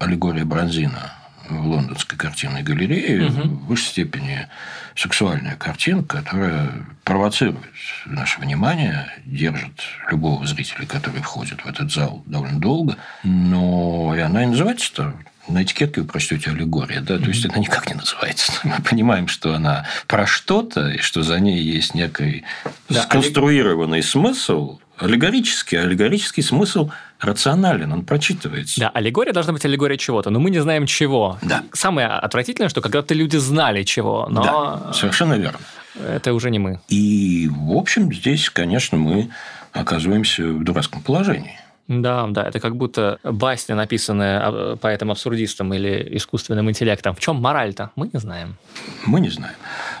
аллегория 0.00 0.44
Бронзина 0.44 1.12
в 1.48 1.66
лондонской 1.66 2.18
картинной 2.18 2.62
галерее 2.62 3.26
угу. 3.26 3.42
в 3.42 3.66
высшей 3.66 3.88
степени 3.88 4.48
сексуальная 4.94 5.56
картинка, 5.56 6.22
которая 6.22 6.86
провоцирует 7.04 7.58
наше 8.06 8.40
внимание, 8.40 9.08
держит 9.24 9.82
любого 10.10 10.46
зрителя, 10.46 10.86
который 10.86 11.20
входит 11.20 11.60
в 11.62 11.66
этот 11.66 11.92
зал 11.92 12.22
довольно 12.26 12.60
долго, 12.60 12.96
но 13.22 14.14
и 14.16 14.20
она 14.20 14.44
и 14.44 14.46
называется-то 14.46 15.14
на 15.48 15.62
этикетке 15.62 16.00
вы 16.00 16.06
прочтете 16.06 16.50
аллегория, 16.50 17.00
да, 17.00 17.18
то 17.18 17.26
есть 17.26 17.44
она 17.44 17.58
никак 17.58 17.88
не 17.88 17.94
называется. 17.94 18.52
Мы 18.64 18.76
понимаем, 18.82 19.28
что 19.28 19.54
она 19.54 19.86
про 20.06 20.26
что-то, 20.26 20.88
и 20.88 20.98
что 20.98 21.22
за 21.22 21.38
ней 21.38 21.62
есть 21.62 21.94
некий 21.94 22.44
да, 22.88 23.02
сконструированный 23.02 23.98
аллег... 23.98 24.06
смысл, 24.06 24.78
аллегорический, 24.96 25.78
аллегорический 25.78 26.42
смысл 26.42 26.90
рационален, 27.24 27.92
он 27.92 28.04
прочитывается. 28.04 28.80
Да, 28.80 28.90
аллегория 28.90 29.32
должна 29.32 29.52
быть 29.52 29.64
аллегория 29.64 29.96
чего-то, 29.96 30.30
но 30.30 30.40
мы 30.40 30.50
не 30.50 30.60
знаем 30.60 30.86
чего. 30.86 31.38
Да. 31.42 31.64
Самое 31.72 32.08
отвратительное, 32.08 32.68
что 32.68 32.80
когда-то 32.80 33.14
люди 33.14 33.36
знали 33.36 33.82
чего, 33.82 34.26
но... 34.30 34.42
Да, 34.42 34.92
совершенно 34.92 35.34
верно. 35.34 35.60
Это 35.94 36.34
уже 36.34 36.50
не 36.50 36.58
мы. 36.58 36.80
И, 36.88 37.48
в 37.50 37.72
общем, 37.76 38.12
здесь, 38.12 38.50
конечно, 38.50 38.98
мы 38.98 39.30
оказываемся 39.72 40.46
в 40.46 40.64
дурацком 40.64 41.02
положении. 41.02 41.58
Да, 41.86 42.26
да, 42.28 42.44
это 42.44 42.60
как 42.60 42.76
будто 42.76 43.18
басня, 43.22 43.74
написанная 43.74 44.40
а, 44.42 44.76
поэтом-абсурдистом 44.76 45.74
или 45.74 46.16
искусственным 46.16 46.70
интеллектом. 46.70 47.14
В 47.14 47.20
чем 47.20 47.36
мораль-то? 47.36 47.90
Мы 47.94 48.08
не 48.10 48.18
знаем. 48.18 48.56
Мы 49.04 49.20
не 49.20 49.28
знаем. 49.28 49.54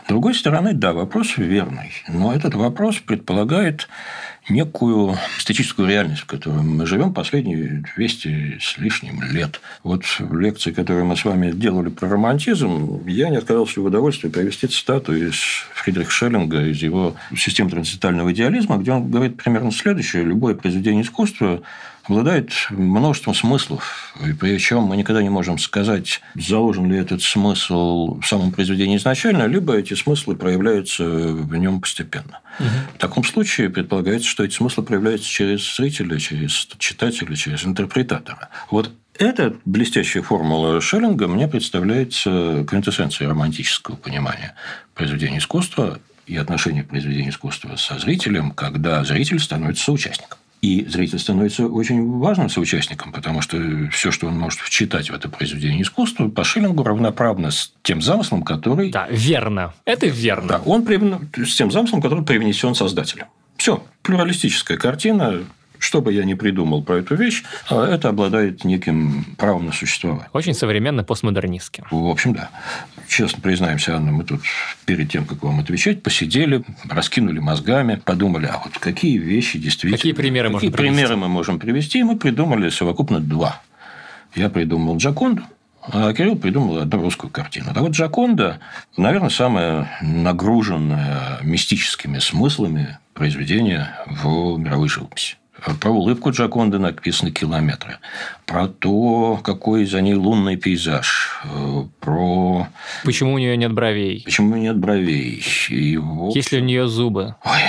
С 0.06 0.08
другой 0.08 0.34
стороны, 0.34 0.72
да, 0.72 0.94
вопрос 0.94 1.36
верный. 1.36 1.92
Но 2.08 2.32
этот 2.32 2.54
вопрос 2.54 2.96
предполагает 2.96 3.88
некую 4.48 5.16
статическую 5.38 5.88
реальность, 5.88 6.22
в 6.22 6.26
которой 6.26 6.62
мы 6.62 6.86
живем 6.86 7.14
последние 7.14 7.84
200 7.96 8.58
с 8.60 8.78
лишним 8.78 9.22
лет. 9.22 9.60
Вот 9.82 10.04
в 10.18 10.38
лекции, 10.38 10.72
которую 10.72 11.06
мы 11.06 11.16
с 11.16 11.24
вами 11.24 11.50
делали 11.52 11.88
про 11.88 12.08
романтизм, 12.08 13.06
я 13.06 13.30
не 13.30 13.36
отказался 13.36 13.80
в 13.80 13.84
удовольствии 13.84 14.28
привести 14.28 14.66
цитату 14.66 15.14
из 15.14 15.34
Фридриха 15.74 16.10
Шеллинга, 16.10 16.66
из 16.66 16.82
его 16.82 17.16
«Системы 17.36 17.70
трансцендентального 17.70 18.32
идеализма», 18.32 18.78
где 18.78 18.92
он 18.92 19.10
говорит 19.10 19.36
примерно 19.36 19.72
следующее. 19.72 20.24
Любое 20.24 20.54
произведение 20.54 21.02
искусства 21.02 21.62
обладает 22.04 22.52
множеством 22.70 23.34
смыслов. 23.34 24.14
И 24.24 24.32
причем 24.32 24.82
мы 24.82 24.96
никогда 24.96 25.22
не 25.22 25.30
можем 25.30 25.58
сказать, 25.58 26.20
заложен 26.34 26.90
ли 26.90 26.98
этот 26.98 27.22
смысл 27.22 28.20
в 28.20 28.26
самом 28.26 28.52
произведении 28.52 28.96
изначально, 28.96 29.46
либо 29.46 29.76
эти 29.76 29.94
смыслы 29.94 30.36
проявляются 30.36 31.04
в 31.04 31.56
нем 31.56 31.80
постепенно. 31.80 32.40
Угу. 32.60 32.68
В 32.96 32.98
таком 32.98 33.24
случае 33.24 33.70
предполагается, 33.70 34.28
что 34.28 34.44
эти 34.44 34.54
смыслы 34.54 34.84
проявляются 34.84 35.28
через 35.28 35.76
зрителя, 35.76 36.18
через 36.18 36.68
читателя, 36.78 37.34
через 37.36 37.64
интерпретатора. 37.64 38.48
Вот 38.70 38.92
эта 39.18 39.54
блестящая 39.64 40.22
формула 40.22 40.80
Шеллинга 40.80 41.28
мне 41.28 41.48
представляется 41.48 42.64
квинтэссенцией 42.68 43.30
романтического 43.30 43.96
понимания 43.96 44.54
произведения 44.94 45.38
искусства 45.38 46.00
и 46.26 46.36
отношения 46.36 46.82
произведения 46.82 47.30
искусства 47.30 47.76
со 47.76 47.98
зрителем, 47.98 48.50
когда 48.50 49.04
зритель 49.04 49.38
становится 49.38 49.84
соучастником. 49.84 50.38
И 50.64 50.82
зритель 50.88 51.18
становится 51.18 51.66
очень 51.66 52.18
важным 52.18 52.48
соучастником, 52.48 53.12
потому 53.12 53.42
что 53.42 53.58
все, 53.92 54.10
что 54.10 54.28
он 54.28 54.38
может 54.38 54.60
вчитать 54.60 55.10
в 55.10 55.14
это 55.14 55.28
произведение 55.28 55.82
искусства, 55.82 56.30
по 56.30 56.42
Шиллингу 56.42 56.82
равноправно 56.82 57.50
с 57.50 57.74
тем 57.82 58.00
замыслом, 58.00 58.42
который... 58.42 58.90
Да, 58.90 59.06
верно. 59.10 59.74
Это 59.84 60.06
верно. 60.06 60.48
Да, 60.48 60.62
он 60.64 60.86
привн... 60.86 61.28
с 61.36 61.54
тем 61.54 61.70
замыслом, 61.70 62.00
который 62.00 62.24
привнесен 62.24 62.74
создателем. 62.74 63.26
Все. 63.58 63.84
Плюралистическая 64.00 64.78
картина, 64.78 65.40
что 65.84 66.00
бы 66.00 66.12
я 66.12 66.24
ни 66.24 66.32
придумал 66.32 66.82
про 66.82 66.96
эту 66.96 67.14
вещь, 67.14 67.44
а 67.68 67.86
это 67.86 68.08
обладает 68.08 68.64
неким 68.64 69.24
правом 69.36 69.66
на 69.66 69.72
существование. 69.72 70.28
Очень 70.32 70.54
современно, 70.54 71.04
постмодернистски. 71.04 71.84
В 71.90 72.06
общем, 72.06 72.32
да. 72.32 72.48
Честно 73.06 73.42
признаемся, 73.42 73.94
Анна, 73.94 74.10
мы 74.10 74.24
тут 74.24 74.40
перед 74.86 75.10
тем, 75.10 75.26
как 75.26 75.42
вам 75.42 75.60
отвечать, 75.60 76.02
посидели, 76.02 76.64
раскинули 76.88 77.38
мозгами, 77.38 78.00
подумали, 78.02 78.46
а 78.46 78.62
вот 78.64 78.78
какие 78.78 79.18
вещи 79.18 79.58
действительно... 79.58 79.98
Какие 79.98 80.14
примеры 80.14 80.50
какие 80.50 80.70
можно 80.70 80.76
примеры 80.76 81.08
привести? 81.08 81.20
мы 81.20 81.28
можем 81.28 81.58
привести? 81.58 81.98
И 81.98 82.02
мы 82.02 82.16
придумали 82.16 82.70
совокупно 82.70 83.20
два. 83.20 83.60
Я 84.34 84.48
придумал 84.48 84.96
Джаконду, 84.96 85.42
а 85.82 86.14
Кирилл 86.14 86.36
придумал 86.36 86.78
одну 86.78 87.02
русскую 87.02 87.30
картину. 87.30 87.72
А 87.74 87.80
вот 87.80 87.92
Джаконда, 87.92 88.58
наверное, 88.96 89.28
самое 89.28 89.88
нагруженное 90.00 91.40
мистическими 91.42 92.20
смыслами 92.20 92.98
произведение 93.12 93.90
в 94.06 94.56
мировой 94.56 94.88
живописи. 94.88 95.36
Про 95.80 95.90
улыбку 95.92 96.30
Джаконды 96.30 96.78
написаны 96.78 97.30
километры. 97.30 97.98
Про 98.44 98.68
то, 98.68 99.40
какой 99.42 99.86
за 99.86 100.00
ней 100.02 100.14
лунный 100.14 100.56
пейзаж. 100.56 101.40
э, 101.44 101.84
Про 102.00 102.68
Почему 103.04 103.34
у 103.34 103.38
нее 103.38 103.56
нет 103.56 103.72
бровей? 103.72 104.22
почему 104.24 104.56
нет 104.56 104.76
бровей. 104.76 105.42
И, 105.70 105.96
в 105.96 106.28
Есть 106.34 106.52
ли 106.52 106.60
у 106.60 106.64
нее 106.64 106.86
зубы? 106.86 107.34
Ой, 107.44 107.60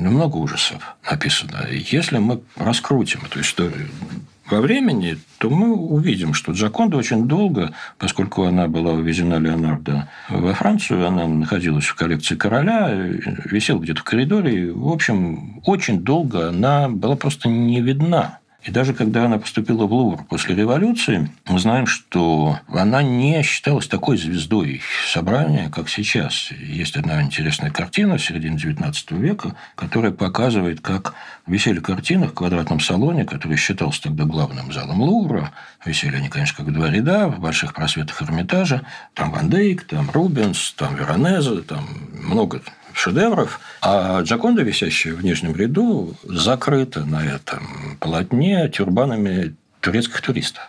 ну, 0.00 0.10
много 0.10 0.36
ужасов 0.36 0.96
написано. 1.10 1.66
Если 1.70 2.18
мы 2.18 2.40
раскрутим 2.56 3.20
эту 3.26 3.40
историю 3.40 3.88
во 4.48 4.60
времени, 4.60 5.18
то 5.38 5.50
мы 5.50 5.74
увидим, 5.74 6.34
что 6.34 6.52
Джаконда 6.52 6.96
очень 6.96 7.26
долго, 7.26 7.72
поскольку 7.98 8.44
она 8.44 8.68
была 8.68 8.92
увезена 8.92 9.38
Леонардо 9.38 10.08
во 10.28 10.54
Францию, 10.54 11.06
она 11.06 11.26
находилась 11.26 11.84
в 11.84 11.94
коллекции 11.94 12.36
короля, 12.36 12.90
висела 13.44 13.80
где-то 13.80 14.00
в 14.00 14.04
коридоре. 14.04 14.66
и, 14.66 14.70
В 14.70 14.88
общем, 14.88 15.60
очень 15.64 16.00
долго 16.00 16.48
она 16.48 16.88
была 16.88 17.16
просто 17.16 17.48
не 17.48 17.80
видна. 17.80 18.38
И 18.66 18.72
даже 18.72 18.94
когда 18.94 19.26
она 19.26 19.38
поступила 19.38 19.86
в 19.86 19.92
Лувр 19.92 20.24
после 20.24 20.56
революции, 20.56 21.30
мы 21.46 21.60
знаем, 21.60 21.86
что 21.86 22.58
она 22.68 23.00
не 23.00 23.40
считалась 23.44 23.86
такой 23.86 24.18
звездой 24.18 24.80
собрания, 25.06 25.70
как 25.72 25.88
сейчас. 25.88 26.50
Есть 26.50 26.96
одна 26.96 27.22
интересная 27.22 27.70
картина 27.70 28.18
середины 28.18 28.56
XIX 28.56 28.92
века, 29.20 29.54
которая 29.76 30.10
показывает, 30.10 30.80
как 30.80 31.14
висели 31.46 31.78
картины 31.78 32.26
в 32.26 32.34
квадратном 32.34 32.80
салоне, 32.80 33.24
который 33.24 33.56
считался 33.56 34.02
тогда 34.02 34.24
главным 34.24 34.72
залом 34.72 35.00
Лувра. 35.00 35.52
Висели 35.84 36.16
они, 36.16 36.28
конечно, 36.28 36.64
как 36.64 36.74
два 36.74 36.90
ряда 36.90 37.28
в 37.28 37.38
больших 37.38 37.72
просветах 37.72 38.20
Эрмитажа. 38.20 38.82
Там 39.14 39.30
Ван 39.30 39.48
Дейк, 39.48 39.84
там 39.84 40.10
Рубенс, 40.10 40.72
там 40.72 40.96
Веронезе, 40.96 41.62
там 41.62 41.86
много 42.12 42.60
шедевров, 42.96 43.60
а 43.82 44.22
Джоконда, 44.22 44.62
висящая 44.62 45.14
в 45.14 45.22
нижнем 45.22 45.54
ряду, 45.54 46.14
закрыта 46.24 47.04
на 47.04 47.24
этом 47.24 47.98
полотне 48.00 48.68
тюрбанами 48.68 49.54
турецких 49.80 50.22
туристов. 50.22 50.64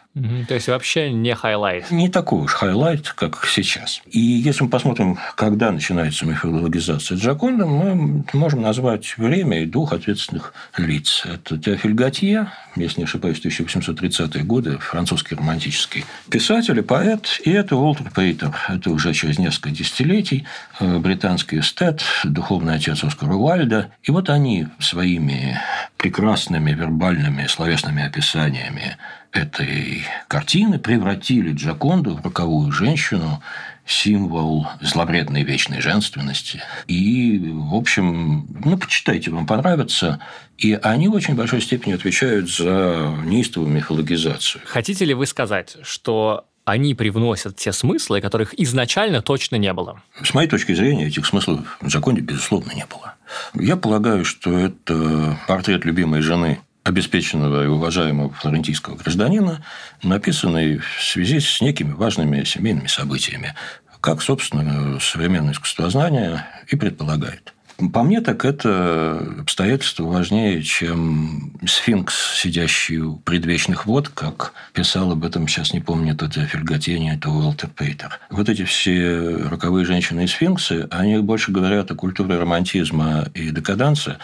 То 0.47 0.53
есть 0.53 0.67
вообще 0.67 1.11
не 1.11 1.35
highlight. 1.35 1.91
Не 1.91 2.09
такой 2.09 2.41
уж 2.43 2.53
highlight, 2.53 3.09
как 3.09 3.45
сейчас. 3.45 4.01
И 4.09 4.19
если 4.19 4.63
мы 4.63 4.69
посмотрим, 4.69 5.17
когда 5.35 5.71
начинается 5.71 6.25
мифологизация 6.25 7.17
Джоконды, 7.17 7.65
мы 7.65 8.23
можем 8.33 8.61
назвать 8.61 9.17
время 9.17 9.63
и 9.63 9.65
двух 9.65 9.93
ответственных 9.93 10.53
лиц. 10.77 11.25
Это 11.25 11.57
Теофиль 11.57 11.93
Готье, 11.93 12.51
если 12.75 13.01
не 13.01 13.03
ошибаюсь, 13.05 13.39
1830-е 13.39 14.43
годы, 14.43 14.77
французский 14.79 15.35
романтический 15.35 16.05
писатель 16.29 16.77
и 16.79 16.81
поэт, 16.81 17.39
и 17.43 17.51
это 17.51 17.75
Уолтер 17.75 18.11
Пейтер. 18.11 18.55
Это 18.69 18.91
уже 18.91 19.13
через 19.13 19.37
несколько 19.37 19.69
десятилетий 19.69 20.45
э, 20.79 20.97
британский 20.99 21.59
эстет, 21.59 22.03
духовный 22.23 22.75
отец 22.75 23.03
Оскара 23.03 23.33
Уальда. 23.33 23.91
И 24.03 24.11
вот 24.11 24.29
они 24.29 24.67
своими 24.79 25.59
прекрасными 25.97 26.71
вербальными 26.71 27.47
словесными 27.47 28.03
описаниями 28.03 28.97
этой 29.37 30.03
картины 30.27 30.79
превратили 30.79 31.53
Джаконду 31.53 32.15
в 32.15 32.25
роковую 32.25 32.71
женщину, 32.71 33.41
символ 33.85 34.67
зловредной 34.81 35.43
вечной 35.43 35.79
женственности. 35.79 36.61
И, 36.87 37.39
в 37.53 37.73
общем, 37.73 38.45
ну, 38.65 38.77
почитайте, 38.77 39.31
вам 39.31 39.47
понравится. 39.47 40.19
И 40.57 40.73
они 40.73 41.07
в 41.07 41.13
очень 41.13 41.35
большой 41.35 41.61
степени 41.61 41.93
отвечают 41.93 42.51
за 42.51 43.15
неистовую 43.23 43.71
мифологизацию. 43.71 44.61
Хотите 44.65 45.05
ли 45.05 45.13
вы 45.13 45.25
сказать, 45.25 45.77
что 45.83 46.45
они 46.65 46.95
привносят 46.95 47.55
те 47.55 47.71
смыслы, 47.71 48.19
которых 48.19 48.53
изначально 48.59 49.21
точно 49.21 49.55
не 49.55 49.71
было? 49.71 50.01
С 50.21 50.33
моей 50.33 50.49
точки 50.49 50.73
зрения, 50.73 51.07
этих 51.07 51.25
смыслов 51.25 51.77
в 51.79 51.89
законе, 51.89 52.19
безусловно, 52.19 52.73
не 52.73 52.85
было. 52.85 53.15
Я 53.53 53.77
полагаю, 53.77 54.25
что 54.25 54.57
это 54.57 55.39
портрет 55.47 55.85
любимой 55.85 56.21
жены 56.21 56.59
обеспеченного 56.87 57.65
и 57.65 57.67
уважаемого 57.67 58.31
флорентийского 58.31 58.95
гражданина, 58.95 59.63
написанный 60.03 60.77
в 60.77 61.03
связи 61.03 61.39
с 61.39 61.59
некими 61.59 61.91
важными 61.91 62.43
семейными 62.45 62.87
событиями, 62.87 63.53
как, 63.99 64.21
собственно, 64.21 64.99
современное 65.01 65.51
искусствознание 65.51 66.45
и 66.67 66.75
предполагает. 66.77 67.53
По 67.93 68.01
мне, 68.01 68.21
так 68.21 68.43
это 68.43 69.23
обстоятельство 69.41 70.03
важнее, 70.03 70.63
чем 70.63 71.53
сфинкс, 71.65 72.39
сидящий 72.39 72.97
у 72.97 73.17
предвечных 73.17 73.85
вод, 73.85 74.09
как 74.09 74.53
писал 74.73 75.11
об 75.11 75.23
этом, 75.23 75.47
сейчас 75.47 75.73
не 75.73 75.79
помню, 75.79 76.15
то 76.15 76.27
Теофиль 76.27 76.63
Готье, 76.63 77.19
то 77.21 77.29
Уолтер 77.29 77.69
Пейтер. 77.69 78.19
Вот 78.31 78.49
эти 78.49 78.65
все 78.65 79.37
роковые 79.49 79.85
женщины 79.85 80.23
и 80.23 80.27
сфинксы, 80.27 80.87
они 80.89 81.19
больше 81.19 81.51
говорят 81.51 81.91
о 81.91 81.95
культуре 81.95 82.37
романтизма 82.37 83.27
и 83.35 83.51
декаданса, 83.51 84.17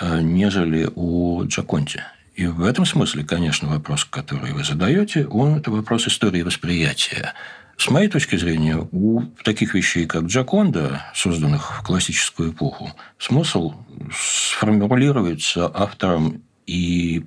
э, 0.00 0.20
нежели 0.20 0.90
о 0.94 1.44
Джаконте. 1.44 2.04
И 2.38 2.46
в 2.46 2.62
этом 2.62 2.84
смысле, 2.84 3.24
конечно, 3.24 3.68
вопрос, 3.68 4.04
который 4.04 4.52
вы 4.52 4.62
задаете, 4.62 5.26
он 5.26 5.56
это 5.56 5.72
вопрос 5.72 6.06
истории 6.06 6.42
восприятия. 6.42 7.32
С 7.78 7.90
моей 7.90 8.08
точки 8.08 8.34
зрения, 8.34 8.88
у 8.90 9.22
таких 9.44 9.74
вещей, 9.74 10.04
как 10.04 10.24
Джаконда, 10.24 11.06
созданных 11.14 11.78
в 11.78 11.84
классическую 11.84 12.50
эпоху, 12.50 12.90
смысл 13.18 13.74
сформулируется 14.12 15.70
автором 15.72 16.42
и 16.66 17.24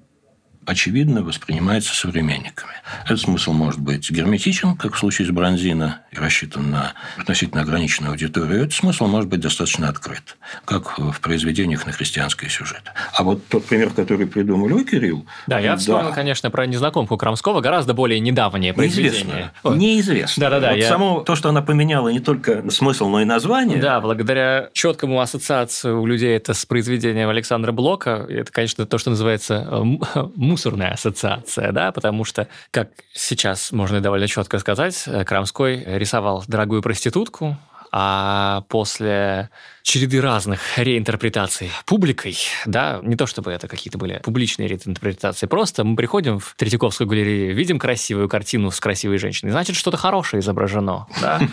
очевидно 0.65 1.23
воспринимается 1.23 1.95
современниками. 1.95 2.71
Этот 3.05 3.19
смысл 3.21 3.53
может 3.53 3.79
быть 3.79 4.09
герметичен, 4.11 4.75
как 4.75 4.93
в 4.95 4.97
случае 4.97 5.27
с 5.27 5.31
Бронзино, 5.31 6.01
и 6.11 6.17
рассчитан 6.17 6.69
на 6.71 6.93
относительно 7.17 7.61
ограниченную 7.61 8.11
аудиторию. 8.11 8.61
Этот 8.61 8.73
смысл 8.73 9.07
может 9.07 9.29
быть 9.29 9.39
достаточно 9.39 9.89
открыт, 9.89 10.37
как 10.65 10.99
в 10.99 11.19
произведениях 11.19 11.85
на 11.85 11.91
христианский 11.91 12.49
сюжет. 12.49 12.83
А 13.13 13.23
вот 13.23 13.45
тот 13.47 13.65
пример, 13.65 13.91
который 13.91 14.27
придумал 14.27 14.67
вы, 14.69 14.83
Кирилл... 14.83 15.25
Да, 15.47 15.59
я 15.59 15.75
вспомнил, 15.75 16.13
конечно, 16.13 16.51
про 16.51 16.65
незнакомку 16.65 17.17
Крамского, 17.17 17.61
гораздо 17.61 17.93
более 17.93 18.19
недавнее 18.19 18.73
произведение. 18.73 19.11
Неизвестно. 19.23 19.51
Ой. 19.63 19.77
Неизвестно. 19.77 20.41
Да-да-да, 20.41 20.69
Вот 20.71 20.77
я- 20.77 20.87
само 20.87 21.21
то, 21.21 21.35
что 21.35 21.49
она 21.49 21.61
поменяла 21.61 22.09
не 22.09 22.19
только 22.19 22.69
смысл, 22.69 23.09
но 23.09 23.21
и 23.21 23.25
название. 23.25 23.79
Да, 23.79 23.99
благодаря 24.01 24.69
четкому 24.73 25.21
ассоциации 25.21 25.91
у 25.91 26.05
людей 26.05 26.35
это 26.35 26.53
с 26.53 26.65
произведением 26.65 27.29
Александра 27.29 27.71
Блока, 27.71 28.25
это, 28.29 28.51
конечно, 28.51 28.85
то, 28.85 28.97
что 28.97 29.09
называется 29.09 29.67
э, 29.69 30.21
мусорная 30.51 30.91
ассоциация, 30.91 31.71
да, 31.71 31.91
потому 31.91 32.25
что, 32.25 32.47
как 32.71 32.89
сейчас 33.13 33.71
можно 33.71 34.01
довольно 34.01 34.27
четко 34.27 34.59
сказать, 34.59 35.03
э, 35.07 35.23
Крамской 35.23 35.83
рисовал 35.97 36.43
дорогую 36.47 36.81
проститутку, 36.81 37.57
а 37.93 38.63
после 38.69 39.49
череды 39.83 40.21
разных 40.21 40.77
реинтерпретаций 40.77 41.71
публикой, 41.85 42.37
да, 42.65 43.01
не 43.03 43.15
то 43.15 43.27
чтобы 43.27 43.51
это 43.51 43.67
какие-то 43.67 43.97
были 43.97 44.21
публичные 44.23 44.69
реинтерпретации, 44.69 45.45
просто 45.45 45.83
мы 45.83 45.95
приходим 45.95 46.39
в 46.39 46.53
Третьяковскую 46.57 47.07
галерею, 47.07 47.53
видим 47.53 47.79
красивую 47.79 48.29
картину 48.29 48.71
с 48.71 48.79
красивой 48.79 49.17
женщиной, 49.17 49.51
значит, 49.51 49.75
что-то 49.75 49.97
хорошее 49.97 50.41
изображено, 50.41 51.07
да. 51.21 51.41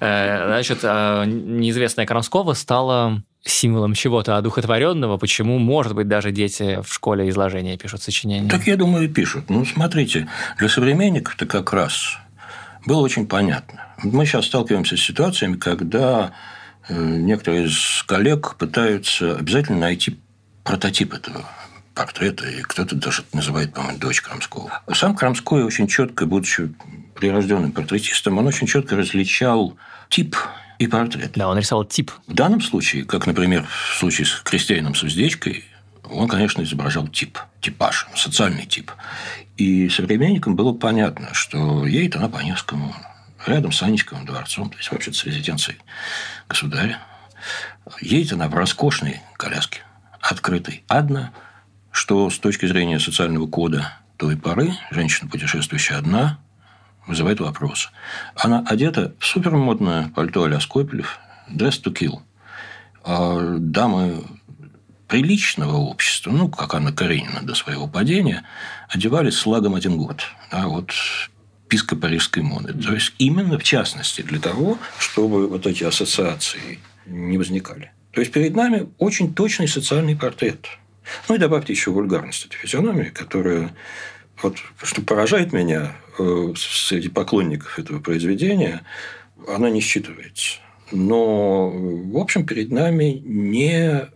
Э, 0.00 0.46
Значит, 0.46 0.80
э, 0.82 1.24
неизвестная 1.26 2.04
Крамского 2.04 2.52
стала 2.54 3.22
символом 3.44 3.94
чего-то 3.94 4.36
одухотворенного, 4.36 5.18
почему, 5.18 5.58
может 5.58 5.94
быть, 5.94 6.08
даже 6.08 6.32
дети 6.32 6.80
в 6.82 6.92
школе 6.92 7.28
изложения 7.28 7.76
пишут 7.76 8.02
сочинения. 8.02 8.48
Так, 8.48 8.66
я 8.66 8.76
думаю, 8.76 9.08
пишут. 9.08 9.50
Ну, 9.50 9.64
смотрите, 9.64 10.28
для 10.58 10.68
современников-то 10.68 11.46
как 11.46 11.72
раз 11.72 12.18
было 12.86 13.00
очень 13.00 13.26
понятно. 13.26 13.86
Мы 14.02 14.26
сейчас 14.26 14.46
сталкиваемся 14.46 14.96
с 14.96 15.00
ситуациями, 15.00 15.56
когда 15.56 16.32
э, 16.88 16.94
некоторые 16.94 17.66
из 17.66 18.02
коллег 18.06 18.56
пытаются 18.56 19.36
обязательно 19.36 19.80
найти 19.80 20.18
прототип 20.64 21.14
этого 21.14 21.44
портрета, 21.94 22.48
и 22.48 22.62
кто-то 22.62 22.96
даже 22.96 23.22
называет, 23.32 23.72
по-моему, 23.72 23.98
дочь 23.98 24.20
Крамского. 24.20 24.82
Сам 24.92 25.14
Крамской 25.14 25.62
очень 25.62 25.86
четко, 25.86 26.26
будучи 26.26 26.74
прирожденным 27.14 27.72
портретистом, 27.72 28.38
он 28.38 28.46
очень 28.46 28.66
четко 28.66 28.96
различал 28.96 29.76
тип 30.08 30.36
и 30.78 30.86
портрет. 30.86 31.32
Да, 31.34 31.48
он 31.48 31.58
рисовал 31.58 31.84
тип. 31.84 32.10
В 32.26 32.34
данном 32.34 32.60
случае, 32.60 33.04
как, 33.04 33.26
например, 33.26 33.66
в 33.66 33.98
случае 33.98 34.26
с 34.26 34.40
крестьянином 34.40 34.94
с 34.94 35.02
уздечкой, 35.02 35.64
он, 36.04 36.28
конечно, 36.28 36.62
изображал 36.62 37.08
тип, 37.08 37.38
типаж, 37.60 38.06
социальный 38.14 38.66
тип. 38.66 38.90
И 39.56 39.88
современникам 39.88 40.56
было 40.56 40.72
понятно, 40.72 41.32
что 41.32 41.86
едет 41.86 42.16
она 42.16 42.28
по 42.28 42.38
Невскому, 42.38 42.94
рядом 43.46 43.72
с 43.72 43.82
Анечковым 43.82 44.26
дворцом, 44.26 44.70
то 44.70 44.76
есть 44.76 44.90
вообще 44.90 45.12
с 45.12 45.24
резиденцией 45.24 45.78
государя. 46.48 46.98
Едет 48.00 48.32
она 48.32 48.48
в 48.48 48.54
роскошной 48.54 49.20
коляске, 49.36 49.82
открытой, 50.20 50.82
одна, 50.88 51.32
что 51.90 52.30
с 52.30 52.38
точки 52.38 52.66
зрения 52.66 52.98
социального 52.98 53.46
кода 53.46 53.92
той 54.16 54.36
поры 54.36 54.72
женщина, 54.90 55.28
путешествующая 55.30 55.98
одна, 55.98 56.38
вызывает 57.06 57.40
вопрос. 57.40 57.90
Она 58.34 58.64
одета 58.66 59.14
в 59.18 59.26
супермодное 59.26 60.10
пальто 60.14 60.44
а-ля 60.44 60.60
Скопелев, 60.60 61.18
dress 61.50 61.82
to 61.82 61.92
kill. 61.92 62.20
А 63.04 63.56
дамы 63.58 64.24
приличного 65.08 65.76
общества, 65.76 66.30
ну, 66.30 66.48
как 66.48 66.74
Анна 66.74 66.92
Каренина 66.92 67.42
до 67.42 67.54
своего 67.54 67.86
падения, 67.86 68.44
одевались 68.88 69.36
с 69.36 69.46
лагом 69.46 69.74
один 69.74 69.96
год. 69.96 70.22
А 70.50 70.66
вот 70.68 70.92
писка 71.68 71.96
парижской 71.96 72.42
моды. 72.42 72.72
То 72.72 72.94
есть, 72.94 73.14
именно 73.18 73.58
в 73.58 73.62
частности 73.62 74.22
для 74.22 74.40
того, 74.40 74.78
чтобы 74.98 75.48
вот 75.48 75.66
эти 75.66 75.84
ассоциации 75.84 76.78
не 77.06 77.38
возникали. 77.38 77.92
То 78.12 78.20
есть, 78.20 78.32
перед 78.32 78.54
нами 78.54 78.88
очень 78.98 79.34
точный 79.34 79.68
социальный 79.68 80.16
портрет. 80.16 80.66
Ну, 81.28 81.34
и 81.34 81.38
добавьте 81.38 81.72
еще 81.72 81.90
вульгарность 81.90 82.46
этой 82.46 82.56
физиономии, 82.56 83.10
которая 83.10 83.74
вот, 84.42 84.56
что 84.82 85.02
поражает 85.02 85.52
меня 85.52 85.96
э, 86.18 86.54
среди 86.56 87.08
поклонников 87.08 87.78
этого 87.78 88.00
произведения, 88.00 88.82
она 89.48 89.70
не 89.70 89.80
считывается. 89.80 90.58
Но, 90.92 91.70
в 91.70 92.16
общем, 92.18 92.46
перед 92.46 92.70
нами 92.70 93.22
не 93.24 94.08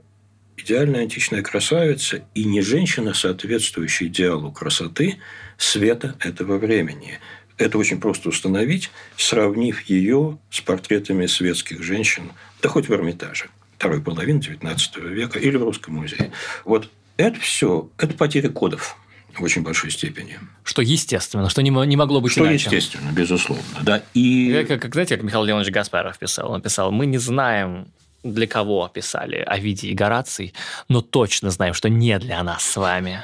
идеальная 0.57 1.03
античная 1.03 1.43
красавица 1.43 2.25
и 2.35 2.45
не 2.45 2.61
женщина, 2.61 3.15
соответствующая 3.15 4.07
идеалу 4.07 4.53
красоты 4.53 5.19
света 5.57 6.17
этого 6.21 6.59
времени. 6.59 7.19
Это 7.57 7.79
очень 7.79 8.01
просто 8.01 8.29
установить, 8.29 8.91
сравнив 9.17 9.81
ее 9.83 10.39
с 10.51 10.61
портретами 10.61 11.27
светских 11.27 11.83
женщин, 11.83 12.33
да 12.63 12.69
хоть 12.69 12.89
в 12.89 12.93
Эрмитаже 12.93 13.49
второй 13.77 14.01
половины 14.01 14.39
XIX 14.39 15.09
века 15.09 15.39
или 15.39 15.57
в 15.57 15.63
Русском 15.63 15.95
музее. 15.95 16.33
Вот 16.65 16.91
это 17.17 17.39
все, 17.41 17.91
это 17.97 18.15
потеря 18.15 18.49
кодов 18.49 18.97
в 19.41 19.45
очень 19.45 19.63
большой 19.63 19.91
степени. 19.91 20.39
Что 20.65 20.83
естественно, 20.83 21.49
что 21.49 21.63
не, 21.63 21.71
не 21.71 21.97
могло 21.97 22.21
быть 22.21 22.33
что 22.33 22.43
иначе. 22.43 22.67
Что 22.67 22.77
естественно, 22.77 23.11
безусловно. 23.13 23.65
Да. 23.83 24.03
И... 24.15 24.65
Как, 24.69 24.81
как, 24.83 24.93
знаете, 24.93 25.17
как 25.17 25.25
Михаил 25.25 25.45
Леонович 25.45 25.71
Гаспаров 25.71 26.19
писал? 26.19 26.53
Он 26.53 26.61
писал, 26.61 26.91
мы 26.91 27.07
не 27.07 27.19
знаем, 27.19 27.89
для 28.23 28.47
кого 28.47 28.89
писали 28.89 29.37
Овидий 29.37 29.91
и 29.91 29.95
Гораций, 29.95 30.55
но 30.89 31.01
точно 31.01 31.51
знаем, 31.51 31.75
что 31.75 31.89
не 31.89 32.19
для 32.19 32.43
нас 32.43 32.63
с 32.63 32.77
вами. 32.77 33.23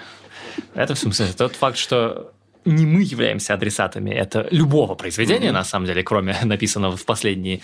Это 0.74 0.94
в 0.94 0.98
смысле 0.98 1.26
тот 1.36 1.56
факт, 1.56 1.78
что 1.78 2.32
не 2.64 2.86
мы 2.86 3.02
являемся 3.02 3.54
адресатами 3.54 4.10
это 4.10 4.46
любого 4.50 4.94
произведения, 4.94 5.48
mm-hmm. 5.48 5.52
на 5.52 5.64
самом 5.64 5.86
деле, 5.86 6.02
кроме 6.02 6.36
написанного 6.44 6.96
в 6.96 7.04
последние 7.04 7.60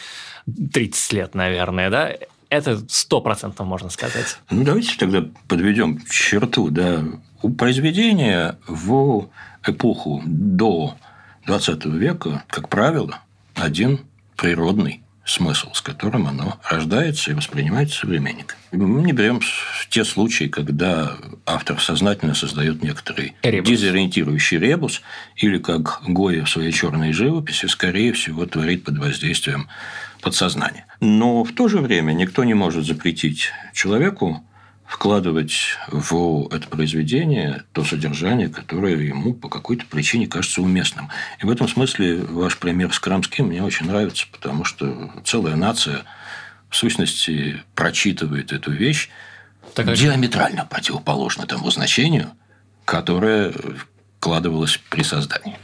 30 0.72 1.12
лет, 1.12 1.34
наверное, 1.34 1.90
да, 1.90 2.12
это 2.48 2.82
сто 2.88 3.20
процентов 3.20 3.66
можно 3.66 3.90
сказать. 3.90 4.38
Ну, 4.51 4.64
давайте 4.64 4.96
тогда 4.98 5.24
подведем 5.46 6.05
черту. 6.11 6.68
Да. 6.70 7.05
У 7.43 7.51
произведения 7.51 8.59
в 8.66 9.28
эпоху 9.66 10.22
до 10.26 10.97
20 11.47 11.86
века, 11.86 12.45
как 12.49 12.68
правило, 12.68 13.20
один 13.55 14.01
природный 14.36 15.03
смысл, 15.24 15.68
с 15.72 15.80
которым 15.80 16.26
оно 16.26 16.59
рождается 16.68 17.30
и 17.30 17.34
воспринимается 17.34 18.01
современником. 18.01 18.59
Мы 18.72 19.03
не 19.03 19.12
берем 19.12 19.41
те 19.88 20.05
случаи, 20.05 20.45
когда 20.45 21.16
автор 21.47 21.80
сознательно 21.80 22.34
создает 22.34 22.82
некоторый 22.82 23.34
ребус. 23.43 23.68
дезориентирующий 23.68 24.59
ребус, 24.59 25.03
или 25.36 25.59
как 25.59 26.03
Гоя 26.07 26.45
в 26.45 26.51
своей 26.51 26.72
черной 26.72 27.12
живописи, 27.12 27.66
скорее 27.66 28.12
всего, 28.12 28.47
творит 28.47 28.84
под 28.84 28.99
воздействием 28.99 29.68
подсознания. 30.20 30.86
Но 31.01 31.45
в 31.45 31.53
то 31.53 31.68
же 31.68 31.78
время 31.78 32.12
никто 32.12 32.45
не 32.45 32.55
может 32.55 32.84
запретить 32.84 33.51
человеку 33.72 34.45
вкладывать 34.91 35.76
в 35.86 36.49
это 36.53 36.66
произведение 36.66 37.62
то 37.72 37.84
содержание, 37.84 38.49
которое 38.49 38.97
ему 38.97 39.34
по 39.34 39.49
какой-то 39.49 39.86
причине 39.86 40.26
кажется 40.26 40.62
уместным. 40.62 41.11
И 41.41 41.47
в 41.47 41.51
этом 41.51 41.68
смысле 41.68 42.16
ваш 42.22 42.59
пример 42.59 42.93
с 42.93 42.99
Крамским 42.99 43.47
мне 43.47 43.62
очень 43.62 43.86
нравится, 43.86 44.26
потому 44.32 44.64
что 44.64 45.12
целая 45.24 45.55
нация 45.55 46.03
в 46.68 46.74
сущности 46.74 47.62
прочитывает 47.76 48.51
эту 48.53 48.72
вещь 48.72 49.11
так, 49.74 49.95
диаметрально 49.95 50.66
противоположно 50.66 51.47
тому 51.47 51.70
значению, 51.70 52.32
которое 52.84 53.55
вкладывалось 54.18 54.80
при 54.91 55.05
создании. 55.05 55.57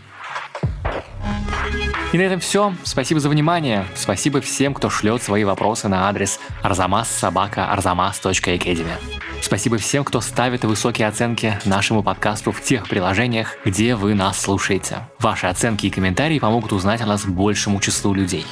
И 2.16 2.18
на 2.18 2.22
этом 2.22 2.40
все. 2.40 2.74
Спасибо 2.82 3.20
за 3.20 3.28
внимание. 3.28 3.84
Спасибо 3.94 4.40
всем, 4.40 4.72
кто 4.72 4.88
шлет 4.88 5.22
свои 5.22 5.44
вопросы 5.44 5.86
на 5.88 6.08
адрес 6.08 6.40
arzamas.sobaka.arzamas.academy. 6.62 8.94
Спасибо 9.42 9.76
всем, 9.76 10.02
кто 10.02 10.22
ставит 10.22 10.64
высокие 10.64 11.08
оценки 11.08 11.58
нашему 11.66 12.02
подкасту 12.02 12.52
в 12.52 12.62
тех 12.62 12.88
приложениях, 12.88 13.58
где 13.66 13.96
вы 13.96 14.14
нас 14.14 14.40
слушаете. 14.40 15.00
Ваши 15.18 15.46
оценки 15.46 15.84
и 15.84 15.90
комментарии 15.90 16.38
помогут 16.38 16.72
узнать 16.72 17.02
о 17.02 17.06
нас 17.06 17.26
большему 17.26 17.80
числу 17.80 18.14
людей. 18.14 18.46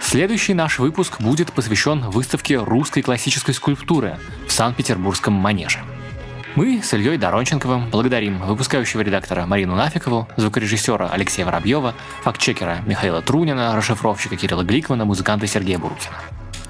Следующий 0.00 0.54
наш 0.54 0.78
выпуск 0.78 1.20
будет 1.20 1.52
посвящен 1.52 2.08
выставке 2.08 2.56
русской 2.56 3.02
классической 3.02 3.52
скульптуры 3.52 4.18
в 4.48 4.52
Санкт-Петербургском 4.52 5.34
манеже. 5.34 5.80
Мы 6.54 6.82
с 6.82 6.92
Ильей 6.92 7.16
Доронченковым 7.16 7.88
благодарим 7.88 8.38
выпускающего 8.42 9.00
редактора 9.00 9.46
Марину 9.46 9.74
Нафикову, 9.74 10.28
звукорежиссера 10.36 11.08
Алексея 11.08 11.46
Воробьева, 11.46 11.94
фактчекера 12.20 12.82
Михаила 12.86 13.22
Трунина, 13.22 13.74
расшифровщика 13.74 14.36
Кирилла 14.36 14.62
Гликмана, 14.62 15.06
музыканта 15.06 15.46
Сергея 15.46 15.78
Буркина. 15.78 16.14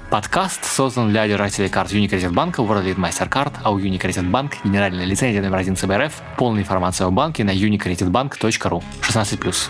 Подкаст 0.09 0.63
создан 0.63 1.09
для 1.09 1.27
держателей 1.27 1.67
карт 1.67 1.91
Unicredit 1.91 2.31
Bank, 2.31 2.53
World 2.55 2.95
MasterCard, 2.95 3.55
а 3.61 3.71
у 3.71 3.79
Unicredit 3.79 4.31
Bank 4.31 4.53
генеральная 4.63 5.03
лицензия 5.03 5.41
номер 5.41 5.57
1 5.57 5.75
ЦБРФ. 5.75 6.13
Полная 6.37 6.61
информация 6.61 7.07
о 7.07 7.11
банке 7.11 7.43
на 7.43 7.51
unicreditbank.ru 7.51 8.83
16+. 9.01 9.69